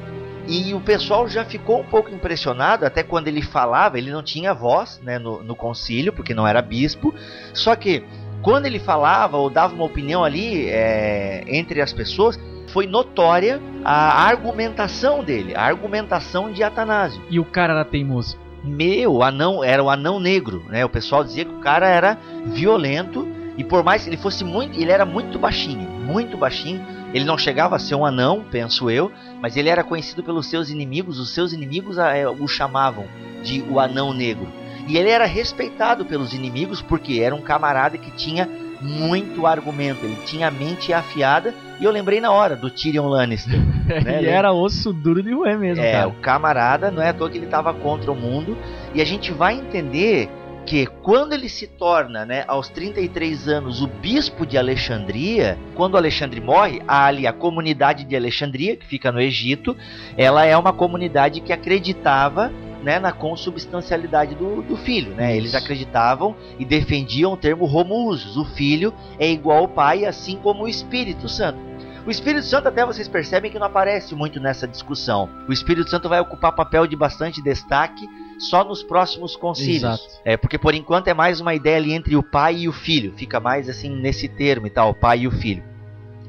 E 0.47 0.73
o 0.73 0.79
pessoal 0.79 1.27
já 1.27 1.43
ficou 1.43 1.81
um 1.81 1.85
pouco 1.85 2.09
impressionado, 2.09 2.85
até 2.85 3.03
quando 3.03 3.27
ele 3.27 3.41
falava, 3.41 3.97
ele 3.97 4.11
não 4.11 4.23
tinha 4.23 4.53
voz 4.53 4.99
né, 5.03 5.19
no, 5.19 5.43
no 5.43 5.55
concílio, 5.55 6.13
porque 6.13 6.33
não 6.33 6.47
era 6.47 6.61
bispo. 6.61 7.13
Só 7.53 7.75
que 7.75 8.03
quando 8.41 8.65
ele 8.65 8.79
falava 8.79 9.37
ou 9.37 9.49
dava 9.49 9.75
uma 9.75 9.83
opinião 9.83 10.23
ali 10.23 10.69
é, 10.69 11.43
entre 11.47 11.81
as 11.81 11.91
pessoas, 11.91 12.39
foi 12.71 12.87
notória 12.87 13.61
a 13.83 14.23
argumentação 14.25 15.23
dele, 15.23 15.55
a 15.55 15.63
argumentação 15.63 16.51
de 16.51 16.63
Atanásio. 16.63 17.21
E 17.29 17.39
o 17.39 17.45
cara 17.45 17.73
era 17.73 17.85
teimoso. 17.85 18.37
Meu, 18.63 19.23
anão 19.23 19.63
era 19.63 19.83
o 19.83 19.89
anão 19.89 20.19
negro, 20.19 20.63
né? 20.67 20.83
O 20.83 20.89
pessoal 20.89 21.23
dizia 21.23 21.45
que 21.45 21.53
o 21.53 21.59
cara 21.59 21.87
era 21.87 22.17
violento 22.47 23.27
e 23.57 23.63
por 23.63 23.83
mais 23.83 24.03
que 24.03 24.09
ele 24.09 24.17
fosse 24.17 24.43
muito, 24.43 24.79
ele 24.79 24.91
era 24.91 25.05
muito 25.05 25.37
baixinho, 25.37 25.89
muito 25.89 26.37
baixinho. 26.37 26.81
Ele 27.13 27.25
não 27.25 27.37
chegava 27.37 27.75
a 27.75 27.79
ser 27.79 27.95
um 27.95 28.05
anão, 28.05 28.45
penso 28.49 28.89
eu, 28.89 29.11
mas 29.41 29.57
ele 29.57 29.69
era 29.69 29.83
conhecido 29.83 30.23
pelos 30.23 30.47
seus 30.47 30.69
inimigos. 30.69 31.19
Os 31.19 31.31
seus 31.31 31.51
inimigos 31.51 31.97
é, 31.97 32.27
o 32.27 32.47
chamavam 32.47 33.05
de 33.43 33.61
o 33.69 33.79
anão 33.79 34.13
negro. 34.13 34.47
E 34.87 34.97
ele 34.97 35.09
era 35.09 35.25
respeitado 35.25 36.05
pelos 36.05 36.33
inimigos 36.33 36.81
porque 36.81 37.19
era 37.19 37.35
um 37.35 37.41
camarada 37.41 37.97
que 37.97 38.11
tinha 38.11 38.49
muito 38.81 39.45
argumento, 39.45 40.05
ele 40.05 40.17
tinha 40.25 40.47
a 40.47 40.51
mente 40.51 40.93
afiada. 40.93 41.53
E 41.79 41.83
eu 41.83 41.91
lembrei 41.91 42.19
na 42.19 42.31
hora 42.31 42.55
do 42.55 42.69
Tyrion 42.69 43.07
Lannister. 43.07 43.59
né? 44.03 44.21
e 44.21 44.27
era 44.27 44.51
osso 44.51 44.91
duro 44.93 45.21
de 45.23 45.33
roer 45.33 45.57
mesmo, 45.57 45.83
É, 45.83 45.93
cara. 45.93 46.07
o 46.07 46.13
camarada, 46.13 46.91
não 46.91 47.01
é 47.01 47.09
à 47.09 47.13
toa 47.13 47.29
que 47.29 47.37
ele 47.37 47.45
estava 47.45 47.73
contra 47.73 48.11
o 48.11 48.15
mundo. 48.15 48.57
E 48.93 49.01
a 49.01 49.05
gente 49.05 49.31
vai 49.31 49.55
entender 49.55 50.29
que 50.65 50.85
quando 51.01 51.33
ele 51.33 51.49
se 51.49 51.65
torna, 51.65 52.25
né, 52.25 52.43
aos 52.47 52.69
33 52.69 53.47
anos, 53.47 53.81
o 53.81 53.87
bispo 53.87 54.45
de 54.45 54.57
Alexandria, 54.57 55.57
quando 55.73 55.97
Alexandre 55.97 56.39
morre, 56.39 56.81
ali 56.87 57.25
a 57.25 57.33
comunidade 57.33 58.03
de 58.03 58.15
Alexandria, 58.15 58.75
que 58.75 58.85
fica 58.85 59.11
no 59.11 59.19
Egito, 59.19 59.75
ela 60.15 60.45
é 60.45 60.55
uma 60.55 60.71
comunidade 60.71 61.41
que 61.41 61.51
acreditava 61.51 62.51
né, 62.83 62.99
na 62.99 63.11
consubstancialidade 63.11 64.35
do, 64.35 64.61
do 64.61 64.77
filho. 64.77 65.13
Né? 65.13 65.35
Eles 65.35 65.55
acreditavam 65.55 66.35
e 66.57 66.65
defendiam 66.65 67.33
o 67.33 67.37
termo 67.37 67.65
homoousios. 67.65 68.37
O 68.37 68.45
filho 68.45 68.93
é 69.17 69.29
igual 69.29 69.59
ao 69.59 69.67
pai, 69.67 70.05
assim 70.05 70.37
como 70.37 70.63
o 70.63 70.67
Espírito 70.67 71.27
Santo. 71.27 71.59
O 72.05 72.11
Espírito 72.11 72.45
Santo, 72.45 72.67
até 72.67 72.85
vocês 72.85 73.07
percebem 73.07 73.51
que 73.51 73.59
não 73.59 73.67
aparece 73.67 74.15
muito 74.15 74.39
nessa 74.39 74.67
discussão. 74.67 75.29
O 75.47 75.53
Espírito 75.53 75.89
Santo 75.89 76.07
vai 76.07 76.19
ocupar 76.19 76.53
papel 76.53 76.87
de 76.87 76.95
bastante 76.95 77.41
destaque 77.41 78.07
só 78.39 78.63
nos 78.63 78.81
próximos 78.81 79.35
concílios. 79.35 79.83
Exato. 79.83 80.21
É, 80.23 80.37
porque 80.37 80.57
por 80.57 80.73
enquanto 80.73 81.09
é 81.09 81.13
mais 81.13 81.41
uma 81.41 81.53
ideia 81.53 81.77
ali 81.77 81.93
entre 81.93 82.15
o 82.15 82.23
pai 82.23 82.59
e 82.59 82.69
o 82.69 82.71
filho. 82.71 83.13
Fica 83.17 83.39
mais 83.39 83.69
assim 83.69 83.89
nesse 83.89 84.27
termo 84.27 84.65
e 84.65 84.69
tal, 84.69 84.91
o 84.91 84.95
pai 84.95 85.19
e 85.19 85.27
o 85.27 85.31
filho. 85.31 85.63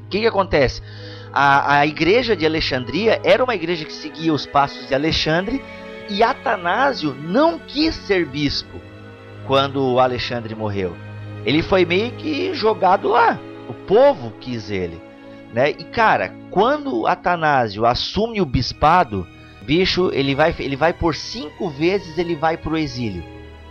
O 0.05 0.09
que, 0.09 0.19
que 0.19 0.27
acontece? 0.27 0.81
A, 1.33 1.77
a 1.79 1.87
igreja 1.87 2.35
de 2.35 2.45
Alexandria 2.45 3.21
era 3.23 3.41
uma 3.41 3.55
igreja 3.55 3.85
que 3.85 3.93
seguia 3.93 4.33
os 4.33 4.45
passos 4.45 4.87
de 4.87 4.93
Alexandre 4.93 5.63
e 6.11 6.21
Atanásio 6.21 7.13
não 7.13 7.57
quis 7.57 7.95
ser 7.95 8.25
bispo 8.25 8.81
quando 9.47 9.81
o 9.81 9.99
Alexandre 9.99 10.53
morreu. 10.53 10.95
Ele 11.45 11.63
foi 11.63 11.85
meio 11.85 12.11
que 12.11 12.53
jogado 12.53 13.07
lá. 13.07 13.39
O 13.69 13.73
povo 13.73 14.33
quis 14.39 14.69
ele. 14.69 15.01
Né? 15.53 15.69
E 15.71 15.83
cara, 15.85 16.33
quando 16.49 17.07
Atanásio 17.07 17.85
assume 17.85 18.41
o 18.41 18.45
bispado, 18.45 19.25
bicho, 19.61 20.11
ele 20.13 20.35
vai, 20.35 20.53
ele 20.59 20.75
vai 20.75 20.91
por 20.91 21.15
cinco 21.15 21.69
vezes 21.69 22.17
ele 22.17 22.35
vai 22.35 22.57
pro 22.57 22.77
exílio. 22.77 23.23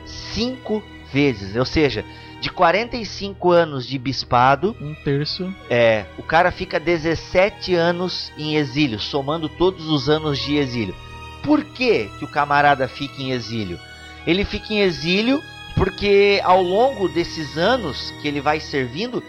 Cinco 0.06 0.82
vezes. 1.12 1.54
Ou 1.56 1.64
seja, 1.66 2.04
de 2.40 2.50
45 2.50 3.50
anos 3.50 3.86
de 3.86 3.98
bispado, 3.98 4.74
Um 4.80 4.94
terço. 4.94 5.54
é, 5.68 6.06
o 6.16 6.22
cara 6.22 6.50
fica 6.50 6.80
17 6.80 7.74
anos 7.74 8.32
em 8.38 8.56
exílio, 8.56 8.98
somando 8.98 9.46
todos 9.48 9.88
os 9.88 10.08
anos 10.08 10.38
de 10.38 10.56
exílio. 10.56 10.94
Por 11.42 11.64
que, 11.64 12.10
que 12.18 12.24
o 12.24 12.28
camarada 12.28 12.86
fica 12.88 13.22
em 13.22 13.32
exílio? 13.32 13.78
Ele 14.26 14.44
fica 14.44 14.72
em 14.72 14.80
exílio 14.80 15.42
porque 15.74 16.40
ao 16.44 16.62
longo 16.62 17.08
desses 17.08 17.56
anos 17.56 18.12
que 18.20 18.28
ele 18.28 18.40
vai 18.40 18.60
servindo, 18.60 19.22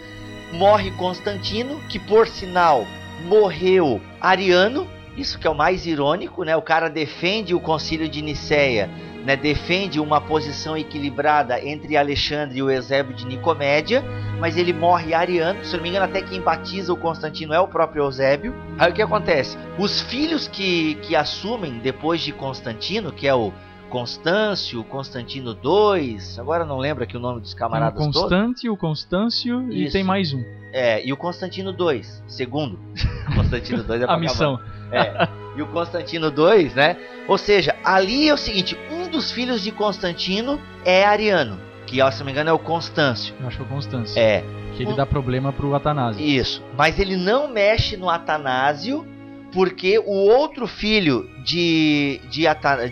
morre 0.52 0.90
Constantino, 0.92 1.80
que 1.88 1.98
por 1.98 2.28
sinal 2.28 2.86
morreu 3.24 4.00
Ariano, 4.20 4.86
isso 5.16 5.38
que 5.38 5.46
é 5.46 5.50
o 5.50 5.54
mais 5.54 5.86
irônico, 5.86 6.44
né? 6.44 6.56
O 6.56 6.62
cara 6.62 6.88
defende 6.88 7.54
o 7.54 7.60
concílio 7.60 8.08
de 8.08 8.22
Nicéia, 8.22 8.88
né? 9.24 9.36
defende 9.36 10.00
uma 10.00 10.20
posição 10.20 10.76
equilibrada 10.76 11.62
entre 11.62 11.96
Alexandre 11.96 12.58
e 12.58 12.62
o 12.62 12.70
Eusébio 12.70 13.14
de 13.14 13.26
Nicomédia, 13.26 14.02
mas 14.40 14.56
ele 14.56 14.72
morre 14.72 15.14
ariano, 15.14 15.64
se 15.64 15.76
não 15.76 15.82
me 15.82 15.90
engano 15.90 16.06
até 16.06 16.22
quem 16.22 16.40
batiza 16.40 16.92
o 16.92 16.96
Constantino 16.96 17.52
é 17.52 17.60
o 17.60 17.68
próprio 17.68 18.04
Eusébio. 18.04 18.54
Aí 18.78 18.90
o 18.90 18.94
que 18.94 19.02
acontece? 19.02 19.56
Os 19.78 20.00
filhos 20.00 20.48
que, 20.48 20.94
que 20.96 21.14
assumem 21.14 21.78
depois 21.78 22.20
de 22.20 22.32
Constantino, 22.32 23.12
que 23.12 23.28
é 23.28 23.34
o 23.34 23.52
Constâncio, 23.92 24.82
Constantino 24.84 25.50
II, 25.52 26.16
agora 26.38 26.64
não 26.64 26.78
lembro 26.78 27.04
aqui 27.04 27.14
o 27.14 27.20
nome 27.20 27.42
dos 27.42 27.50
Tem 27.52 27.58
o 27.58 27.60
camaradas 27.60 27.98
todos. 27.98 28.22
Constante, 28.22 28.70
o 28.70 28.74
Constâncio 28.74 29.70
e 29.70 29.84
Isso. 29.84 29.92
tem 29.92 30.02
mais 30.02 30.32
um. 30.32 30.42
É, 30.72 31.06
e 31.06 31.12
o 31.12 31.16
Constantino 31.16 31.76
II, 31.78 32.02
segundo. 32.26 32.78
Constantino 33.36 33.84
II 33.86 34.02
é 34.02 34.10
A 34.10 34.16
missão. 34.16 34.58
É. 34.90 35.28
E 35.54 35.60
o 35.60 35.66
Constantino 35.66 36.28
II, 36.28 36.72
né? 36.74 36.96
Ou 37.28 37.36
seja, 37.36 37.76
ali 37.84 38.30
é 38.30 38.32
o 38.32 38.38
seguinte: 38.38 38.78
um 38.90 39.10
dos 39.10 39.30
filhos 39.30 39.62
de 39.62 39.70
Constantino 39.70 40.58
é 40.86 41.04
ariano, 41.04 41.58
que, 41.86 41.96
se 42.10 42.18
não 42.20 42.24
me 42.24 42.32
engano, 42.32 42.48
é 42.48 42.52
o 42.54 42.58
Constâncio. 42.58 43.34
Eu 43.38 43.46
acho 43.46 43.58
que 43.58 43.62
é 43.62 43.66
o 43.66 43.68
Constâncio. 43.68 44.18
É, 44.18 44.42
Que 44.74 44.84
ele 44.84 44.94
dá 44.94 45.04
problema 45.04 45.52
pro 45.52 45.74
Atanásio. 45.74 46.24
isso. 46.24 46.62
Mas 46.78 46.98
ele 46.98 47.14
não 47.14 47.46
mexe 47.46 47.98
no 47.98 48.08
Atanásio, 48.08 49.06
porque 49.52 49.98
o 49.98 50.10
outro 50.28 50.66
filho 50.66 51.28
de, 51.44 52.20
de, 52.30 52.44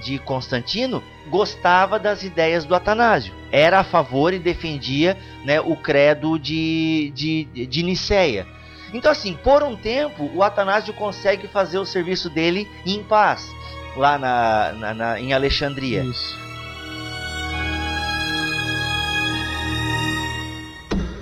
de 0.03 0.19
Constantino 0.21 1.03
gostava 1.29 1.99
das 1.99 2.23
ideias 2.23 2.65
do 2.65 2.75
Atanásio. 2.75 3.33
Era 3.51 3.81
a 3.81 3.85
favor 3.85 4.33
e 4.35 4.39
defendia 4.39 5.17
né, 5.45 5.61
o 5.61 5.77
credo 5.77 6.39
de, 6.39 7.13
de, 7.15 7.45
de 7.67 7.83
Nicéia. 7.83 8.47
Então, 8.93 9.11
assim, 9.13 9.35
por 9.35 9.63
um 9.63 9.77
tempo, 9.77 10.29
o 10.35 10.43
Atanásio 10.43 10.93
consegue 10.95 11.47
fazer 11.49 11.79
o 11.79 11.87
serviço 11.87 12.29
dele 12.29 12.69
em 12.85 13.03
paz, 13.05 13.49
lá 13.97 14.19
na, 14.19 14.73
na- 14.73 14.95
na- 14.95 15.21
em 15.21 15.33
Alexandria. 15.33 16.03
Isso. 16.03 16.37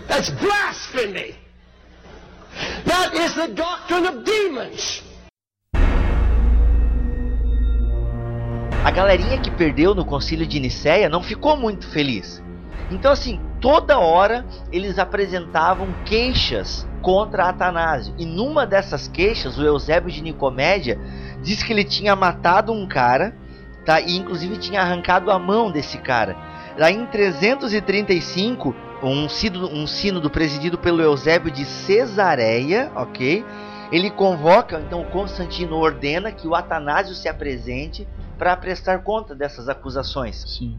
That's 0.08 0.30
blasphemy. 0.30 1.34
That 2.86 3.14
is 3.14 3.34
the 3.34 3.48
doctrine 3.48 4.06
of 4.06 4.24
demons. 4.24 5.02
A 8.84 8.90
galerinha 8.90 9.38
que 9.38 9.50
perdeu 9.50 9.94
no 9.94 10.04
concílio 10.04 10.46
de 10.46 10.60
Nicéia 10.60 11.08
não 11.08 11.22
ficou 11.22 11.56
muito 11.56 11.88
feliz. 11.88 12.42
Então, 12.90 13.12
assim, 13.12 13.40
toda 13.60 13.98
hora 13.98 14.46
eles 14.72 14.98
apresentavam 14.98 15.88
queixas 16.04 16.86
contra 17.02 17.48
Atanásio. 17.48 18.14
E 18.16 18.24
numa 18.24 18.66
dessas 18.66 19.08
queixas, 19.08 19.58
o 19.58 19.64
Eusébio 19.64 20.10
de 20.10 20.22
Nicomédia 20.22 20.98
diz 21.42 21.62
que 21.62 21.72
ele 21.72 21.84
tinha 21.84 22.14
matado 22.16 22.72
um 22.72 22.86
cara, 22.86 23.36
tá? 23.84 24.00
E 24.00 24.16
inclusive 24.16 24.56
tinha 24.56 24.80
arrancado 24.80 25.30
a 25.30 25.38
mão 25.38 25.70
desse 25.70 25.98
cara. 25.98 26.36
Lá 26.78 26.90
em 26.90 27.04
335, 27.06 28.74
um 29.02 29.28
sino, 29.28 29.68
um 29.68 29.86
sínodo 29.86 30.30
presidido 30.30 30.78
pelo 30.78 31.02
Eusébio 31.02 31.50
de 31.50 31.64
Cesareia, 31.64 32.90
ok? 32.94 33.44
Ele 33.90 34.10
convoca, 34.10 34.80
então 34.80 35.04
Constantino 35.04 35.76
ordena 35.76 36.30
que 36.30 36.46
o 36.46 36.54
Atanásio 36.54 37.14
se 37.14 37.28
apresente 37.28 38.06
para 38.38 38.56
prestar 38.56 39.00
conta 39.00 39.34
dessas 39.34 39.68
acusações. 39.68 40.44
Sim. 40.56 40.78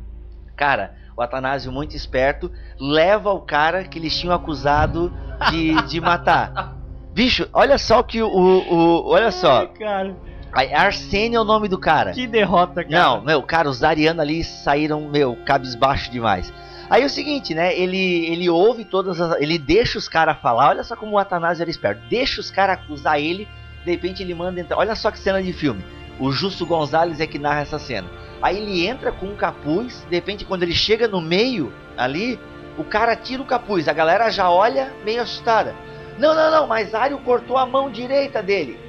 Cara, 0.56 0.96
o 1.16 1.22
Atanásio, 1.22 1.72
muito 1.72 1.96
esperto, 1.96 2.52
leva 2.80 3.32
o 3.32 3.42
cara 3.42 3.84
que 3.84 4.00
eles 4.00 4.18
tinham 4.18 4.34
acusado 4.34 5.14
de, 5.52 5.82
de 5.84 6.02
matar. 6.02 6.76
Bicho, 7.14 7.48
olha 7.54 7.78
só 7.78 8.02
que 8.02 8.22
o. 8.22 8.28
o 8.30 9.10
olha 9.10 9.32
só. 9.32 9.66
cara. 9.68 10.16
A- 10.54 10.82
Arsênio 10.82 11.38
é 11.38 11.42
o 11.42 11.44
nome 11.44 11.68
do 11.68 11.78
cara. 11.78 12.12
Que 12.12 12.26
derrota, 12.26 12.84
cara. 12.84 12.90
Não, 13.04 13.22
meu, 13.22 13.42
cara, 13.44 13.70
os 13.70 13.84
arianos 13.84 14.22
ali 14.22 14.44
saíram, 14.44 15.02
meu, 15.10 15.36
cabisbaixo 15.46 16.10
demais. 16.12 16.52
Aí 16.90 17.04
é 17.04 17.06
o 17.06 17.10
seguinte, 17.10 17.54
né? 17.54 17.78
Ele, 17.78 18.26
ele 18.32 18.50
ouve 18.50 18.84
todas 18.86 19.20
as. 19.22 19.40
Ele 19.42 19.60
deixa 19.60 19.98
os 19.98 20.08
caras 20.10 20.38
falar. 20.42 20.70
Olha 20.70 20.84
só 20.84 20.96
como 20.96 21.12
o 21.14 21.18
Atanásio 21.20 21.62
era 21.62 21.70
esperto. 21.70 22.02
Deixa 22.10 22.40
os 22.42 22.50
caras 22.50 22.80
acusar 22.80 23.20
ele. 23.20 23.48
De 23.86 23.92
repente 23.92 24.24
ele 24.24 24.34
manda 24.34 24.60
entrar. 24.60 24.78
Olha 24.78 24.96
só 24.96 25.12
que 25.12 25.20
cena 25.20 25.42
de 25.44 25.54
filme. 25.54 25.84
O 26.20 26.32
Justo 26.32 26.66
Gonzalez 26.66 27.20
é 27.20 27.28
que 27.28 27.40
narra 27.40 27.62
essa 27.62 27.80
cena. 27.80 28.10
Aí 28.42 28.58
ele 28.58 28.86
entra 28.86 29.12
com 29.12 29.28
um 29.28 29.36
capuz. 29.36 30.06
De 30.10 30.16
repente, 30.16 30.46
quando 30.46 30.64
ele 30.64 30.74
chega 30.74 31.08
no 31.08 31.22
meio 31.22 31.72
ali, 31.98 32.40
o 32.78 32.84
cara 32.84 33.16
tira 33.16 33.42
o 33.42 33.46
capuz. 33.46 33.88
A 33.88 33.94
galera 33.94 34.30
já 34.30 34.50
olha 34.50 34.94
meio 35.06 35.22
assustada. 35.22 35.74
Não, 36.18 36.36
não, 36.36 36.52
não, 36.52 36.68
mas 36.68 36.94
Ario 36.94 37.18
cortou 37.20 37.58
a 37.58 37.66
mão 37.66 37.90
direita 37.90 38.44
dele. 38.44 38.80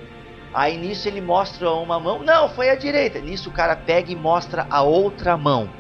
Aí 0.53 0.77
nisso 0.77 1.07
ele 1.07 1.21
mostra 1.21 1.71
uma 1.71 2.01
mão. 2.01 2.23
Não, 2.25 2.49
foi 2.49 2.71
a 2.71 2.75
direita. 2.75 3.21
Nisso 3.21 3.51
o 3.51 3.53
cara 3.53 3.77
pega 3.77 4.11
e 4.11 4.17
mostra 4.17 4.67
a 4.69 4.83
outra 4.83 5.37
mão. 5.37 5.71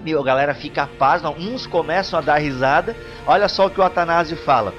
Meu, 0.00 0.20
a 0.20 0.24
galera 0.24 0.54
fica 0.54 0.88
pasma. 0.98 1.30
Uns 1.30 1.66
começam 1.66 2.18
a 2.18 2.22
dar 2.22 2.38
risada. 2.38 2.96
Olha 3.26 3.48
só 3.48 3.66
o 3.66 3.70
que 3.70 3.80
o 3.80 3.84
Atanásio 3.84 4.36
fala. 4.36 4.74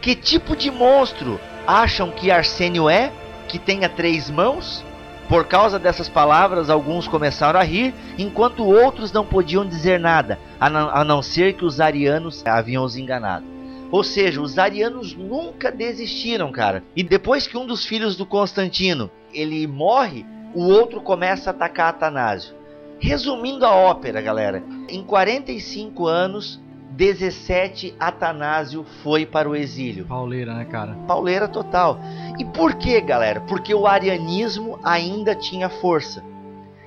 Que 0.00 0.14
tipo 0.14 0.54
de 0.54 0.70
monstro 0.70 1.40
acham 1.66 2.12
que 2.12 2.30
Arsênio 2.30 2.88
é? 2.88 3.10
Que 3.48 3.58
tenha 3.58 3.88
três 3.88 4.30
mãos? 4.30 4.84
Por 5.28 5.44
causa 5.46 5.78
dessas 5.78 6.08
palavras, 6.08 6.70
alguns 6.70 7.08
começaram 7.08 7.58
a 7.58 7.62
rir, 7.64 7.92
enquanto 8.16 8.64
outros 8.64 9.10
não 9.10 9.26
podiam 9.26 9.66
dizer 9.66 9.98
nada, 9.98 10.38
a 10.60 10.70
não, 10.70 10.88
a 10.88 11.04
não 11.04 11.20
ser 11.20 11.54
que 11.54 11.64
os 11.64 11.80
arianos 11.80 12.46
haviam 12.46 12.84
os 12.84 12.96
enganado. 12.96 13.44
Ou 13.90 14.04
seja, 14.04 14.40
os 14.40 14.56
arianos 14.58 15.14
nunca 15.14 15.70
desistiram, 15.70 16.52
cara. 16.52 16.84
E 16.94 17.02
depois 17.02 17.46
que 17.46 17.56
um 17.56 17.66
dos 17.66 17.84
filhos 17.84 18.16
do 18.16 18.24
Constantino 18.24 19.10
ele 19.32 19.66
morre, 19.66 20.24
o 20.54 20.68
outro 20.68 21.00
começa 21.00 21.50
a 21.50 21.52
atacar 21.52 21.88
Atanásio. 21.88 22.54
Resumindo 22.98 23.66
a 23.66 23.74
ópera, 23.74 24.22
galera, 24.22 24.62
em 24.88 25.02
45 25.02 26.06
anos, 26.06 26.60
17 26.96 27.94
Atanásio 28.00 28.84
foi 29.02 29.26
para 29.26 29.46
o 29.46 29.54
exílio. 29.54 30.06
Pauleira, 30.06 30.54
né, 30.54 30.64
cara? 30.64 30.94
Pauleira 31.06 31.46
total. 31.46 32.00
E 32.38 32.44
por 32.44 32.74
que, 32.74 32.98
galera? 33.02 33.40
Porque 33.42 33.74
o 33.74 33.86
arianismo 33.86 34.78
ainda 34.82 35.34
tinha 35.34 35.68
força. 35.68 36.24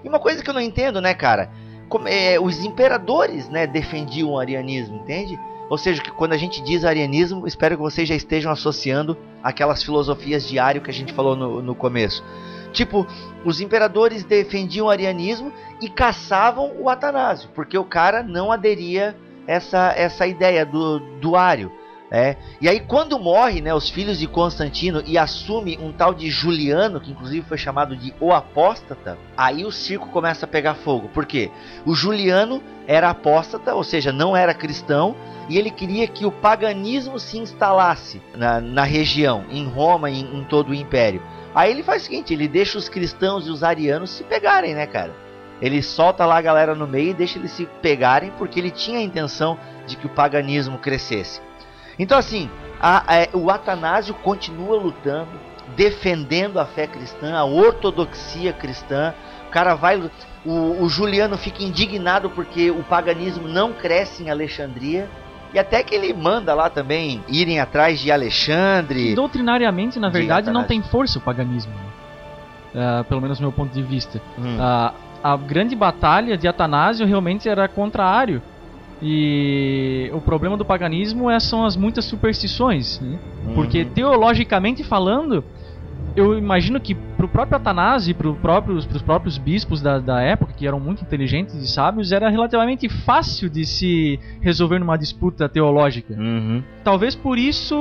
E 0.04 0.10
uma 0.10 0.20
coisa 0.20 0.44
que 0.44 0.50
eu 0.50 0.54
não 0.54 0.62
entendo, 0.62 1.00
né, 1.00 1.14
cara? 1.14 1.52
Como, 1.88 2.08
é, 2.08 2.40
os 2.40 2.66
imperadores, 2.66 3.50
né, 3.50 3.68
defendiam 3.68 4.32
o 4.32 4.40
arianismo, 4.40 4.98
entende? 4.98 5.40
Ou 5.70 5.78
seja, 5.78 6.02
que 6.02 6.12
quando 6.12 6.34
a 6.34 6.38
gente 6.38 6.60
diz 6.64 6.84
arianismo, 6.84 7.46
espero 7.46 7.76
que 7.76 7.82
vocês 7.82 8.10
já 8.10 8.16
estejam 8.16 8.52
associando 8.52 9.16
aquelas 9.44 9.84
filosofias 9.84 10.48
de 10.48 10.58
Ario 10.58 10.82
que 10.82 10.90
a 10.90 10.94
gente 10.94 11.14
falou 11.14 11.36
no, 11.36 11.62
no 11.62 11.76
começo. 11.76 12.24
Tipo, 12.74 13.06
os 13.46 13.62
imperadores 13.62 14.24
defendiam 14.24 14.88
o 14.88 14.90
arianismo 14.90 15.54
e 15.80 15.88
caçavam 15.88 16.72
o 16.80 16.90
Atanásio, 16.90 17.50
porque 17.54 17.78
o 17.78 17.84
cara 17.84 18.24
não 18.24 18.52
aderia 18.52 19.16
essa 19.50 19.94
essa 19.98 20.28
ideia 20.28 20.64
do, 20.64 21.00
do. 21.00 21.34
É. 22.12 22.36
E 22.60 22.68
aí 22.68 22.80
quando 22.80 23.20
morre, 23.20 23.62
né, 23.62 23.74
os 23.74 23.90
filhos 23.90 24.18
de 24.18 24.28
Constantino 24.28 25.04
e 25.06 25.18
assume 25.18 25.78
um 25.80 25.92
tal 25.92 26.14
de 26.14 26.30
Juliano, 26.30 27.00
que 27.00 27.12
inclusive 27.12 27.46
foi 27.48 27.58
chamado 27.58 27.96
de 27.96 28.14
o 28.20 28.34
apóstata, 28.34 29.18
aí 29.38 29.64
o 29.64 29.72
circo 29.72 30.10
começa 30.10 30.46
a 30.46 30.50
pegar 30.50 30.74
fogo. 30.74 31.08
Por 31.10 31.26
quê? 31.26 31.52
O 31.86 31.94
Juliano 31.94 32.64
era 32.88 33.12
apóstata, 33.12 33.76
ou 33.76 33.84
seja, 33.84 34.12
não 34.12 34.36
era 34.36 34.56
cristão, 34.56 35.16
e 35.48 35.58
ele 35.58 35.70
queria 35.70 36.08
que 36.08 36.26
o 36.26 36.32
paganismo 36.32 37.20
se 37.20 37.38
instalasse 37.38 38.20
na, 38.36 38.60
na 38.60 38.84
região, 38.84 39.46
em 39.52 39.68
Roma 39.68 40.10
em, 40.10 40.22
em 40.22 40.44
todo 40.44 40.70
o 40.70 40.76
império. 40.76 41.22
Aí 41.54 41.72
ele 41.72 41.84
faz 41.84 42.02
o 42.02 42.06
seguinte, 42.06 42.34
ele 42.34 42.48
deixa 42.48 42.78
os 42.78 42.90
cristãos 42.90 43.46
e 43.46 43.52
os 43.52 43.64
arianos 43.64 44.10
se 44.10 44.24
pegarem, 44.24 44.74
né, 44.74 44.88
cara? 44.88 45.29
Ele 45.62 45.82
solta 45.82 46.26
lá 46.26 46.38
a 46.38 46.42
galera 46.42 46.74
no 46.74 46.88
meio 46.88 47.10
e 47.10 47.14
deixa 47.14 47.38
eles 47.38 47.52
se 47.52 47.66
pegarem 47.82 48.32
porque 48.38 48.60
ele 48.60 48.72
tinha 48.72 49.00
a 49.00 49.04
intenção 49.04 49.58
de 49.86 49.96
que 49.98 50.06
o 50.06 50.10
paganismo 50.10 50.78
crescesse. 50.78 51.42
Então, 51.98 52.18
assim, 52.18 52.50
a, 52.80 53.00
a, 53.00 53.38
o 53.38 53.52
Atanásio 53.52 54.14
continua 54.14 54.78
lutando, 54.78 55.32
defendendo 55.76 56.60
a 56.60 56.66
fé 56.66 56.88
cristã, 56.88 57.36
a 57.36 57.44
ortodoxia 57.44 58.54
cristã. 58.54 59.14
O 59.48 59.52
cara 59.52 59.76
vai. 59.76 59.98
O, 60.46 60.84
o 60.84 60.88
Juliano 60.88 61.38
fica 61.38 61.64
indignado 61.64 62.30
porque 62.30 62.72
o 62.72 62.84
paganismo 62.84 63.48
não 63.48 63.74
cresce 63.74 64.24
em 64.24 64.30
Alexandria. 64.30 65.10
E 65.54 65.58
até 65.58 65.84
que 65.84 65.96
ele 65.96 66.14
manda 66.14 66.54
lá 66.54 66.70
também 66.70 67.24
irem 67.28 67.60
atrás 67.60 68.00
de 68.00 68.12
Alexandre. 68.12 69.16
Doutrinariamente, 69.16 70.00
na 70.00 70.08
verdade, 70.08 70.52
não 70.52 70.64
tem 70.64 70.82
força 70.82 71.18
o 71.18 71.22
paganismo. 71.22 71.74
Ah, 72.76 73.04
pelo 73.10 73.20
menos 73.20 73.40
do 73.40 73.42
meu 73.42 73.52
ponto 73.52 73.74
de 73.74 73.82
vista. 73.82 74.22
Hum. 74.38 74.58
Ah, 74.60 74.94
a 75.24 75.36
grande 75.36 75.76
batalha 75.76 76.38
de 76.38 76.48
Atanásio 76.48 77.06
realmente 77.06 77.48
era 77.50 77.68
contra 77.68 78.06
Ário. 78.06 78.42
E 79.02 80.10
o 80.14 80.20
problema 80.20 80.58
do 80.58 80.66
paganismo 80.66 81.30
é, 81.30 81.40
são 81.40 81.66
as 81.66 81.76
muitas 81.76 82.06
superstições. 82.06 83.00
né? 83.00 83.18
Porque 83.56 83.84
Uhum. 83.84 83.90
teologicamente 83.90 84.84
falando, 84.84 85.44
eu 86.16 86.38
imagino 86.38 86.80
que 86.82 86.94
pro 86.94 87.28
próprio 87.28 87.56
Atanásio 87.56 88.12
e 88.12 88.14
próprios, 88.14 88.86
pros 88.86 89.02
próprios 89.02 89.38
bispos 89.38 89.82
da, 89.82 90.00
da 90.00 90.22
época, 90.22 90.54
que 90.54 90.68
eram 90.68 90.80
muito 90.82 91.02
inteligentes 91.02 91.56
e 91.56 91.68
sábios, 91.68 92.12
era 92.12 92.30
relativamente 92.30 92.90
fácil 92.90 93.50
de 93.50 93.66
se 93.66 94.20
resolver 94.42 94.80
numa 94.80 94.98
disputa 94.98 95.48
teológica. 95.48 96.16
Uhum. 96.16 96.62
Talvez 96.84 97.16
por 97.16 97.38
isso, 97.38 97.76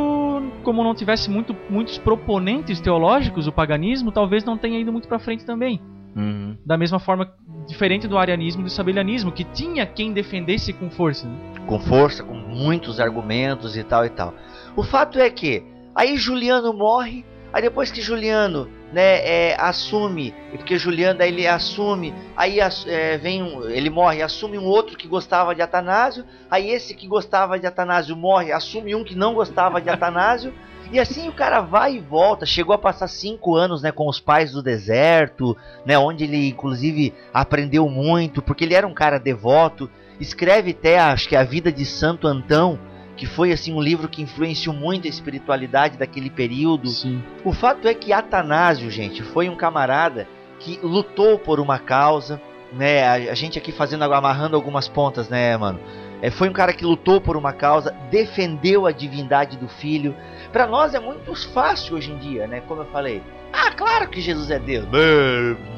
como 0.62 0.84
não 0.84 0.94
tivesse 0.94 1.28
muito, 1.28 1.54
muitos 1.68 1.98
proponentes 1.98 2.80
teológicos, 2.80 3.48
o 3.48 3.52
paganismo 3.52 4.12
talvez 4.12 4.44
não 4.44 4.56
tenha 4.56 4.78
ido 4.78 4.92
muito 4.92 5.08
pra 5.08 5.18
frente 5.18 5.44
também. 5.44 5.80
Uhum. 6.16 6.56
Da 6.64 6.76
mesma 6.76 6.98
forma, 6.98 7.32
diferente 7.66 8.08
do 8.08 8.18
arianismo 8.18 8.62
e 8.62 8.64
do 8.64 8.70
sabelianismo, 8.70 9.30
que 9.30 9.44
tinha 9.44 9.86
quem 9.86 10.12
defendesse 10.12 10.72
com 10.72 10.90
força. 10.90 11.28
né? 11.28 11.58
com 11.68 11.78
força, 11.78 12.24
com 12.24 12.34
muitos 12.34 12.98
argumentos 12.98 13.76
e 13.76 13.84
tal 13.84 14.04
e 14.04 14.08
tal. 14.08 14.34
O 14.74 14.82
fato 14.82 15.20
é 15.20 15.28
que 15.28 15.62
aí 15.94 16.16
Juliano 16.16 16.72
morre, 16.72 17.24
aí 17.52 17.60
depois 17.60 17.92
que 17.92 18.00
Juliano 18.00 18.68
né, 18.90 19.50
é, 19.50 19.56
assume, 19.60 20.34
porque 20.50 20.78
Juliano 20.78 21.22
ele 21.22 21.46
assume, 21.46 22.14
aí 22.34 22.58
é, 22.58 23.18
vem 23.18 23.42
um, 23.42 23.68
ele 23.68 23.90
morre, 23.90 24.22
assume 24.22 24.58
um 24.58 24.64
outro 24.64 24.96
que 24.96 25.06
gostava 25.06 25.54
de 25.54 25.60
Atanásio, 25.60 26.24
aí 26.50 26.70
esse 26.70 26.94
que 26.94 27.06
gostava 27.06 27.58
de 27.58 27.66
Atanásio 27.66 28.16
morre, 28.16 28.50
assume 28.50 28.94
um 28.94 29.04
que 29.04 29.14
não 29.14 29.34
gostava 29.34 29.80
de 29.80 29.90
Atanásio. 29.90 30.54
E 30.90 30.98
assim 30.98 31.28
o 31.28 31.32
cara 31.32 31.60
vai 31.60 31.96
e 31.96 32.00
volta. 32.00 32.46
Chegou 32.46 32.74
a 32.74 32.78
passar 32.78 33.08
cinco 33.08 33.54
anos 33.54 33.82
né, 33.82 33.92
com 33.92 34.08
os 34.08 34.18
pais 34.18 34.52
do 34.52 34.62
deserto, 34.62 35.56
né, 35.84 35.98
onde 35.98 36.24
ele 36.24 36.48
inclusive 36.48 37.14
aprendeu 37.32 37.88
muito, 37.88 38.40
porque 38.40 38.64
ele 38.64 38.74
era 38.74 38.86
um 38.86 38.94
cara 38.94 39.18
devoto 39.18 39.90
escreve 40.20 40.72
até 40.72 40.98
acho 40.98 41.28
que 41.28 41.36
a 41.36 41.44
vida 41.44 41.70
de 41.70 41.84
Santo 41.84 42.26
Antão, 42.26 42.78
que 43.16 43.26
foi 43.26 43.52
assim 43.52 43.72
um 43.72 43.80
livro 43.80 44.08
que 44.08 44.22
influenciou 44.22 44.74
muito 44.74 45.06
a 45.06 45.10
espiritualidade 45.10 45.96
daquele 45.96 46.30
período. 46.30 46.88
Sim. 46.88 47.22
O 47.44 47.52
fato 47.52 47.88
é 47.88 47.94
que 47.94 48.12
Atanásio, 48.12 48.90
gente, 48.90 49.22
foi 49.22 49.48
um 49.48 49.56
camarada 49.56 50.26
que 50.58 50.78
lutou 50.82 51.38
por 51.38 51.60
uma 51.60 51.78
causa, 51.78 52.40
né? 52.72 53.04
A, 53.04 53.32
a 53.32 53.34
gente 53.34 53.58
aqui 53.58 53.72
fazendo 53.72 54.04
amarrando 54.04 54.56
algumas 54.56 54.88
pontas, 54.88 55.28
né, 55.28 55.56
mano? 55.56 55.80
É, 56.20 56.30
foi 56.30 56.48
um 56.48 56.52
cara 56.52 56.72
que 56.72 56.84
lutou 56.84 57.20
por 57.20 57.36
uma 57.36 57.52
causa, 57.52 57.94
defendeu 58.10 58.86
a 58.86 58.92
divindade 58.92 59.56
do 59.56 59.68
filho. 59.68 60.14
Para 60.52 60.66
nós 60.66 60.94
é 60.94 60.98
muito 60.98 61.34
fácil 61.52 61.96
hoje 61.96 62.10
em 62.10 62.18
dia, 62.18 62.46
né? 62.46 62.60
Como 62.66 62.82
eu 62.82 62.86
falei. 62.86 63.22
Ah, 63.52 63.70
claro 63.70 64.08
que 64.08 64.20
Jesus 64.20 64.50
é 64.50 64.58
Deus. 64.58 64.86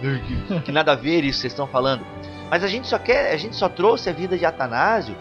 que 0.65 0.73
nada 0.73 0.93
a 0.93 0.97
ver 0.97 1.25
isso 1.25 1.39
que 1.39 1.43
vocês 1.43 1.53
estão 1.53 1.67
falando. 1.67 2.05
Mas 2.51 2.65
a 2.65 2.69
gente 2.69 2.89
só 2.89 2.99
quer, 2.99 3.33
a 3.33 3.37
gente 3.37 3.55
só 3.55 3.69
trouxe 3.69 4.09
a 4.09 4.13
vida 4.13 4.37
de 4.37 4.45
Atanásio 4.45 5.15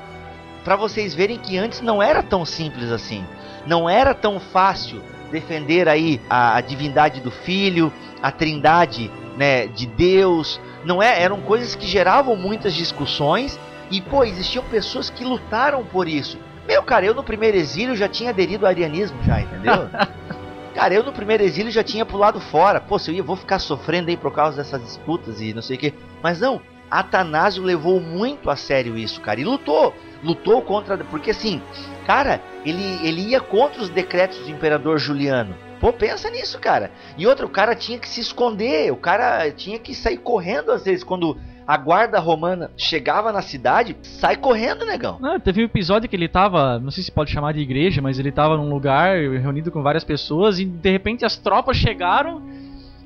para 0.63 0.75
vocês 0.75 1.13
verem 1.13 1.37
que 1.37 1.57
antes 1.57 1.81
não 1.81 2.01
era 2.01 2.23
tão 2.23 2.45
simples 2.45 2.91
assim. 2.91 3.25
Não 3.65 3.89
era 3.89 4.13
tão 4.13 4.39
fácil 4.39 5.01
defender 5.31 5.87
aí 5.87 6.19
a, 6.29 6.55
a 6.57 6.61
divindade 6.61 7.21
do 7.21 7.29
filho, 7.29 7.93
a 8.21 8.31
trindade, 8.31 9.11
né, 9.37 9.67
de 9.67 9.85
Deus. 9.85 10.59
Não 10.83 11.03
é, 11.03 11.21
eram 11.21 11.41
coisas 11.41 11.75
que 11.75 11.85
geravam 11.85 12.35
muitas 12.35 12.73
discussões 12.73 13.59
e 13.89 14.01
pô, 14.01 14.23
existiam 14.23 14.63
pessoas 14.65 15.09
que 15.09 15.23
lutaram 15.23 15.83
por 15.83 16.07
isso. 16.07 16.37
Meu, 16.67 16.83
cara, 16.83 17.05
eu 17.05 17.15
no 17.15 17.23
primeiro 17.23 17.57
exílio 17.57 17.95
já 17.95 18.07
tinha 18.07 18.29
aderido 18.29 18.65
ao 18.65 18.69
arianismo 18.69 19.17
já, 19.23 19.41
entendeu? 19.41 19.89
Cara, 20.75 20.93
eu 20.93 21.03
no 21.03 21.11
primeiro 21.11 21.43
exílio 21.43 21.71
já 21.71 21.83
tinha 21.83 22.05
pulado 22.05 22.39
fora. 22.39 22.79
Pô, 22.79 22.97
se 22.97 23.09
eu 23.09 23.15
ia, 23.15 23.23
vou 23.23 23.35
ficar 23.35 23.59
sofrendo 23.59 24.09
aí 24.09 24.15
por 24.15 24.31
causa 24.31 24.57
dessas 24.57 24.81
disputas 24.81 25.41
e 25.41 25.53
não 25.53 25.61
sei 25.61 25.75
o 25.75 25.79
que. 25.79 25.93
Mas 26.21 26.39
não, 26.39 26.61
Atanásio 26.89 27.63
levou 27.63 27.99
muito 27.99 28.49
a 28.49 28.55
sério 28.55 28.97
isso, 28.97 29.19
cara. 29.19 29.39
E 29.39 29.43
lutou. 29.43 29.93
Lutou 30.23 30.61
contra. 30.61 30.97
Porque 30.97 31.31
assim, 31.31 31.61
cara, 32.05 32.41
ele, 32.65 32.99
ele 33.05 33.21
ia 33.29 33.39
contra 33.39 33.81
os 33.81 33.89
decretos 33.89 34.39
do 34.39 34.51
imperador 34.51 34.97
Juliano. 34.97 35.55
Pô, 35.79 35.91
pensa 35.91 36.29
nisso, 36.29 36.59
cara. 36.59 36.91
E 37.17 37.25
outro, 37.25 37.47
o 37.47 37.49
cara 37.49 37.75
tinha 37.75 37.97
que 37.97 38.07
se 38.07 38.21
esconder. 38.21 38.91
O 38.91 38.97
cara 38.97 39.51
tinha 39.51 39.79
que 39.79 39.93
sair 39.93 40.17
correndo 40.17 40.71
às 40.71 40.83
vezes. 40.83 41.03
Quando 41.03 41.37
a 41.69 41.77
guarda 41.77 42.17
romana 42.17 42.71
chegava 42.75 43.31
na 43.31 43.43
cidade, 43.43 43.95
sai 44.01 44.35
correndo, 44.35 44.87
negão. 44.87 45.19
Não, 45.19 45.39
teve 45.39 45.61
um 45.61 45.65
episódio 45.65 46.09
que 46.09 46.15
ele 46.15 46.27
tava, 46.27 46.79
não 46.79 46.89
sei 46.89 47.03
se 47.03 47.11
pode 47.11 47.29
chamar 47.29 47.53
de 47.53 47.59
igreja, 47.59 48.01
mas 48.01 48.17
ele 48.17 48.31
tava 48.31 48.57
num 48.57 48.71
lugar 48.71 49.15
reunido 49.19 49.71
com 49.71 49.83
várias 49.83 50.03
pessoas 50.03 50.59
e 50.59 50.65
de 50.65 50.89
repente 50.89 51.23
as 51.23 51.37
tropas 51.37 51.77
chegaram 51.77 52.41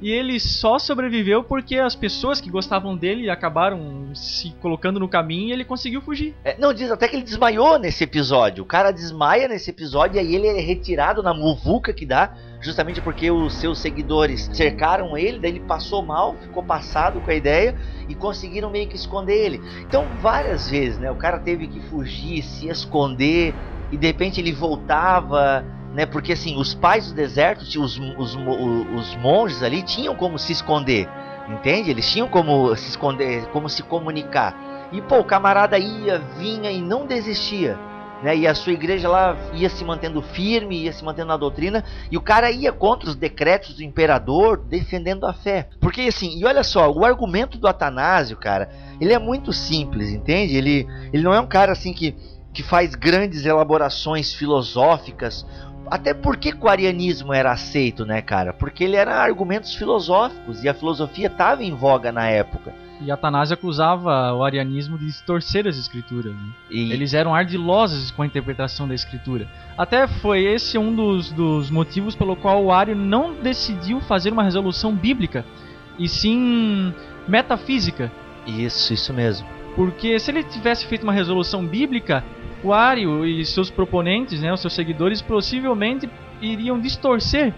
E 0.03 0.11
ele 0.11 0.37
só 0.37 0.77
sobreviveu 0.77 1.45
porque 1.45 1.77
as 1.77 1.95
pessoas 1.95 2.41
que 2.41 2.49
gostavam 2.49 2.97
dele 2.97 3.29
acabaram 3.29 4.13
se 4.13 4.53
colocando 4.61 4.99
no 4.99 5.07
caminho 5.07 5.47
e 5.47 5.51
ele 5.53 5.63
conseguiu 5.63 6.01
fugir. 6.01 6.35
É, 6.43 6.57
não, 6.59 6.73
diz 6.73 6.91
até 6.91 7.07
que 7.07 7.15
ele 7.15 7.23
desmaiou 7.23 7.79
nesse 7.79 8.03
episódio. 8.03 8.65
O 8.65 8.67
cara 8.67 8.91
desmaia 8.91 9.47
nesse 9.47 9.69
episódio 9.69 10.17
e 10.17 10.19
aí 10.19 10.35
ele 10.35 10.47
é 10.47 10.59
retirado 10.59 11.23
na 11.23 11.33
muvuca 11.33 11.93
que 11.93 12.05
dá, 12.05 12.35
justamente 12.59 13.01
porque 13.01 13.31
os 13.31 13.53
seus 13.53 13.79
seguidores 13.79 14.49
cercaram 14.51 15.17
ele, 15.17 15.39
daí 15.39 15.51
ele 15.51 15.61
passou 15.61 16.01
mal, 16.01 16.35
ficou 16.35 16.63
passado 16.63 17.21
com 17.21 17.31
a 17.31 17.35
ideia 17.35 17.73
e 18.09 18.13
conseguiram 18.13 18.69
meio 18.69 18.89
que 18.89 18.97
esconder 18.97 19.37
ele. 19.37 19.61
Então, 19.87 20.05
várias 20.19 20.69
vezes, 20.69 20.99
né, 20.99 21.09
o 21.11 21.15
cara 21.15 21.39
teve 21.39 21.65
que 21.65 21.79
fugir, 21.79 22.43
se 22.43 22.67
esconder 22.67 23.55
e 23.89 23.95
de 23.95 24.05
repente 24.05 24.41
ele 24.41 24.51
voltava 24.51 25.63
né? 25.93 26.05
Porque 26.05 26.33
assim, 26.33 26.57
os 26.57 26.73
pais 26.73 27.07
do 27.07 27.13
deserto, 27.13 27.61
os, 27.61 27.77
os, 27.77 28.35
os 28.35 29.15
monges 29.17 29.61
ali 29.61 29.83
tinham 29.83 30.15
como 30.15 30.39
se 30.39 30.51
esconder, 30.51 31.07
entende? 31.47 31.91
Eles 31.91 32.11
tinham 32.11 32.27
como 32.27 32.75
se 32.75 32.89
esconder, 32.89 33.45
como 33.47 33.69
se 33.69 33.83
comunicar. 33.83 34.89
E 34.91 35.01
pô, 35.01 35.19
o 35.19 35.23
camarada 35.23 35.77
ia, 35.77 36.19
vinha 36.37 36.71
e 36.71 36.81
não 36.81 37.05
desistia. 37.05 37.77
Né, 38.21 38.37
e 38.37 38.47
a 38.47 38.55
sua 38.55 38.71
igreja 38.71 39.09
lá 39.09 39.35
ia 39.53 39.69
se 39.69 39.83
mantendo 39.83 40.21
firme, 40.21 40.83
ia 40.83 40.93
se 40.93 41.03
mantendo 41.03 41.27
na 41.27 41.35
doutrina, 41.35 41.83
e 42.09 42.15
o 42.15 42.21
cara 42.21 42.49
ia 42.49 42.71
contra 42.71 43.09
os 43.09 43.17
decretos 43.17 43.75
do 43.75 43.83
imperador, 43.83 44.57
defendendo 44.57 45.25
a 45.25 45.33
fé. 45.33 45.67
Porque 45.81 46.03
assim, 46.03 46.39
e 46.39 46.45
olha 46.45 46.63
só, 46.63 46.89
o 46.89 47.03
argumento 47.03 47.57
do 47.57 47.67
Atanásio, 47.67 48.37
cara, 48.37 48.69
ele 49.01 49.11
é 49.11 49.19
muito 49.19 49.51
simples, 49.51 50.09
entende? 50.09 50.55
Ele, 50.55 50.87
ele 51.11 51.21
não 51.21 51.33
é 51.33 51.39
um 51.41 51.45
cara 51.45 51.73
assim 51.73 51.91
que, 51.91 52.15
que 52.53 52.63
faz 52.63 52.95
grandes 52.95 53.45
elaborações 53.45 54.33
filosóficas 54.33 55.45
até 55.93 56.11
porque 56.11 56.51
o 56.59 56.67
arianismo 56.67 57.31
era 57.31 57.51
aceito, 57.51 58.03
né, 58.03 58.19
cara? 58.19 58.51
Porque 58.51 58.83
ele 58.83 58.95
era 58.95 59.13
argumentos 59.13 59.75
filosóficos 59.75 60.63
e 60.63 60.67
a 60.67 60.73
filosofia 60.73 61.27
estava 61.27 61.63
em 61.63 61.71
voga 61.71 62.11
na 62.11 62.27
época. 62.27 62.73
E 62.99 63.11
Atanásio 63.11 63.53
acusava 63.53 64.33
o 64.33 64.43
arianismo 64.43 64.97
de 64.97 65.05
distorcer 65.05 65.67
as 65.67 65.77
escrituras. 65.77 66.33
Né? 66.33 66.49
E... 66.71 66.91
Eles 66.91 67.13
eram 67.13 67.35
ardilosos 67.35 68.09
com 68.09 68.23
a 68.23 68.25
interpretação 68.25 68.87
da 68.87 68.95
escritura. 68.95 69.47
Até 69.77 70.07
foi 70.07 70.43
esse 70.43 70.79
um 70.79 70.95
dos, 70.95 71.31
dos 71.31 71.69
motivos 71.69 72.15
pelo 72.15 72.35
qual 72.35 72.63
o 72.63 72.71
Ario 72.71 72.95
não 72.95 73.35
decidiu 73.35 74.01
fazer 74.01 74.33
uma 74.33 74.41
resolução 74.41 74.95
bíblica, 74.95 75.45
e 75.99 76.09
sim 76.09 76.91
metafísica. 77.27 78.11
Isso, 78.47 78.95
isso 78.95 79.13
mesmo. 79.13 79.47
Porque 79.75 80.17
se 80.17 80.31
ele 80.31 80.43
tivesse 80.43 80.87
feito 80.87 81.03
uma 81.03 81.13
resolução 81.13 81.63
bíblica, 81.63 82.23
o 82.63 82.73
Ario 82.73 83.25
e 83.25 83.45
seus 83.45 83.69
proponentes, 83.69 84.41
né, 84.41 84.53
os 84.53 84.61
seus 84.61 84.73
seguidores, 84.73 85.21
possivelmente 85.21 86.09
iriam 86.41 86.79
distorcer. 86.79 87.53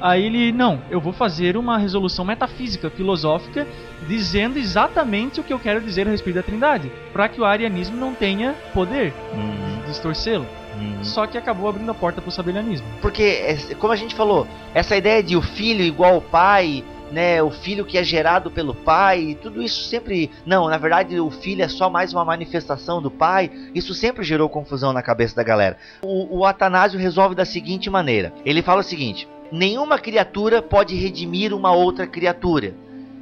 Aí 0.00 0.26
ele, 0.26 0.52
não, 0.52 0.80
eu 0.90 1.00
vou 1.00 1.12
fazer 1.12 1.56
uma 1.56 1.78
resolução 1.78 2.24
metafísica, 2.24 2.90
filosófica, 2.90 3.66
dizendo 4.06 4.58
exatamente 4.58 5.40
o 5.40 5.42
que 5.42 5.52
eu 5.52 5.58
quero 5.58 5.80
dizer 5.80 6.06
a 6.06 6.10
respeito 6.10 6.36
da 6.36 6.42
Trindade, 6.42 6.92
para 7.14 7.28
que 7.28 7.40
o 7.40 7.44
arianismo 7.44 7.96
não 7.96 8.14
tenha 8.14 8.54
poder 8.74 9.14
Uhum, 9.32 9.80
de 9.80 9.86
distorcê-lo. 9.86 10.46
uhum. 10.78 11.02
Só 11.02 11.26
que 11.26 11.38
acabou 11.38 11.68
abrindo 11.68 11.90
a 11.90 11.94
porta 11.94 12.20
para 12.20 12.28
o 12.28 12.32
sabelianismo. 12.32 12.86
Porque, 13.00 13.22
é, 13.22 13.74
como 13.76 13.92
a 13.92 13.96
gente 13.96 14.14
falou, 14.14 14.46
essa 14.74 14.94
ideia 14.96 15.22
de 15.22 15.34
o 15.34 15.40
filho 15.40 15.82
igual 15.82 16.16
ao 16.16 16.20
pai, 16.20 16.84
né, 17.10 17.42
o 17.42 17.50
filho 17.50 17.84
que 17.84 17.98
é 17.98 18.04
gerado 18.04 18.50
pelo 18.50 18.74
pai, 18.74 19.36
tudo 19.40 19.62
isso 19.62 19.84
sempre. 19.84 20.30
Não, 20.44 20.68
na 20.68 20.78
verdade 20.78 21.18
o 21.20 21.30
filho 21.30 21.62
é 21.62 21.68
só 21.68 21.88
mais 21.88 22.12
uma 22.12 22.24
manifestação 22.24 23.00
do 23.00 23.10
pai. 23.10 23.50
Isso 23.74 23.94
sempre 23.94 24.24
gerou 24.24 24.48
confusão 24.48 24.92
na 24.92 25.02
cabeça 25.02 25.36
da 25.36 25.42
galera. 25.42 25.76
O, 26.02 26.38
o 26.38 26.44
Atanásio 26.44 26.98
resolve 26.98 27.34
da 27.34 27.44
seguinte 27.44 27.88
maneira: 27.88 28.32
ele 28.44 28.62
fala 28.62 28.80
o 28.80 28.84
seguinte: 28.84 29.28
nenhuma 29.50 29.98
criatura 29.98 30.60
pode 30.60 30.94
redimir 30.94 31.54
uma 31.54 31.72
outra 31.72 32.06
criatura. 32.06 32.74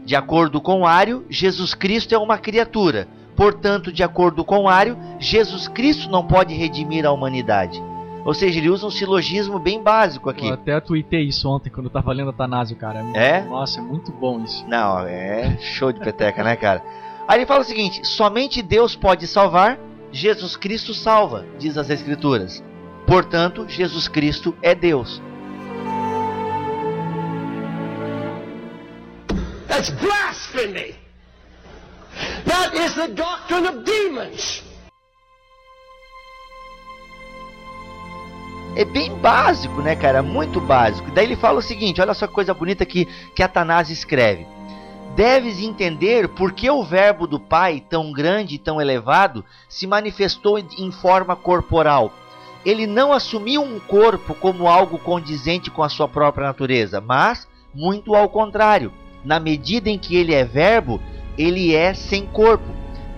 De 0.05 0.15
acordo 0.15 0.61
com 0.61 0.87
Ário, 0.87 1.25
Jesus 1.31 1.75
Cristo 1.75 2.15
é 2.15 2.19
uma 2.19 2.37
criatura. 2.37 3.09
Portanto, 3.35 3.93
de 3.93 4.03
acordo 4.03 4.45
com 4.45 4.69
Ário, 4.69 4.97
Jesus 5.19 5.67
Cristo 5.67 6.11
não 6.11 6.27
pode 6.27 6.55
redimir 6.55 7.05
a 7.05 7.11
humanidade. 7.11 7.83
Ou 8.25 8.33
seja, 8.33 8.59
ele 8.59 8.71
usa 8.71 8.87
um 8.87 8.91
silogismo 8.91 9.59
bem 9.59 9.83
básico 9.83 10.31
aqui. 10.31 10.49
Eu 10.49 10.55
até 10.55 10.81
tuitei 10.81 11.25
isso 11.25 11.47
ontem 11.49 11.69
quando 11.69 11.87
eu 11.87 11.93
tava 11.93 12.11
lendo 12.13 12.31
Atanásio, 12.31 12.75
cara. 12.77 13.05
É? 13.15 13.43
Nossa, 13.43 13.81
é 13.81 13.83
muito 13.83 14.11
bom 14.11 14.43
isso. 14.43 14.67
Não, 14.67 15.01
é 15.01 15.59
show 15.61 15.93
de 15.93 16.01
peteca, 16.01 16.43
né, 16.43 16.57
cara? 16.57 16.83
Aí 17.29 17.39
ele 17.39 17.47
fala 17.47 17.61
o 17.61 17.65
seguinte: 17.65 18.07
somente 18.07 18.63
Deus 18.63 18.97
pode 18.97 19.27
salvar, 19.27 19.79
Jesus 20.11 20.57
Cristo 20.57 20.95
salva, 20.95 21.45
diz 21.59 21.77
as 21.77 21.91
Escrituras. 21.91 22.65
Portanto, 23.07 23.67
Jesus 23.69 24.09
Cristo 24.09 24.57
é 24.63 24.75
Deus. 24.75 25.21
That's 29.69 29.91
blasphemy. 29.91 30.95
That 32.47 32.75
is 32.75 32.95
the 32.95 33.09
doctrine 33.09 33.67
of 33.67 33.85
demons. 33.85 34.64
É 38.77 38.85
bem 38.85 39.15
básico, 39.19 39.81
né, 39.81 39.95
cara? 39.95 40.21
Muito 40.21 40.61
básico. 40.61 41.11
Daí 41.13 41.27
ele 41.27 41.37
fala 41.37 41.61
o 41.61 41.63
seguinte: 41.63 42.01
olha 42.01 42.13
só 42.13 42.27
que 42.27 42.33
coisa 42.33 42.53
bonita 42.53 42.85
que, 42.85 43.07
que 43.35 43.43
Atanásio 43.43 43.93
escreve. 43.93 44.47
Deves 45.15 45.61
entender 45.61 46.29
por 46.29 46.51
que 46.51 46.69
o 46.69 46.83
verbo 46.83 47.25
do 47.25 47.39
Pai, 47.39 47.81
tão 47.89 48.11
grande 48.11 48.57
e 48.57 48.59
tão 48.59 48.81
elevado, 48.81 49.45
se 49.69 49.87
manifestou 49.87 50.59
em 50.59 50.91
forma 50.91 51.37
corporal. 51.37 52.13
Ele 52.67 52.85
não 52.85 53.13
assumiu 53.13 53.63
um 53.63 53.79
corpo 53.79 54.35
como 54.35 54.67
algo 54.67 54.99
condizente 54.99 55.71
com 55.71 55.85
a 55.85 55.89
sua 55.89 56.09
própria 56.09 56.49
natureza, 56.49 57.01
mas, 57.01 57.47
muito 57.73 58.13
ao 58.17 58.29
contrário, 58.29 58.93
na 59.25 59.39
medida 59.39 59.89
em 59.89 59.99
que 59.99 60.17
ele 60.17 60.35
é 60.35 60.45
verbo, 60.45 61.01
ele 61.39 61.73
é 61.73 61.95
sem 61.95 62.27
corpo. 62.27 62.67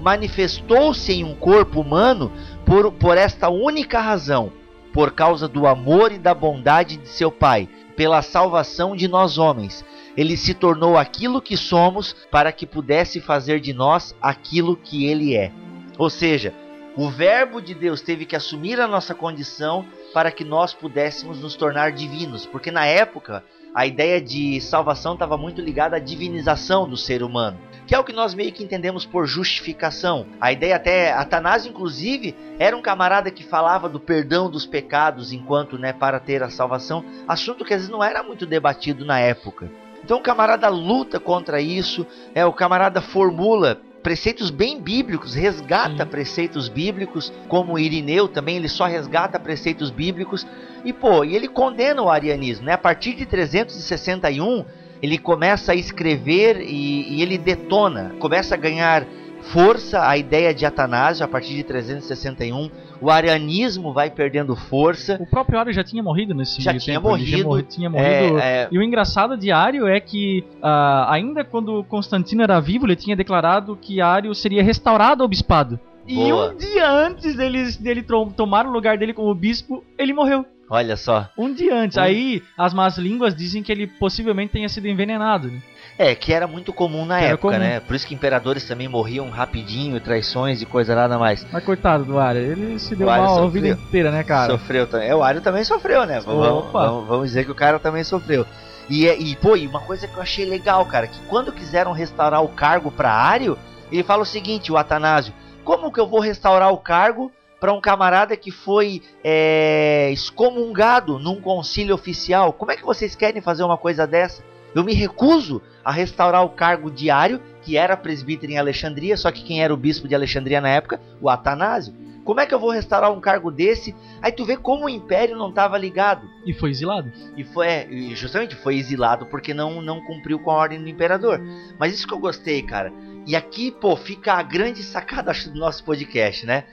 Manifestou-se 0.03 1.11
em 1.11 1.25
um 1.25 1.35
corpo 1.35 1.81
humano 1.81 2.31
por, 2.67 2.93
por 2.93 3.17
esta 3.17 3.49
única 3.49 4.01
razão, 4.01 4.53
por 4.97 5.13
causa 5.13 5.47
do 5.47 5.67
amor 5.67 6.11
e 6.11 6.17
da 6.17 6.33
bondade 6.33 6.97
de 6.97 7.09
seu 7.11 7.31
Pai, 7.31 7.69
pela 7.95 8.23
salvação 8.23 8.97
de 8.97 9.07
nós 9.07 9.37
homens. 9.37 9.85
Ele 10.17 10.39
se 10.39 10.55
tornou 10.55 10.97
aquilo 10.97 11.43
que 11.43 11.55
somos 11.55 12.15
para 12.31 12.51
que 12.51 12.65
pudesse 12.65 13.21
fazer 13.21 13.61
de 13.61 13.75
nós 13.75 14.17
aquilo 14.23 14.75
que 14.75 15.05
ele 15.05 15.37
é. 15.37 15.53
Ou 15.99 16.09
seja, 16.09 16.55
o 16.97 17.11
Verbo 17.11 17.61
de 17.61 17.75
Deus 17.75 18.01
teve 18.01 18.25
que 18.25 18.35
assumir 18.35 18.81
a 18.81 18.89
nossa 18.89 19.15
condição 19.15 19.85
para 20.15 20.31
que 20.31 20.45
nós 20.45 20.73
pudéssemos 20.73 21.43
nos 21.43 21.55
tornar 21.57 21.93
divinos, 21.93 22.47
porque 22.47 22.71
na 22.71 22.87
época 22.87 23.45
a 23.75 23.87
ideia 23.87 24.19
de 24.19 24.59
salvação 24.63 25.13
estava 25.13 25.37
muito 25.37 25.61
ligada 25.61 25.97
à 25.97 26.01
divinização 26.01 26.89
do 26.89 26.97
ser 26.97 27.23
humano, 27.23 27.59
que 27.87 27.95
é 27.95 27.99
o 27.99 28.05
que 28.05 28.13
nós 28.13 28.35
meio 28.35 28.53
que 28.53 28.65
entendemos 28.65 29.07
por 29.07 29.27
justificação. 29.27 30.27
A 30.41 30.53
ideia 30.53 30.77
até 30.77 31.13
Atanásio 31.13 31.71
inclusive 31.71 32.35
era 32.59 32.77
um 32.77 32.83
camarada 32.83 33.31
que 33.31 33.45
falava 33.45 33.89
do 33.89 34.01
perdão 34.01 34.51
dos 34.51 34.67
pecados 34.67 35.33
enquanto, 35.33 35.79
né, 35.79 35.93
para 35.93 36.19
ter 36.19 36.43
a 36.43 36.51
salvação, 36.51 37.05
assunto 37.29 37.65
que 37.65 37.73
às 37.73 37.81
vezes 37.81 37.93
não 37.93 38.03
era 38.03 38.23
muito 38.23 38.45
debatido 38.45 39.05
na 39.05 39.21
época. 39.21 39.71
Então 40.03 40.19
o 40.19 40.23
camarada 40.23 40.69
luta 40.69 41.19
contra 41.19 41.61
isso, 41.61 42.07
é 42.35 42.45
o 42.45 42.53
camarada 42.53 43.01
formula 43.01 43.81
preceitos 44.07 44.51
bem 44.51 44.81
bíblicos, 44.81 45.35
resgata 45.35 46.05
Sim. 46.05 46.11
preceitos 46.11 46.69
bíblicos, 46.69 47.33
como 47.49 47.77
Irineu 47.77 48.29
também, 48.29 48.55
ele 48.55 48.69
só 48.69 48.85
resgata 48.85 49.37
preceitos 49.37 49.91
bíblicos 49.91 50.47
e 50.85 50.93
pô, 50.93 51.25
e 51.25 51.35
ele 51.35 51.49
condena 51.49 52.01
o 52.01 52.09
arianismo, 52.09 52.67
né? 52.67 52.75
A 52.75 52.79
partir 52.79 53.15
de 53.15 53.27
361, 53.27 54.65
ele 55.03 55.19
começa 55.19 55.73
a 55.73 55.75
escrever 55.75 56.61
e, 56.61 57.17
e 57.17 57.23
ele 57.23 57.37
detona, 57.39 58.15
começa 58.19 58.55
a 58.55 58.59
ganhar 58.59 59.05
força 59.53 60.09
a 60.09 60.17
ideia 60.17 60.53
de 60.53 60.67
Atanásio 60.67 61.25
a 61.25 61.29
partir 61.29 61.55
de 61.55 61.63
361. 61.63 62.69
O 63.01 63.11
arianismo 63.11 63.93
vai 63.93 64.11
perdendo 64.11 64.57
força. 64.57 65.19
O 65.21 65.27
próprio 65.27 65.59
Ario 65.59 65.73
já 65.73 65.85
tinha 65.85 66.03
morrido 66.03 66.35
nesse 66.35 66.61
Já 66.61 66.73
tinha 66.77 66.97
tempo. 66.97 67.09
já 67.09 67.17
morrido. 67.17 67.49
morri- 67.49 67.63
tinha 67.63 67.91
morrido. 67.91 68.39
É, 68.39 68.63
é, 68.63 68.69
E 68.73 68.79
o 68.79 68.83
engraçado 68.83 69.37
de 69.37 69.53
Ario 69.53 69.87
é 69.87 70.01
que, 70.01 70.45
ah, 70.63 71.07
ainda 71.13 71.45
quando 71.45 71.85
Constantino 71.85 72.43
era 72.43 72.59
vivo, 72.59 72.87
ele 72.87 72.97
tinha 72.97 73.15
declarado 73.15 73.77
que 73.81 74.01
Ario 74.01 74.35
seria 74.35 74.63
restaurado 74.65 75.23
ao 75.23 75.29
bispado. 75.29 75.79
E 76.09 76.15
Boa. 76.17 76.51
um 76.53 76.57
dia 76.57 76.91
antes 76.91 77.37
dele 77.37 78.05
tomar 78.37 78.65
o 78.67 78.71
lugar 78.71 78.97
dele 78.97 79.13
como 79.13 79.33
bispo, 79.35 79.85
ele 79.99 80.13
morreu. 80.13 80.45
Olha 80.69 80.97
só. 80.97 81.29
Um 81.37 81.53
dia 81.53 81.75
antes. 81.77 81.97
Um- 81.97 82.01
Aí 82.01 82.43
as 82.57 82.73
más 82.75 82.97
línguas 82.99 83.35
dizem 83.35 83.63
que 83.63 83.71
ele 83.73 83.87
possivelmente 83.87 84.53
tenha 84.53 84.69
sido 84.69 84.87
envenenado. 84.89 85.49
né? 85.49 85.61
É, 85.99 86.15
que 86.15 86.31
era 86.33 86.47
muito 86.47 86.75
comum 86.75 87.07
na 87.07 87.19
época, 87.21 87.55
comum. 87.55 87.59
né? 87.59 87.81
Por 87.81 87.97
isso 87.97 88.07
que 88.07 88.15
imperadores 88.15 88.67
também 88.69 88.87
morriam 88.87 89.31
rapidinho, 89.31 89.99
traições 89.99 90.61
e 90.61 90.67
coisa 90.67 90.95
nada 90.95 91.19
mais. 91.19 91.47
Mas 91.51 91.65
coitado 91.65 92.05
do 92.05 92.19
Ario, 92.19 92.43
ele 92.43 92.79
se 92.79 92.95
deu 92.95 93.07
mal 93.07 93.25
a 93.25 93.29
sofreu. 93.29 93.49
vida 93.51 93.69
inteira, 93.69 94.11
né, 94.11 94.23
cara? 94.23 94.53
Sofreu 94.53 94.87
também. 94.87 95.09
É, 95.09 95.15
o 95.15 95.23
Ario 95.23 95.41
também 95.41 95.65
sofreu, 95.65 96.05
né? 96.05 96.21
Vamos, 96.21 96.71
vamos- 96.71 97.09
vamos 97.09 97.27
dizer 97.29 97.45
que 97.47 97.51
o 97.51 97.55
cara 97.55 97.79
também 97.79 98.05
sofreu. 98.05 98.45
E, 98.91 99.09
é- 99.09 99.19
e, 99.19 99.35
pô, 99.37 99.57
e 99.57 99.67
uma 99.67 99.81
coisa 99.81 100.07
que 100.07 100.15
eu 100.17 100.23
achei 100.23 100.45
legal, 100.45 100.85
cara, 100.85 101.07
que 101.07 101.19
quando 101.29 101.51
quiseram 101.51 101.93
restaurar 101.93 102.43
o 102.45 102.49
cargo 102.49 102.91
para 102.93 103.11
Ario, 103.11 103.57
ele 103.91 104.03
fala 104.03 104.23
o 104.23 104.27
seguinte, 104.27 104.71
o 104.71 104.77
Atanásio, 104.77 105.33
como 105.65 105.91
que 105.91 105.99
eu 105.99 106.07
vou 106.07 106.21
restaurar 106.21 106.71
o 106.73 106.77
cargo 106.79 107.33
para 107.61 107.73
um 107.73 107.81
camarada 107.81 108.37
que 108.37 108.51
foi 108.51 109.03
é, 109.25 110.11
excomungado 110.13 111.19
num 111.19 111.41
concílio 111.41 111.95
oficial? 111.95 112.53
Como 112.53 112.73
é 112.73 112.77
que 112.77 112.85
vocês 112.85 113.15
querem 113.15 113.41
fazer 113.41 113.63
uma 113.63 113.79
coisa 113.79 114.07
dessa? 114.07 114.43
Eu 114.75 114.85
me 114.85 114.93
recuso 114.93 115.63
a 115.83 115.91
restaurar 115.91 116.45
o 116.45 116.51
cargo 116.51 116.91
diário, 116.91 117.41
que 117.63 117.77
era 117.77 117.97
presbítero 117.97 118.53
em 118.53 118.59
Alexandria, 118.59 119.17
só 119.17 119.33
que 119.33 119.43
quem 119.43 119.63
era 119.63 119.73
o 119.73 119.77
bispo 119.77 120.07
de 120.07 120.15
Alexandria 120.15 120.61
na 120.61 120.69
época? 120.69 121.01
O 121.21 121.31
Atanásio. 121.31 121.95
Como 122.27 122.41
é 122.41 122.47
que 122.47 122.53
eu 122.53 122.59
vou 122.59 122.71
restaurar 122.71 123.13
um 123.13 123.21
cargo 123.21 123.53
desse? 123.53 123.95
Aí 124.21 124.33
tu 124.33 124.45
vê 124.45 124.57
como 124.57 124.87
o 124.87 124.91
império 124.91 125.37
não 125.37 125.49
estava 125.49 125.79
ligado. 125.79 126.29
E 126.45 126.53
foi 126.53 126.71
exilado. 126.71 127.11
E 127.37 127.45
foi, 127.45 127.67
é, 127.69 127.89
justamente 128.17 128.57
foi 128.57 128.77
exilado 128.77 129.27
porque 129.27 129.55
não, 129.55 129.81
não 129.81 130.05
cumpriu 130.05 130.41
com 130.41 130.51
a 130.51 130.55
ordem 130.55 130.83
do 130.83 130.89
imperador. 130.89 131.41
Mas 131.79 131.95
isso 131.95 132.07
que 132.07 132.13
eu 132.13 132.19
gostei, 132.19 132.63
cara. 132.63 132.93
E 133.25 133.37
aqui, 133.37 133.71
pô, 133.71 133.97
fica 133.97 134.35
a 134.35 134.43
grande 134.43 134.83
sacada 134.83 135.31
acho, 135.31 135.51
do 135.51 135.59
nosso 135.61 135.85
podcast, 135.85 136.45
né? 136.45 136.65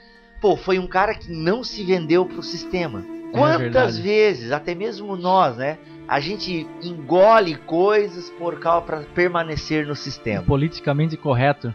Pô, 0.44 0.58
foi 0.58 0.78
um 0.78 0.86
cara 0.86 1.16
que 1.16 1.32
não 1.32 1.64
se 1.64 1.86
vendeu 1.86 2.26
pro 2.26 2.44
sistema. 2.44 3.02
Quantas 3.32 3.62
verdade. 3.62 4.02
vezes, 4.02 4.52
até 4.52 4.76
mesmo 4.76 5.16
nós, 5.16 5.56
né? 5.56 5.78
A 6.06 6.20
gente 6.20 6.68
engole 6.84 7.56
coisas 7.56 8.30
por 8.32 8.60
causa 8.60 8.86
para 8.86 9.00
permanecer 9.16 9.88
no 9.88 9.96
sistema. 9.96 10.44
Politicamente 10.44 11.16
correto. 11.16 11.74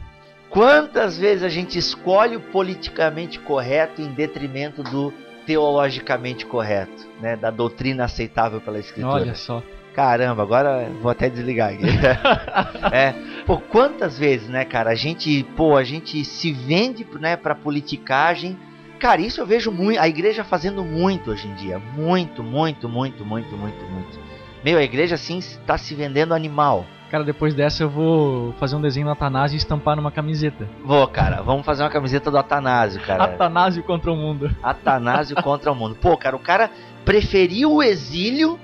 Quantas 0.51 1.17
vezes 1.17 1.43
a 1.43 1.49
gente 1.49 1.79
escolhe 1.79 2.37
o 2.37 2.41
politicamente 2.41 3.39
correto 3.41 4.03
em 4.03 4.13
detrimento 4.13 4.83
do 4.83 5.15
teologicamente 5.47 6.45
correto, 6.45 7.09
né? 7.23 7.37
Da 7.37 7.51
doutrina 7.51 8.05
aceitável 8.05 8.61
pela 8.61 8.79
escritura. 8.79 9.15
Olha 9.15 9.35
só. 9.35 9.63
Caramba, 9.99 10.45
agora 10.45 10.89
vou 11.03 11.11
até 11.11 11.29
desligar 11.29 11.71
aqui. 11.71 11.83
é, 12.95 13.13
pô, 13.45 13.59
quantas 13.59 14.17
vezes, 14.17 14.49
né, 14.49 14.65
cara, 14.65 14.91
a 14.91 14.95
gente, 14.95 15.43
pô, 15.57 15.77
a 15.77 15.83
gente 15.83 16.25
se 16.25 16.53
vende, 16.53 17.05
né, 17.19 17.37
para 17.37 17.53
politicagem. 17.53 18.57
Cara, 19.01 19.21
isso 19.21 19.41
eu 19.41 19.47
vejo 19.47 19.73
muito, 19.73 19.99
a 19.99 20.07
igreja 20.07 20.45
fazendo 20.45 20.85
muito 20.85 21.33
hoje 21.33 21.49
em 21.49 21.55
dia, 21.57 21.81
muito, 21.97 22.45
muito, 22.45 22.89
muito, 22.89 23.25
muito, 23.25 23.57
muito, 23.57 23.85
muito. 23.87 24.21
Meu, 24.65 24.79
a 24.79 24.85
igreja 24.85 25.17
assim 25.17 25.39
está 25.39 25.77
se 25.77 25.97
vendendo 25.97 26.33
animal. 26.33 26.87
Cara, 27.11 27.25
depois 27.25 27.53
dessa 27.53 27.83
eu 27.83 27.91
vou 27.91 28.53
fazer 28.53 28.77
um 28.77 28.81
desenho 28.81 29.07
do 29.07 29.13
Atanásio 29.13 29.57
e 29.57 29.59
estampar 29.59 29.97
numa 29.97 30.13
camiseta. 30.13 30.69
Vou, 30.85 31.09
cara, 31.09 31.43
vamos 31.43 31.67
fazer 31.67 31.83
uma 31.83 31.91
camiseta 31.91 32.31
do 32.31 32.39
Atanásio, 32.39 33.01
cara. 33.01 33.25
Atanásio 33.25 33.83
contra 33.83 34.13
o 34.13 34.17
mundo. 34.17 34.49
Atanásio 34.63 35.35
contra 35.43 35.73
o 35.73 35.75
mundo. 35.75 35.97
Pô, 35.97 36.17
cara, 36.17 36.37
o 36.37 36.39
cara 36.39 36.71
preferiu 37.05 37.73
o 37.73 37.83
exílio, 37.83 38.61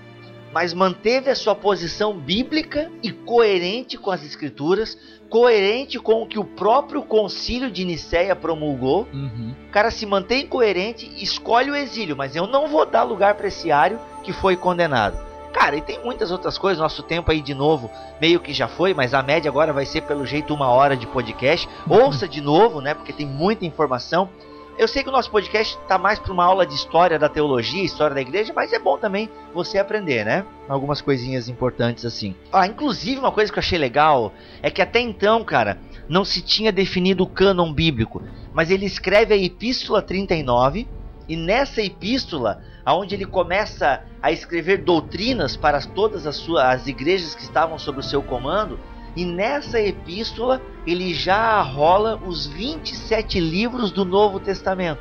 mas 0.55 0.73
manteve 0.73 1.29
a 1.29 1.35
sua 1.35 1.53
posição 1.53 2.17
bíblica 2.17 2.89
e 3.03 3.11
coerente 3.11 3.99
com 3.99 4.13
as 4.13 4.23
escrituras, 4.23 4.97
coerente 5.29 5.99
com 5.99 6.23
o 6.23 6.29
que 6.29 6.39
o 6.39 6.45
próprio 6.45 7.03
concílio 7.03 7.69
de 7.73 7.85
Nicéia 7.85 8.37
promulgou. 8.37 9.09
Uhum. 9.13 9.53
O 9.67 9.73
cara 9.73 9.91
se 9.91 10.07
mantém 10.07 10.47
coerente, 10.47 11.13
escolhe 11.21 11.73
o 11.73 11.75
exílio, 11.75 12.17
mas 12.17 12.37
eu 12.37 12.47
não 12.47 12.69
vou 12.69 12.87
dar 12.87 13.03
lugar 13.03 13.35
para 13.35 13.49
esse 13.49 13.73
ário 13.73 13.99
que 14.23 14.33
foi 14.33 14.57
condenado. 14.57 15.19
Cara, 15.53 15.77
e 15.77 15.81
tem 15.81 16.01
muitas 16.05 16.31
outras 16.31 16.57
coisas. 16.57 16.81
Nosso 16.81 17.03
tempo 17.03 17.33
aí 17.33 17.41
de 17.41 17.55
novo 17.55 17.91
meio 18.21 18.39
que 18.39 18.53
já 18.53 18.69
foi, 18.69 18.95
mas 18.95 19.13
a 19.13 19.25
média 19.25 19.49
agora 19.49 19.73
vai 19.73 19.85
ser 19.85 20.03
pelo 20.03 20.25
jeito 20.25 20.55
uma 20.55 20.69
hora 20.69 20.97
de 20.97 21.07
podcast. 21.09 21.69
Ouça 21.89 22.29
de 22.29 22.41
novo, 22.41 22.81
né? 22.81 22.95
Porque 22.95 23.13
tem 23.13 23.27
muita 23.27 23.65
informação. 23.65 24.29
Eu 24.77 24.89
sei 24.89 25.05
que 25.05 25.09
o 25.09 25.13
nosso 25.13 25.31
podcast 25.31 25.79
tá 25.87 25.97
mais 25.97 26.19
para 26.19 26.33
uma 26.33 26.45
aula 26.45 26.67
de 26.67 26.75
história 26.75 27.17
da 27.17 27.29
teologia, 27.29 27.85
história 27.85 28.13
da 28.13 28.21
igreja, 28.21 28.53
mas 28.55 28.73
é 28.73 28.79
bom 28.79 28.99
também 28.99 29.31
você 29.55 29.79
aprender, 29.79 30.25
né? 30.25 30.45
Algumas 30.69 31.01
coisinhas 31.01 31.49
importantes 31.49 32.05
assim. 32.05 32.35
Ah, 32.53 32.67
inclusive 32.67 33.21
uma 33.21 33.31
coisa 33.31 33.53
que 33.53 33.59
eu 33.59 33.63
achei 33.63 33.79
legal 33.79 34.33
é 34.61 34.71
que 34.71 34.83
até 34.83 34.99
então, 34.99 35.45
cara, 35.45 35.79
não 36.09 36.25
se 36.25 36.43
tinha 36.43 36.73
definido 36.73 37.23
o 37.23 37.29
cânon 37.29 37.73
bíblico, 37.73 38.21
mas 38.53 38.69
ele 38.69 38.85
escreve 38.85 39.33
a 39.33 39.37
Epístola 39.37 40.03
39 40.03 40.89
e 41.29 41.37
nessa 41.37 41.81
epístola, 41.81 42.61
aonde 42.85 43.15
ele 43.15 43.25
começa 43.25 44.03
a 44.21 44.33
escrever 44.33 44.79
doutrinas 44.79 45.57
para 45.57 45.81
todas 45.81 46.27
as 46.27 46.37
suas 46.37 46.65
as 46.65 46.87
igrejas 46.87 47.35
que 47.35 47.43
estavam 47.43 47.79
sob 47.79 48.01
o 48.01 48.03
seu 48.03 48.23
comando, 48.23 48.79
e 49.17 49.25
nessa 49.25 49.81
epístola 49.81 50.61
ele 50.87 51.15
já 51.15 51.61
rola 51.63 52.21
os 52.25 52.47
27 52.47 53.41
livros 53.41 53.91
do 53.91 54.05
Novo 54.05 54.41
Testamento. 54.41 55.01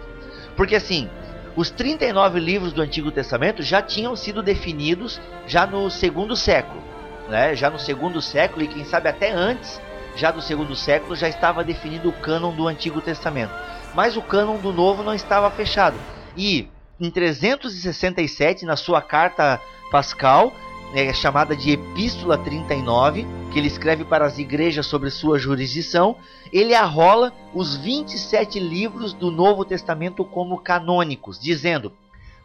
Porque 0.56 0.76
assim, 0.76 1.10
os 1.56 1.70
39 1.70 2.40
livros 2.40 2.74
do 2.74 2.82
Antigo 2.82 3.12
Testamento 3.12 3.62
já 3.62 3.82
tinham 3.82 4.16
sido 4.16 4.42
definidos 4.42 5.20
já 5.46 5.66
no 5.66 5.90
segundo 5.90 6.36
século, 6.36 6.82
né? 7.30 7.56
Já 7.56 7.70
no 7.70 7.80
segundo 7.80 8.22
século 8.22 8.64
e 8.64 8.68
quem 8.68 8.86
sabe 8.86 9.10
até 9.10 9.32
antes, 9.32 9.82
já 10.16 10.32
do 10.32 10.42
segundo 10.42 10.76
século 10.76 11.16
já 11.16 11.28
estava 11.28 11.64
definido 11.64 12.10
o 12.10 12.14
cânon 12.14 12.52
do 12.52 12.68
Antigo 12.68 13.02
Testamento. 13.02 13.54
Mas 13.94 14.16
o 14.16 14.22
cânon 14.22 14.58
do 14.58 14.72
Novo 14.72 15.04
não 15.04 15.14
estava 15.14 15.50
fechado. 15.52 15.96
E 16.36 16.68
em 17.00 17.10
367, 17.10 18.66
na 18.66 18.76
sua 18.76 19.02
carta 19.02 19.60
pascal, 19.92 20.54
é, 20.94 21.12
chamada 21.12 21.56
de 21.56 21.72
Epístola 21.72 22.38
39, 22.38 23.26
que 23.52 23.58
ele 23.58 23.68
escreve 23.68 24.06
para 24.06 24.26
as 24.26 24.38
igrejas 24.38 24.86
sobre 24.86 25.10
sua 25.10 25.40
jurisdição, 25.40 26.16
ele 26.52 26.76
arrola 26.76 27.34
os 27.54 27.76
27 27.76 28.60
livros 28.60 29.12
do 29.12 29.32
Novo 29.32 29.66
Testamento 29.66 30.24
como 30.24 30.60
canônicos, 30.60 31.40
dizendo: 31.40 31.92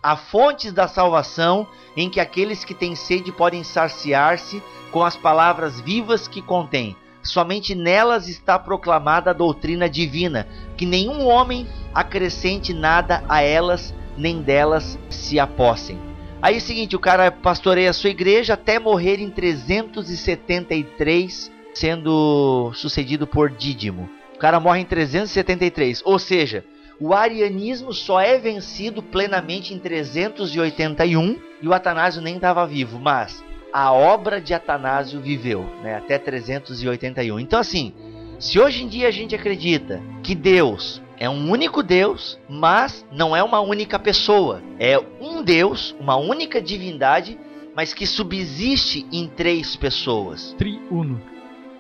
Há 0.03 0.17
fontes 0.17 0.73
da 0.73 0.89
salvação 0.89 1.67
em 1.95 2.09
que 2.09 2.21
aqueles 2.21 2.65
que 2.65 2.75
têm 2.75 2.95
sede 2.95 3.31
podem 3.31 3.63
saciar-se 3.63 4.63
com 4.91 5.05
as 5.05 5.17
palavras 5.17 5.79
vivas 5.81 6.27
que 6.27 6.41
contém. 6.41 6.97
Somente 7.23 7.75
nelas 7.75 8.29
está 8.29 8.59
proclamada 8.59 9.31
a 9.31 9.35
doutrina 9.35 9.91
divina, 9.91 10.49
que 10.77 10.87
nenhum 10.87 11.27
homem 11.27 11.67
acrescente 11.93 12.73
nada 12.73 13.23
a 13.29 13.43
elas, 13.43 13.93
nem 14.17 14.41
delas 14.41 14.99
se 15.11 15.39
apossem. 15.39 16.08
Aí 16.41 16.55
é 16.55 16.59
o 16.59 16.61
seguinte, 16.61 16.95
o 16.95 17.01
cara 17.01 17.33
pastoreia 17.33 17.91
a 17.91 17.93
sua 17.93 18.11
igreja 18.11 18.55
até 18.55 18.79
morrer 18.79 19.21
em 19.21 19.29
373, 19.29 21.51
sendo 21.75 22.71
sucedido 22.75 23.27
por 23.27 23.51
Dídimo. 23.51 24.09
O 24.37 24.39
cara 24.39 24.61
morre 24.61 24.83
em 24.83 24.85
373, 24.85 26.01
ou 26.05 26.17
seja, 26.17 26.65
o 27.01 27.13
arianismo 27.13 27.93
só 27.93 28.21
é 28.21 28.39
vencido 28.39 29.03
plenamente 29.03 29.75
em 29.75 29.81
381 29.81 31.37
e 31.61 31.67
o 31.67 31.75
Atanásio 31.75 32.23
nem 32.23 32.37
estava 32.37 32.65
vivo, 32.69 33.01
mas 33.01 33.45
a 33.73 33.93
obra 33.93 34.41
de 34.41 34.55
Atanásio 34.55 35.21
viveu, 35.21 35.67
né, 35.83 35.97
até 35.97 36.19
381. 36.19 37.41
Então 37.41 37.59
assim, 37.59 37.93
se 38.39 38.61
hoje 38.61 38.85
em 38.85 38.89
dia 38.89 39.09
a 39.09 39.13
gente 39.13 39.35
acredita 39.35 40.01
que 40.23 40.37
Deus 40.37 41.03
é 41.21 41.29
um 41.29 41.51
único 41.51 41.83
Deus, 41.83 42.39
mas 42.49 43.05
não 43.13 43.35
é 43.37 43.43
uma 43.43 43.61
única 43.61 43.99
pessoa. 43.99 44.63
É 44.79 44.99
um 45.21 45.43
Deus, 45.43 45.95
uma 45.99 46.17
única 46.17 46.61
divindade, 46.63 47.39
mas 47.75 47.93
que 47.95 48.07
subsiste 48.07 49.07
em 49.13 49.27
três 49.29 49.77
pessoas. 49.77 50.55
Triuno. 50.59 51.21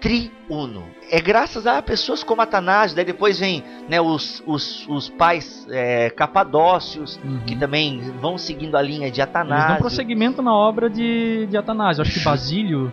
Triuno. 0.01 0.85
É 1.11 1.21
graças 1.21 1.67
a 1.67 1.81
pessoas 1.83 2.23
como 2.23 2.41
Atanásio, 2.43 2.95
daí 2.95 3.05
depois 3.05 3.39
vem 3.41 3.65
né, 3.89 4.01
os, 4.01 4.43
os, 4.47 4.87
os 4.89 5.09
pais 5.09 5.67
é, 5.71 6.09
capadócios, 6.11 7.19
Uhum. 7.25 7.41
que 7.47 7.57
também 7.57 8.01
vão 8.21 8.39
seguindo 8.39 8.77
a 8.77 8.83
linha 8.83 9.11
de 9.11 9.21
Eles 9.21 9.29
Atanásio. 9.29 9.69
dão 9.69 9.77
prosseguimento 9.79 10.41
na 10.43 10.55
obra 10.55 10.89
de, 10.89 11.47
de 11.47 11.57
Atanásio. 11.57 12.03
Acho 12.03 12.13
que 12.13 12.21
Basílio 12.25 12.93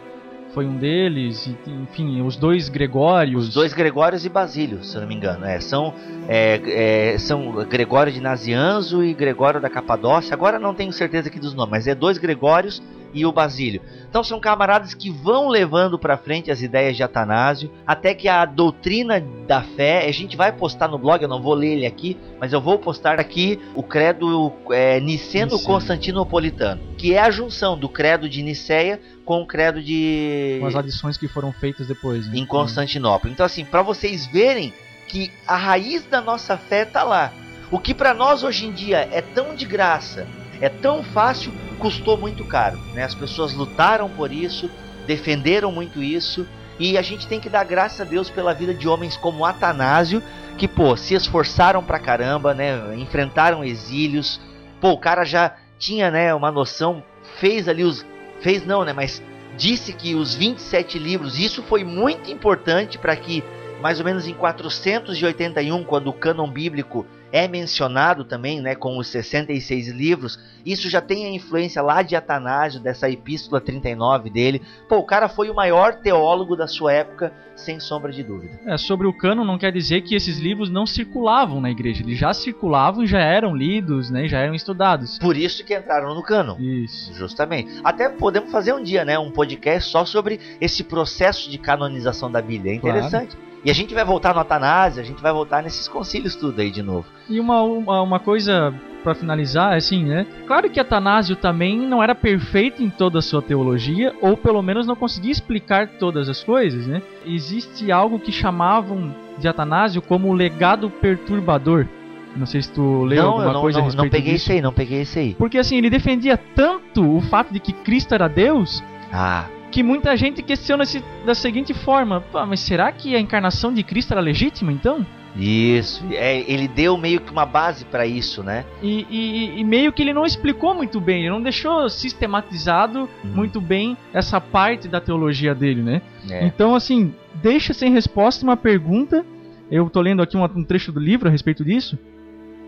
foi 0.55 0.65
um 0.65 0.77
deles, 0.77 1.47
e, 1.47 1.69
enfim, 1.69 2.21
os 2.21 2.37
dois 2.37 2.69
Gregórios. 2.69 3.49
Os 3.49 3.53
dois 3.53 3.73
Gregórios 3.73 4.25
e 4.25 4.29
Basílio, 4.29 4.81
se 4.85 4.97
não 4.97 5.05
me 5.05 5.13
engano. 5.13 5.45
É, 5.45 5.59
são, 5.59 5.93
é, 6.29 7.13
é, 7.13 7.17
são 7.17 7.51
Gregório 7.65 8.11
de 8.11 8.21
Nazianzo 8.21 9.03
e 9.03 9.13
Gregório 9.13 9.59
da 9.59 9.69
Capadócia. 9.69 10.33
Agora 10.33 10.57
não 10.57 10.73
tenho 10.73 10.93
certeza 10.93 11.27
aqui 11.27 11.39
dos 11.39 11.53
nomes, 11.53 11.71
mas 11.71 11.87
é 11.87 11.93
dois 11.93 12.17
Gregórios 12.17 12.81
e 13.15 13.25
o 13.25 13.31
Basílio. 13.31 13.81
Então 14.07 14.23
são 14.23 14.39
camaradas 14.39 14.93
que 14.93 15.09
vão 15.09 15.47
levando 15.47 15.97
para 15.97 16.17
frente 16.17 16.51
as 16.51 16.61
ideias 16.61 16.95
de 16.95 17.01
Atanásio, 17.01 17.71
até 17.87 18.13
que 18.13 18.27
a 18.27 18.45
doutrina 18.45 19.19
da 19.47 19.61
fé, 19.61 20.05
a 20.07 20.11
gente 20.11 20.35
vai 20.35 20.51
postar 20.51 20.87
no 20.89 20.97
blog, 20.99 21.21
eu 21.23 21.29
não 21.29 21.41
vou 21.41 21.53
ler 21.53 21.77
ele 21.77 21.85
aqui, 21.85 22.17
mas 22.39 22.51
eu 22.53 22.59
vou 22.61 22.77
postar 22.77 23.19
aqui 23.19 23.59
o 23.73 23.81
credo 23.81 24.51
é, 24.69 24.99
niceno 24.99 25.53
Niceno. 25.53 25.63
constantinopolitano, 25.63 26.81
que 26.97 27.13
é 27.13 27.19
a 27.19 27.31
junção 27.31 27.77
do 27.77 27.87
credo 27.89 28.27
de 28.29 28.41
Niceia 28.43 28.99
com 29.23 29.41
o 29.41 29.47
credo 29.47 29.81
de 29.81 30.57
Com 30.59 30.67
as 30.67 30.75
adições 30.75 31.17
que 31.17 31.27
foram 31.27 31.51
feitas 31.51 31.87
depois. 31.87 32.27
né? 32.27 32.37
em 32.37 32.45
Constantinopla. 32.45 33.29
Então 33.29 33.45
assim, 33.45 33.63
para 33.63 33.81
vocês 33.81 34.25
verem 34.27 34.73
que 35.07 35.31
a 35.47 35.55
raiz 35.55 36.03
da 36.05 36.19
nossa 36.21 36.57
fé 36.57 36.83
está 36.83 37.03
lá. 37.03 37.31
O 37.71 37.79
que 37.79 37.93
para 37.93 38.13
nós 38.13 38.43
hoje 38.43 38.65
em 38.67 38.71
dia 38.71 39.07
é 39.11 39.21
tão 39.21 39.55
de 39.55 39.65
graça, 39.65 40.27
é 40.61 40.69
tão 40.69 41.03
fácil, 41.03 41.51
custou 41.79 42.17
muito 42.17 42.43
caro. 42.45 42.77
Né? 42.93 43.03
As 43.03 43.15
pessoas 43.15 43.53
lutaram 43.53 44.09
por 44.09 44.31
isso, 44.31 44.69
defenderam 45.05 45.71
muito 45.71 46.01
isso, 46.01 46.47
e 46.79 46.97
a 46.97 47.01
gente 47.01 47.27
tem 47.27 47.39
que 47.39 47.49
dar 47.49 47.63
graças 47.63 48.01
a 48.01 48.03
Deus 48.03 48.29
pela 48.29 48.53
vida 48.53 48.73
de 48.73 48.87
homens 48.87 49.15
como 49.15 49.45
Atanásio, 49.45 50.21
que 50.57 50.67
pô, 50.67 50.95
se 50.95 51.13
esforçaram 51.13 51.83
pra 51.83 51.99
caramba, 51.99 52.53
né? 52.53 52.95
Enfrentaram 52.95 53.63
exílios. 53.63 54.39
Pô, 54.81 54.91
o 54.91 54.97
cara 54.97 55.23
já 55.23 55.55
tinha, 55.77 56.09
né, 56.09 56.33
uma 56.33 56.51
noção, 56.51 57.03
fez 57.39 57.67
ali 57.67 57.83
os 57.83 58.05
fez 58.41 58.65
não, 58.65 58.83
né, 58.83 58.93
mas 58.93 59.23
disse 59.57 59.93
que 59.93 60.13
os 60.13 60.35
27 60.35 60.99
livros, 60.99 61.39
isso 61.39 61.63
foi 61.63 61.83
muito 61.83 62.29
importante 62.29 62.97
para 62.97 63.15
que 63.15 63.43
mais 63.81 63.99
ou 63.99 64.05
menos 64.05 64.27
em 64.27 64.33
481, 64.33 65.83
quando 65.83 66.07
o 66.07 66.13
cânon 66.13 66.49
bíblico 66.49 67.05
é 67.35 67.49
mencionado 67.49 68.23
também, 68.23 68.61
né, 68.61 68.75
com 68.75 68.97
os 68.97 69.07
66 69.07 69.89
livros, 69.89 70.39
isso 70.65 70.89
já 70.89 71.01
tem 71.01 71.25
a 71.25 71.29
influência 71.29 71.81
lá 71.81 72.01
de 72.01 72.15
Atanásio, 72.15 72.79
dessa 72.79 73.09
epístola 73.09 73.59
39 73.59 74.29
dele. 74.29 74.61
Pô, 74.87 74.99
o 74.99 75.03
cara 75.03 75.27
foi 75.27 75.49
o 75.49 75.53
maior 75.53 75.95
teólogo 75.95 76.55
da 76.55 76.65
sua 76.65 76.93
época, 76.93 77.33
sem 77.53 77.77
sombra 77.77 78.13
de 78.13 78.23
dúvida. 78.23 78.57
É, 78.65 78.77
sobre 78.77 79.05
o 79.05 79.11
cano 79.11 79.43
não 79.43 79.57
quer 79.57 79.73
dizer 79.73 79.99
que 80.03 80.15
esses 80.15 80.39
livros 80.39 80.69
não 80.69 80.85
circulavam 80.85 81.59
na 81.59 81.69
igreja. 81.69 82.03
Eles 82.03 82.17
já 82.17 82.33
circulavam 82.33 83.03
e 83.03 83.07
já 83.07 83.19
eram 83.19 83.53
lidos, 83.53 84.09
né? 84.09 84.29
Já 84.29 84.39
eram 84.39 84.55
estudados. 84.55 85.19
Por 85.19 85.35
isso 85.35 85.65
que 85.65 85.75
entraram 85.75 86.15
no 86.15 86.23
cânon. 86.23 86.55
Isso. 86.57 87.13
Justamente. 87.13 87.81
Até 87.83 88.07
podemos 88.07 88.49
fazer 88.49 88.73
um 88.73 88.81
dia, 88.81 89.03
né, 89.03 89.19
um 89.19 89.29
podcast 89.29 89.91
só 89.91 90.05
sobre 90.05 90.39
esse 90.61 90.85
processo 90.85 91.51
de 91.51 91.57
canonização 91.57 92.31
da 92.31 92.41
Bíblia. 92.41 92.75
É 92.75 92.79
Claro. 92.79 93.45
E 93.65 93.71
a 93.71 93.73
gente 93.73 93.95
vai 93.95 94.05
voltar 94.05 94.33
no 94.35 94.39
Atanásio, 94.39 95.01
a 95.01 95.05
gente 95.05 95.21
vai 95.23 95.33
voltar 95.33 95.63
nesses 95.63 95.87
concílios 95.87 96.35
tudo 96.35 96.61
aí 96.61 96.69
de 96.69 96.83
novo. 96.83 97.07
E 97.27 97.39
uma, 97.39 97.63
uma, 97.63 98.01
uma 98.03 98.19
coisa 98.19 98.71
pra 99.03 99.15
finalizar, 99.15 99.73
assim, 99.73 100.05
né? 100.05 100.25
Claro 100.45 100.69
que 100.69 100.79
Atanásio 100.79 101.35
também 101.35 101.75
não 101.79 102.01
era 102.03 102.13
perfeito 102.13 102.83
em 102.83 102.89
toda 102.91 103.19
a 103.19 103.21
sua 103.23 103.41
teologia, 103.41 104.13
ou 104.21 104.37
pelo 104.37 104.61
menos 104.61 104.85
não 104.85 104.95
conseguia 104.95 105.31
explicar 105.31 105.87
todas 105.99 106.29
as 106.29 106.43
coisas, 106.43 106.85
né? 106.85 107.01
Existe 107.25 107.91
algo 107.91 108.19
que 108.19 108.31
chamavam 108.31 109.13
de 109.39 109.47
Atanásio 109.47 109.99
como 110.01 110.27
o 110.29 110.33
legado 110.33 110.89
perturbador. 110.89 111.87
Não 112.35 112.45
sei 112.45 112.61
se 112.61 112.71
tu 112.71 113.03
leu 113.03 113.23
não, 113.23 113.31
alguma 113.31 113.53
não, 113.53 113.61
coisa 113.61 113.79
a 113.79 113.81
não, 113.81 113.85
respeito 113.85 114.03
não 114.05 114.11
peguei 114.11 114.33
disso. 114.33 114.45
esse 114.45 114.51
aí, 114.53 114.61
não 114.61 114.73
peguei 114.73 115.01
esse 115.01 115.19
aí. 115.19 115.33
Porque 115.35 115.57
assim, 115.57 115.77
ele 115.77 115.89
defendia 115.89 116.37
tanto 116.37 117.15
o 117.17 117.21
fato 117.21 117.51
de 117.51 117.59
que 117.59 117.73
Cristo 117.73 118.13
era 118.13 118.27
Deus, 118.27 118.83
Ah, 119.11 119.45
que 119.75 119.83
muita 119.83 120.15
gente 120.15 120.41
questiona 120.41 120.83
esse, 120.83 121.03
da 121.25 121.35
seguinte 121.35 121.73
forma: 121.73 122.23
mas 122.47 122.61
será 122.61 122.89
que 122.93 123.13
a 123.13 123.19
encarnação 123.19 123.73
de 123.73 123.83
Cristo 123.83 124.13
era 124.13 124.21
legítima 124.21 124.71
então? 124.71 125.05
isso. 125.37 126.01
É, 126.11 126.49
ele 126.49 126.65
deu 126.65 126.95
meio 126.97 127.19
que 127.19 127.29
uma 127.29 127.45
base 127.45 127.83
pra 127.83 128.07
isso, 128.07 128.41
né? 128.41 128.63
E, 128.81 129.05
e- 129.09 129.59
e 129.59 129.63
meio 129.65 129.91
que 129.91 130.01
ele 130.01 130.13
não 130.13 130.25
explicou 130.25 130.73
muito 130.73 131.01
bem, 131.01 131.23
ele 131.23 131.29
não 131.29 131.41
deixou 131.41 131.89
sistematizado 131.89 133.01
Hum. 133.23 133.27
muito 133.35 133.59
bem 133.59 133.97
essa 134.13 134.39
parte 134.39 134.87
da 134.87 135.01
teologia 135.01 135.53
dele, 135.53 135.81
né? 135.81 136.01
É. 136.29 136.45
Então, 136.45 136.73
assim, 136.73 137.13
deixa 137.43 137.73
sem 137.73 137.91
resposta 137.91 138.45
uma 138.45 138.55
pergunta. 138.55 139.25
Eu 139.69 139.89
tô 139.89 139.99
lendo 139.99 140.21
aqui 140.21 140.37
um, 140.37 140.43
um 140.45 140.63
trecho 140.63 140.89
do 140.93 141.01
livro 141.01 141.27
a 141.27 141.31
respeito 141.31 141.65
disso. 141.65 141.99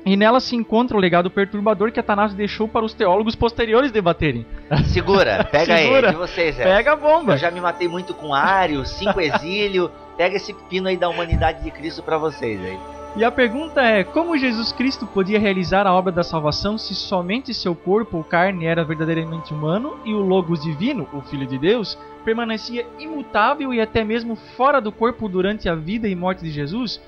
E 0.07 0.15
nela 0.15 0.39
se 0.39 0.55
encontra 0.55 0.95
o 0.95 0.99
legado 0.99 1.29
perturbador 1.29 1.91
que 1.91 1.99
Atanásio 1.99 2.37
deixou 2.37 2.65
para 2.65 2.85
os 2.85 2.93
teólogos 2.93 3.35
posteriores 3.35 3.91
debaterem. 3.91 4.45
Segura, 4.85 5.43
pega 5.51 5.77
Segura. 5.77 6.07
aí, 6.07 6.13
de 6.13 6.17
vocês, 6.17 6.57
é. 6.57 6.63
Pega 6.63 6.93
a 6.93 6.95
bomba! 6.95 7.33
Eu 7.33 7.37
já 7.37 7.51
me 7.51 7.59
matei 7.59 7.89
muito 7.89 8.13
com 8.13 8.33
Ário, 8.33 8.85
cinco 8.85 9.19
exílio. 9.21 9.91
Pega 10.15 10.37
esse 10.37 10.53
pepino 10.53 10.87
aí 10.87 10.95
da 10.95 11.09
humanidade 11.09 11.61
de 11.61 11.69
Cristo 11.71 12.01
pra 12.01 12.17
vocês 12.17 12.57
aí. 12.63 12.79
E 13.17 13.23
a 13.25 13.31
pergunta 13.31 13.81
é: 13.81 14.05
como 14.05 14.37
Jesus 14.37 14.71
Cristo 14.71 15.05
podia 15.05 15.39
realizar 15.39 15.85
a 15.85 15.93
obra 15.93 16.11
da 16.11 16.23
salvação 16.23 16.77
se 16.77 16.95
somente 16.95 17.53
seu 17.53 17.75
corpo 17.75 18.15
ou 18.15 18.23
carne 18.23 18.65
era 18.65 18.85
verdadeiramente 18.85 19.53
humano 19.53 19.97
e 20.05 20.13
o 20.13 20.19
Logos 20.19 20.63
divino, 20.63 21.05
o 21.11 21.21
Filho 21.21 21.45
de 21.45 21.57
Deus, 21.57 21.97
permanecia 22.23 22.85
imutável 22.97 23.73
e 23.73 23.81
até 23.81 24.05
mesmo 24.05 24.37
fora 24.55 24.79
do 24.79 24.91
corpo 24.91 25.27
durante 25.27 25.67
a 25.67 25.75
vida 25.75 26.07
e 26.07 26.15
morte 26.15 26.43
de 26.43 26.51
Jesus? 26.51 27.01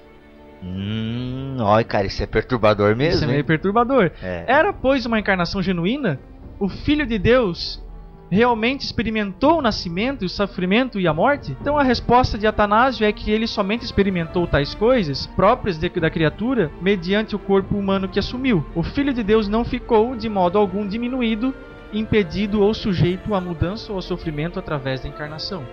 Hum, 0.63 1.57
olha, 1.59 1.83
cara, 1.83 2.05
isso 2.05 2.21
é 2.21 2.25
perturbador 2.25 2.95
mesmo. 2.95 3.15
Isso 3.15 3.23
é 3.23 3.27
meio 3.27 3.39
hein? 3.39 3.43
perturbador. 3.45 4.11
É. 4.21 4.45
Era, 4.47 4.73
pois, 4.73 5.05
uma 5.05 5.19
encarnação 5.19 5.61
genuína? 5.61 6.19
O 6.59 6.67
Filho 6.67 7.05
de 7.05 7.17
Deus 7.17 7.81
realmente 8.31 8.81
experimentou 8.81 9.57
o 9.57 9.61
nascimento, 9.61 10.23
o 10.23 10.29
sofrimento 10.29 10.99
e 10.99 11.07
a 11.07 11.13
morte? 11.13 11.55
Então 11.59 11.77
a 11.77 11.83
resposta 11.83 12.37
de 12.37 12.45
Atanásio 12.45 13.05
é 13.05 13.11
que 13.11 13.31
ele 13.31 13.47
somente 13.47 13.83
experimentou 13.83 14.45
tais 14.45 14.75
coisas 14.75 15.25
próprias 15.25 15.79
de- 15.79 15.89
da 15.89 16.09
criatura 16.11 16.69
mediante 16.81 17.35
o 17.35 17.39
corpo 17.39 17.75
humano 17.75 18.07
que 18.07 18.19
assumiu. 18.19 18.63
O 18.75 18.83
Filho 18.83 19.13
de 19.13 19.23
Deus 19.23 19.47
não 19.47 19.65
ficou 19.65 20.15
de 20.15 20.29
modo 20.29 20.57
algum 20.59 20.85
diminuído, 20.87 21.55
impedido 21.91 22.61
ou 22.61 22.71
sujeito 22.73 23.33
à 23.33 23.41
mudança 23.41 23.91
ou 23.91 23.95
ao 23.95 24.01
sofrimento 24.01 24.59
através 24.59 25.01
da 25.01 25.09
encarnação. 25.09 25.63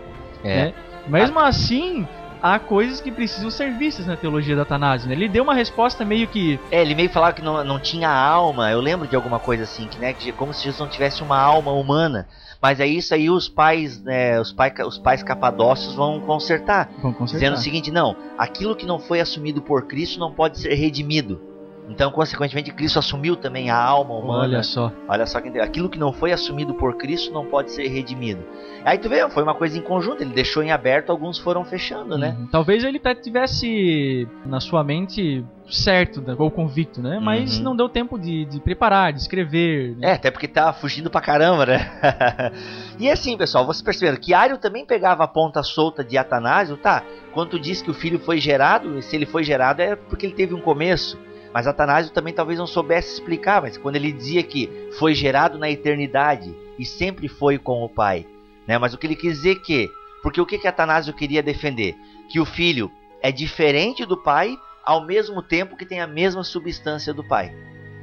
É. 0.42 0.56
né? 0.66 0.74
Mesmo 1.08 1.38
assim, 1.38 2.06
há 2.42 2.58
coisas 2.58 3.00
que 3.00 3.10
precisam 3.10 3.50
ser 3.50 3.72
vistas 3.76 4.06
na 4.06 4.16
teologia 4.16 4.54
de 4.54 4.60
Atanásio. 4.60 5.08
né? 5.08 5.14
Ele 5.14 5.28
deu 5.28 5.42
uma 5.42 5.54
resposta 5.54 6.04
meio 6.04 6.26
que 6.28 6.58
É, 6.70 6.80
ele 6.82 6.94
meio 6.94 7.10
falava 7.10 7.32
que 7.32 7.42
não, 7.42 7.62
não 7.64 7.78
tinha 7.78 8.10
alma. 8.10 8.70
Eu 8.70 8.80
lembro 8.80 9.06
de 9.06 9.16
alguma 9.16 9.38
coisa 9.38 9.64
assim, 9.64 9.86
que, 9.86 9.98
né, 9.98 10.12
que 10.12 10.32
como 10.32 10.52
se 10.52 10.64
Jesus 10.64 10.80
não 10.80 10.88
tivesse 10.88 11.22
uma 11.22 11.38
alma 11.38 11.72
humana. 11.72 12.26
Mas 12.60 12.80
é 12.80 12.86
isso 12.86 13.14
aí 13.14 13.28
os 13.28 13.48
pais, 13.48 14.02
né, 14.02 14.40
os, 14.40 14.52
pai, 14.52 14.72
os 14.86 14.98
pais 14.98 15.22
capadócios 15.22 15.94
vão 15.94 16.20
consertar. 16.20 16.90
Vão 17.02 17.12
consertar. 17.12 17.38
Dizendo 17.38 17.54
o 17.54 17.62
seguinte, 17.62 17.90
não, 17.90 18.16
aquilo 18.38 18.74
que 18.74 18.86
não 18.86 18.98
foi 18.98 19.20
assumido 19.20 19.60
por 19.60 19.86
Cristo 19.86 20.18
não 20.18 20.32
pode 20.32 20.58
ser 20.58 20.74
redimido. 20.74 21.40
Então, 21.88 22.10
consequentemente, 22.10 22.72
Cristo 22.72 22.98
assumiu 22.98 23.36
também 23.36 23.70
a 23.70 23.76
alma 23.80 24.14
humana. 24.14 24.42
Olha 24.42 24.62
só. 24.62 24.92
Olha 25.08 25.24
só 25.24 25.40
que 25.40 25.56
aquilo 25.60 25.88
que 25.88 25.98
não 25.98 26.12
foi 26.12 26.32
assumido 26.32 26.74
por 26.74 26.96
Cristo 26.96 27.32
não 27.32 27.46
pode 27.46 27.70
ser 27.70 27.86
redimido. 27.88 28.42
Aí 28.84 28.98
tu 28.98 29.08
vê, 29.08 29.28
foi 29.30 29.42
uma 29.42 29.54
coisa 29.54 29.78
em 29.78 29.80
conjunto, 29.82 30.20
ele 30.22 30.32
deixou 30.34 30.62
em 30.62 30.70
aberto, 30.72 31.10
alguns 31.10 31.38
foram 31.38 31.64
fechando, 31.64 32.18
né? 32.18 32.36
Uhum. 32.38 32.46
Talvez 32.48 32.82
ele 32.84 32.98
até 32.98 33.14
tivesse 33.14 34.28
na 34.44 34.60
sua 34.60 34.82
mente 34.84 35.44
certo, 35.68 36.20
né, 36.20 36.36
ou 36.38 36.48
convicto, 36.48 37.02
né? 37.02 37.18
Mas 37.20 37.58
Uhum. 37.58 37.64
não 37.64 37.76
deu 37.76 37.88
tempo 37.88 38.16
de, 38.18 38.44
de 38.44 38.60
preparar, 38.60 39.12
de 39.12 39.18
escrever. 39.20 39.96
né? 39.96 40.10
É, 40.10 40.12
até 40.12 40.30
porque 40.30 40.46
tá 40.46 40.72
fugindo 40.72 41.10
pra 41.10 41.20
caramba, 41.20 41.66
né? 41.66 41.90
e 42.98 43.10
assim, 43.10 43.36
pessoal, 43.36 43.66
vocês 43.66 43.82
perceberam 43.82 44.16
que 44.16 44.32
Ario 44.32 44.58
também 44.58 44.84
pegava 44.86 45.24
a 45.24 45.28
ponta 45.28 45.62
solta 45.64 46.04
de 46.04 46.16
Atanásio, 46.16 46.76
tá? 46.76 47.02
Quando 47.32 47.50
tu 47.50 47.58
diz 47.58 47.82
que 47.82 47.90
o 47.90 47.94
filho 47.94 48.18
foi 48.20 48.38
gerado, 48.38 49.00
se 49.02 49.16
ele 49.16 49.26
foi 49.26 49.42
gerado 49.42 49.80
é 49.82 49.96
porque 49.96 50.26
ele 50.26 50.34
teve 50.34 50.54
um 50.54 50.60
começo. 50.60 51.18
Mas 51.56 51.66
Atanásio 51.66 52.12
também 52.12 52.34
talvez 52.34 52.58
não 52.58 52.66
soubesse 52.66 53.14
explicar, 53.14 53.62
mas 53.62 53.78
quando 53.78 53.96
ele 53.96 54.12
dizia 54.12 54.42
que 54.42 54.68
foi 54.98 55.14
gerado 55.14 55.56
na 55.56 55.70
eternidade 55.70 56.54
e 56.78 56.84
sempre 56.84 57.28
foi 57.28 57.56
com 57.56 57.82
o 57.82 57.88
pai, 57.88 58.26
né? 58.66 58.76
Mas 58.76 58.92
o 58.92 58.98
que 58.98 59.06
ele 59.06 59.16
quis 59.16 59.36
dizer 59.36 59.62
que, 59.62 59.90
porque 60.22 60.38
o 60.38 60.44
que 60.44 60.58
que 60.58 60.68
Atanásio 60.68 61.14
queria 61.14 61.42
defender? 61.42 61.96
Que 62.28 62.38
o 62.38 62.44
filho 62.44 62.92
é 63.22 63.32
diferente 63.32 64.04
do 64.04 64.18
pai, 64.18 64.54
ao 64.84 65.06
mesmo 65.06 65.40
tempo 65.40 65.78
que 65.78 65.86
tem 65.86 65.98
a 65.98 66.06
mesma 66.06 66.44
substância 66.44 67.14
do 67.14 67.24
pai, 67.24 67.56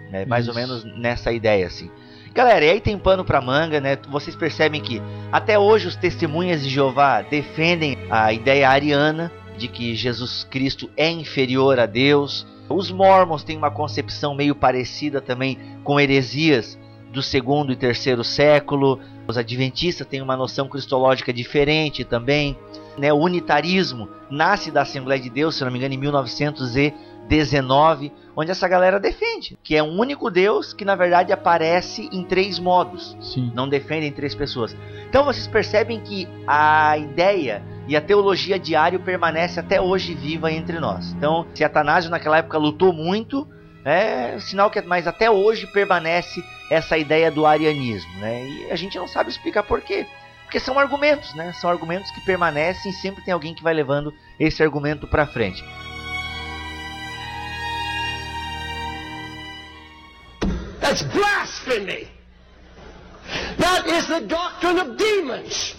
né? 0.10 0.26
Mais 0.26 0.48
ou 0.48 0.54
Isso. 0.54 0.60
menos 0.60 0.84
nessa 0.98 1.32
ideia 1.32 1.68
assim. 1.68 1.92
Galera, 2.34 2.66
e 2.66 2.72
aí 2.72 2.82
tem 2.82 2.98
pano 2.98 3.24
pra 3.24 3.40
manga, 3.40 3.80
né? 3.80 4.00
Vocês 4.10 4.36
percebem 4.36 4.82
que 4.82 5.00
até 5.32 5.60
hoje 5.60 5.88
os 5.88 5.96
testemunhas 5.96 6.64
de 6.64 6.70
Jeová 6.72 7.22
defendem 7.22 8.00
a 8.10 8.34
ideia 8.34 8.68
ariana 8.68 9.32
de 9.60 9.68
que 9.68 9.94
Jesus 9.94 10.44
Cristo 10.44 10.90
é 10.98 11.08
inferior 11.08 11.80
a 11.80 11.86
Deus. 11.86 12.52
Os 12.74 12.90
mormons 12.90 13.44
têm 13.44 13.56
uma 13.56 13.70
concepção 13.70 14.34
meio 14.34 14.56
parecida 14.56 15.22
também 15.22 15.60
com 15.84 16.00
heresias 16.00 16.76
do 17.12 17.22
segundo 17.22 17.72
e 17.72 17.76
terceiro 17.76 18.24
século. 18.24 19.00
Os 19.28 19.38
adventistas 19.38 20.08
têm 20.08 20.24
uma 20.24 20.36
noção 20.36 20.68
cristológica 20.68 21.32
diferente 21.32 22.04
também. 22.04 22.58
Né? 22.98 23.14
O 23.14 23.18
unitarismo 23.18 24.10
nasce 24.30 24.72
da 24.72 24.82
Assembleia 24.82 25.22
de 25.22 25.30
Deus, 25.30 25.54
se 25.56 25.64
não 25.64 25.72
me 25.72 25.78
engano, 25.78 25.94
em 25.94 25.98
1919, 25.98 28.12
onde 28.36 28.52
essa 28.52 28.68
galera 28.68 29.00
defende 29.00 29.58
que 29.64 29.76
é 29.76 29.84
um 29.84 30.00
único 30.00 30.30
Deus 30.30 30.74
que 30.74 30.86
na 30.86 30.96
verdade 30.96 31.32
aparece 31.32 32.10
em 32.12 32.24
três 32.24 32.60
modos 32.60 33.16
Sim. 33.22 33.52
não 33.54 33.68
defendem 33.68 34.12
três 34.12 34.34
pessoas. 34.36 34.76
Então 35.10 35.24
vocês 35.24 35.48
percebem 35.48 36.00
que 36.00 36.28
a 36.48 36.98
ideia 36.98 37.64
e 37.88 37.96
a 37.96 38.02
teologia 38.02 38.58
diário 38.58 39.00
permanece 39.00 39.60
até 39.60 39.80
hoje 39.80 40.14
viva 40.14 40.52
entre 40.52 40.80
nós. 40.80 41.12
Então, 41.14 41.46
se 41.54 41.64
Atanásio 41.64 42.10
naquela 42.10 42.38
época 42.38 42.58
lutou 42.58 42.94
muito, 42.94 43.48
é 43.84 44.40
sinal 44.40 44.70
que 44.70 44.82
mas 44.82 45.08
até 45.08 45.30
hoje 45.30 45.68
permanece 45.68 46.44
essa 46.70 46.98
ideia 46.98 47.30
do 47.30 47.46
arianismo, 47.46 48.12
né? 48.20 48.48
E 48.48 48.72
a 48.72 48.76
gente 48.76 48.98
não 48.98 49.08
sabe 49.08 49.30
explicar 49.30 49.64
por 49.64 49.82
quê. 49.82 50.06
Porque 50.44 50.60
são 50.60 50.80
argumentos, 50.80 51.34
né? 51.36 51.52
São 51.54 51.70
argumentos 51.70 52.10
que 52.12 52.22
permanecem 52.22 52.92
e 52.92 52.96
sempre 52.96 53.24
tem 53.24 53.34
alguém 53.34 53.54
que 53.54 53.64
vai 53.64 53.74
levando 53.74 54.14
esse 54.40 54.64
argumento 54.64 55.08
para 55.08 55.26
frente. 55.26 55.64
Blasphemy. 61.02 62.08
That 63.58 63.88
is 63.88 64.08
the 64.08 64.22
doctrine 64.22 64.80
of 64.80 64.98
demons. 64.98 65.76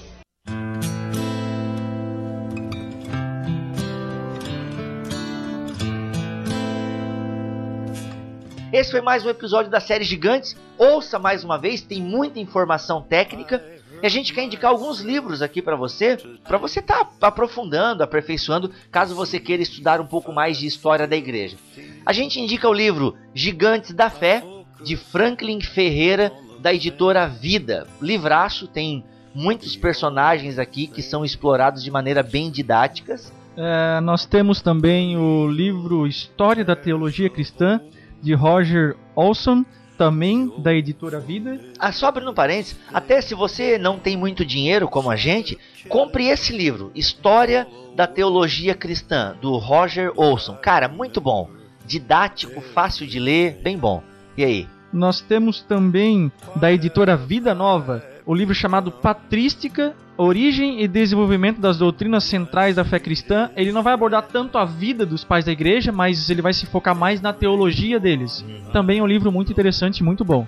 Esse 8.73 8.91
foi 8.91 9.01
mais 9.01 9.25
um 9.25 9.29
episódio 9.29 9.71
da 9.71 9.79
série 9.79 10.03
Gigantes. 10.03 10.57
Ouça 10.77 11.17
mais 11.17 11.45
uma 11.45 11.57
vez, 11.57 11.81
tem 11.81 12.03
muita 12.03 12.41
informação 12.41 13.01
técnica. 13.01 13.65
E 14.03 14.07
a 14.07 14.09
gente 14.09 14.35
quer 14.35 14.43
indicar 14.43 14.73
alguns 14.73 15.01
livros 15.01 15.43
aqui 15.43 15.63
para 15.63 15.77
você, 15.77 16.17
para 16.43 16.59
você 16.59 16.81
estar 16.81 17.09
aprofundando, 17.21 18.03
aperfeiçoando, 18.03 18.73
caso 18.91 19.15
você 19.15 19.39
queira 19.39 19.63
estudar 19.63 20.01
um 20.01 20.07
pouco 20.07 20.33
mais 20.33 20.59
de 20.59 20.67
história 20.67 21.07
da 21.07 21.17
igreja. 21.17 21.57
A 22.05 22.13
gente 22.13 22.41
indica 22.41 22.69
o 22.69 22.73
livro 22.73 23.17
Gigantes 23.33 23.95
da 23.95 24.11
Fé, 24.11 24.43
de 24.83 24.97
Franklin 24.97 25.61
Ferreira, 25.61 26.33
da 26.61 26.73
editora 26.73 27.27
Vida. 27.27 27.87
Livraço, 28.01 28.67
tem 28.67 29.05
muitos 29.35 29.77
personagens 29.77 30.59
aqui 30.59 30.87
que 30.87 31.03
são 31.03 31.25
explorados 31.25 31.83
de 31.83 31.91
maneira 31.91 32.23
bem 32.23 32.51
didáticas. 32.51 33.33
É, 33.57 34.01
nós 34.01 34.25
temos 34.27 34.61
também 34.61 35.17
o 35.17 35.47
livro 35.47 36.07
História 36.07 36.65
da 36.65 36.75
Teologia 36.75 37.29
Cristã, 37.31 37.81
de 38.23 38.35
Roger 38.35 38.97
Olson, 39.15 39.65
também 39.97 40.53
da 40.59 40.75
editora 40.75 41.21
Vida. 41.21 41.61
Ah, 41.79 41.93
só 41.93 42.09
abrindo 42.09 42.31
um 42.31 42.35
parênteses, 42.35 42.77
até 42.93 43.21
se 43.21 43.35
você 43.35 43.79
não 43.79 43.99
tem 43.99 44.17
muito 44.17 44.45
dinheiro 44.45 44.89
como 44.89 45.11
a 45.11 45.17
gente, 45.17 45.59
compre 45.89 46.27
esse 46.27 46.53
livro, 46.57 46.91
História 46.95 47.67
da 47.95 48.07
Teologia 48.07 48.75
Cristã, 48.75 49.37
do 49.41 49.57
Roger 49.57 50.13
Olson. 50.17 50.57
Cara, 50.57 50.89
muito 50.89 51.21
bom. 51.21 51.49
Didático, 51.87 52.61
fácil 52.61 53.07
de 53.07 53.21
ler, 53.21 53.61
bem 53.63 53.79
bom. 53.79 54.03
E 54.37 54.45
aí? 54.45 54.69
Nós 54.93 55.21
temos 55.21 55.61
também 55.61 56.31
da 56.57 56.73
editora 56.73 57.17
Vida 57.17 57.55
Nova 57.55 58.03
o 58.27 58.35
livro 58.35 58.55
chamado 58.55 58.91
Patrística, 58.91 59.95
Origem 60.17 60.83
e 60.83 60.89
Desenvolvimento 60.89 61.61
das 61.61 61.77
Doutrinas 61.77 62.25
Centrais 62.25 62.77
da 62.77 62.85
Fé 62.85 62.99
Cristã. 62.99 63.51
Ele 63.57 63.73
não 63.73 63.83
vai 63.83 63.93
abordar 63.93 64.23
tanto 64.23 64.57
a 64.57 64.65
vida 64.65 65.05
dos 65.05 65.25
pais 65.25 65.45
da 65.45 65.53
igreja, 65.53 65.93
mas 65.93 66.31
ele 66.31 66.41
vai 66.41 66.53
se 66.53 66.67
focar 66.67 66.95
mais 66.95 67.21
na 67.21 67.33
teologia 67.33 68.01
deles. 68.01 68.45
Também 68.73 69.01
é 69.01 69.03
um 69.03 69.07
livro 69.07 69.31
muito 69.31 69.53
interessante 69.53 69.99
e 69.99 70.03
muito 70.03 70.25
bom. 70.25 70.47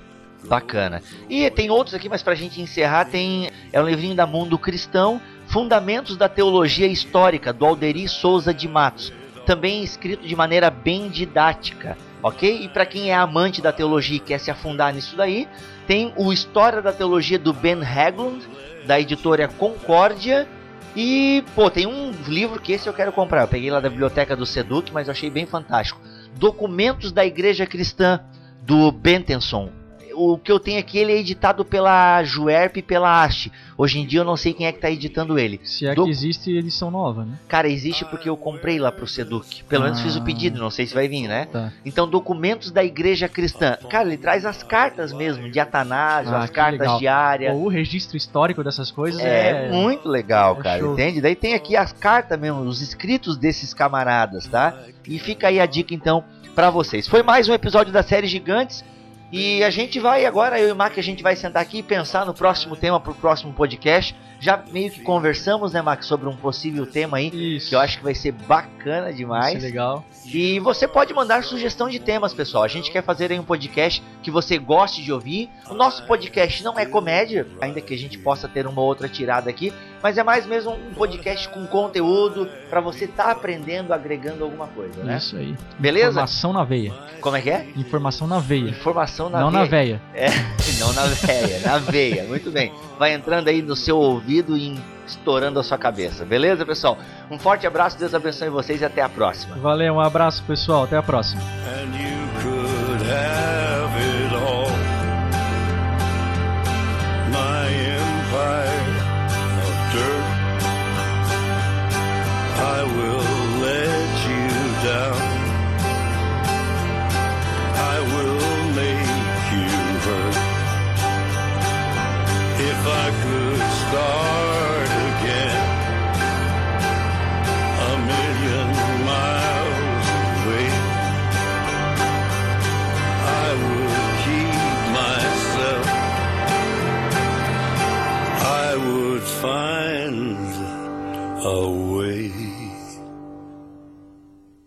Bacana. 0.48 1.02
E 1.28 1.50
tem 1.50 1.70
outros 1.70 1.94
aqui, 1.94 2.08
mas 2.08 2.22
pra 2.22 2.34
gente 2.34 2.60
encerrar, 2.60 3.06
tem 3.06 3.50
é 3.72 3.82
um 3.82 3.86
livrinho 3.86 4.14
da 4.14 4.26
Mundo 4.26 4.56
Cristão, 4.56 5.20
Fundamentos 5.48 6.16
da 6.16 6.28
Teologia 6.28 6.86
Histórica, 6.86 7.52
do 7.52 7.66
Alderi 7.66 8.08
Souza 8.08 8.54
de 8.54 8.68
Matos. 8.68 9.12
Também 9.44 9.82
escrito 9.82 10.26
de 10.26 10.36
maneira 10.36 10.70
bem 10.70 11.08
didática, 11.08 11.96
ok? 12.26 12.62
E 12.62 12.68
para 12.68 12.84
quem 12.84 13.10
é 13.10 13.14
amante 13.14 13.62
da 13.62 13.72
teologia 13.72 14.16
e 14.16 14.20
quer 14.20 14.38
se 14.38 14.50
afundar 14.50 14.92
nisso 14.92 15.16
daí, 15.16 15.46
tem 15.86 16.12
o 16.16 16.32
História 16.32 16.82
da 16.82 16.92
Teologia 16.92 17.38
do 17.38 17.52
Ben 17.52 17.80
Haglund, 17.82 18.44
da 18.84 18.98
editora 18.98 19.46
Concórdia. 19.46 20.48
E, 20.96 21.44
pô, 21.54 21.70
tem 21.70 21.86
um 21.86 22.10
livro 22.26 22.60
que 22.60 22.72
esse 22.72 22.88
eu 22.88 22.92
quero 22.92 23.12
comprar. 23.12 23.42
Eu 23.42 23.48
peguei 23.48 23.70
lá 23.70 23.78
da 23.78 23.88
biblioteca 23.88 24.34
do 24.34 24.44
Seduc, 24.44 24.92
mas 24.92 25.06
eu 25.06 25.12
achei 25.12 25.30
bem 25.30 25.46
fantástico. 25.46 26.00
Documentos 26.36 27.12
da 27.12 27.24
Igreja 27.24 27.64
Cristã, 27.64 28.20
do 28.62 28.90
Bentenson. 28.90 29.70
O 30.16 30.38
que 30.38 30.50
eu 30.50 30.58
tenho 30.58 30.78
aqui, 30.80 30.98
ele 30.98 31.12
é 31.12 31.16
editado 31.18 31.64
pela 31.64 32.22
Juerp 32.24 32.78
e 32.78 32.82
pela 32.82 33.22
Haste. 33.22 33.52
Hoje 33.76 34.00
em 34.00 34.06
dia 34.06 34.20
eu 34.20 34.24
não 34.24 34.36
sei 34.36 34.54
quem 34.54 34.66
é 34.66 34.72
que 34.72 34.80
tá 34.80 34.90
editando 34.90 35.38
ele. 35.38 35.60
Se 35.62 35.86
é 35.86 35.94
Do- 35.94 36.04
que 36.04 36.10
existe 36.10 36.50
edição 36.56 36.90
nova, 36.90 37.24
né? 37.24 37.34
Cara, 37.46 37.68
existe 37.68 38.04
porque 38.06 38.28
eu 38.28 38.36
comprei 38.36 38.78
lá 38.78 38.90
pro 38.90 39.06
Seduc. 39.06 39.62
Pelo 39.64 39.84
menos 39.84 40.00
fiz 40.00 40.16
o 40.16 40.20
Ah. 40.20 40.22
pedido, 40.24 40.58
não 40.58 40.70
sei 40.70 40.86
se 40.86 40.94
vai 40.94 41.06
vir, 41.06 41.28
né? 41.28 41.46
Tá. 41.52 41.70
Então, 41.84 42.08
documentos 42.08 42.70
da 42.70 42.82
igreja 42.82 43.28
cristã. 43.28 43.76
Cara, 43.90 44.08
ele 44.08 44.16
traz 44.16 44.46
as 44.46 44.62
cartas 44.62 45.12
mesmo, 45.12 45.50
de 45.50 45.60
Atanásio, 45.60 46.34
Ah, 46.34 46.44
as 46.44 46.50
cartas 46.50 46.80
legal. 46.80 46.98
diárias. 46.98 47.54
O 47.56 47.68
registro 47.68 48.16
histórico 48.16 48.64
dessas 48.64 48.90
coisas 48.90 49.20
É, 49.20 49.66
é, 49.66 49.70
muito 49.70 50.08
legal, 50.08 50.56
é 50.58 50.62
cara, 50.62 50.80
show. 50.80 50.94
entende? 50.94 51.20
Daí 51.20 51.34
tem 51.36 51.52
aqui 51.54 51.76
as 51.76 51.92
cartas 51.92 52.38
mesmo, 52.40 52.60
os 52.62 52.80
escritos 52.80 53.36
desses 53.36 53.74
camaradas, 53.74 54.46
tá? 54.46 54.74
E 55.06 55.18
fica 55.18 55.48
aí 55.48 55.60
a 55.60 55.66
dica 55.66 55.92
então 55.94 56.24
pra 56.54 56.70
vocês. 56.70 57.06
Foi 57.06 57.22
mais 57.22 57.48
um 57.48 57.52
episódio 57.52 57.92
da 57.92 58.02
série 58.02 58.26
Gigantes 58.26 58.82
e 59.30 59.64
a 59.64 59.70
gente 59.70 59.98
vai 59.98 60.24
agora, 60.24 60.60
eu 60.60 60.68
e 60.68 60.72
o 60.72 60.76
Mac, 60.76 60.96
a 60.98 61.02
gente 61.02 61.22
vai 61.22 61.34
sentar 61.34 61.62
aqui 61.62 61.78
e 61.78 61.82
pensar 61.82 62.24
no 62.24 62.32
próximo 62.32 62.76
tema 62.76 63.00
pro 63.00 63.14
próximo 63.14 63.52
podcast. 63.52 64.14
Já 64.46 64.62
meio 64.70 64.92
que 64.92 65.00
conversamos, 65.00 65.72
né, 65.72 65.82
Mac, 65.82 66.04
sobre 66.04 66.28
um 66.28 66.36
possível 66.36 66.86
tema 66.86 67.16
aí, 67.16 67.56
Isso. 67.56 67.68
que 67.68 67.74
eu 67.74 67.80
acho 67.80 67.98
que 67.98 68.04
vai 68.04 68.14
ser 68.14 68.30
bacana 68.30 69.12
demais. 69.12 69.56
Isso 69.56 69.66
é 69.66 69.68
legal. 69.68 70.04
E 70.24 70.60
você 70.60 70.86
pode 70.86 71.12
mandar 71.12 71.42
sugestão 71.42 71.88
de 71.88 71.98
temas, 71.98 72.32
pessoal. 72.32 72.62
A 72.62 72.68
gente 72.68 72.92
quer 72.92 73.02
fazer 73.02 73.32
aí 73.32 73.40
um 73.40 73.44
podcast 73.44 74.00
que 74.22 74.30
você 74.30 74.56
goste 74.56 75.02
de 75.02 75.12
ouvir. 75.12 75.50
O 75.68 75.74
nosso 75.74 76.06
podcast 76.06 76.62
não 76.62 76.78
é 76.78 76.86
comédia, 76.86 77.44
ainda 77.60 77.80
que 77.80 77.92
a 77.92 77.98
gente 77.98 78.18
possa 78.18 78.46
ter 78.46 78.68
uma 78.68 78.80
outra 78.82 79.08
tirada 79.08 79.50
aqui, 79.50 79.72
mas 80.00 80.16
é 80.16 80.22
mais 80.22 80.46
mesmo 80.46 80.72
um 80.72 80.94
podcast 80.94 81.48
com 81.48 81.66
conteúdo 81.66 82.48
para 82.70 82.80
você 82.80 83.06
estar 83.06 83.30
aprendendo, 83.30 83.92
agregando 83.92 84.44
alguma 84.44 84.68
coisa, 84.68 85.02
né? 85.02 85.16
Isso 85.16 85.36
aí. 85.36 85.56
Beleza? 85.76 86.10
Informação 86.10 86.52
na 86.52 86.62
veia. 86.62 86.92
Como 87.20 87.36
é 87.36 87.42
que 87.42 87.50
é? 87.50 87.66
Informação 87.74 88.28
na 88.28 88.38
veia. 88.38 88.70
Informação 88.70 89.28
na 89.28 89.40
não 89.40 89.50
veia. 89.50 89.62
na 89.62 89.68
veia. 89.68 90.02
É, 90.14 90.28
não 90.78 90.92
na 90.92 91.06
veia, 91.06 91.60
na 91.60 91.78
veia. 91.78 92.24
Muito 92.24 92.52
bem. 92.52 92.72
Vai 92.98 93.12
entrando 93.14 93.48
aí 93.48 93.60
no 93.60 93.74
seu 93.74 93.98
ouvido 94.36 94.56
e 94.56 94.78
estourando 95.06 95.58
a 95.58 95.62
sua 95.62 95.78
cabeça. 95.78 96.24
Beleza, 96.24 96.66
pessoal? 96.66 96.98
Um 97.30 97.38
forte 97.38 97.66
abraço, 97.66 97.98
Deus 97.98 98.14
abençoe 98.14 98.48
vocês 98.48 98.80
e 98.80 98.84
até 98.84 99.02
a 99.02 99.08
próxima. 99.08 99.56
Valeu, 99.56 99.94
um 99.94 100.00
abraço, 100.00 100.42
pessoal. 100.44 100.84
Até 100.84 100.96
a 100.96 101.02
próxima. 101.02 101.40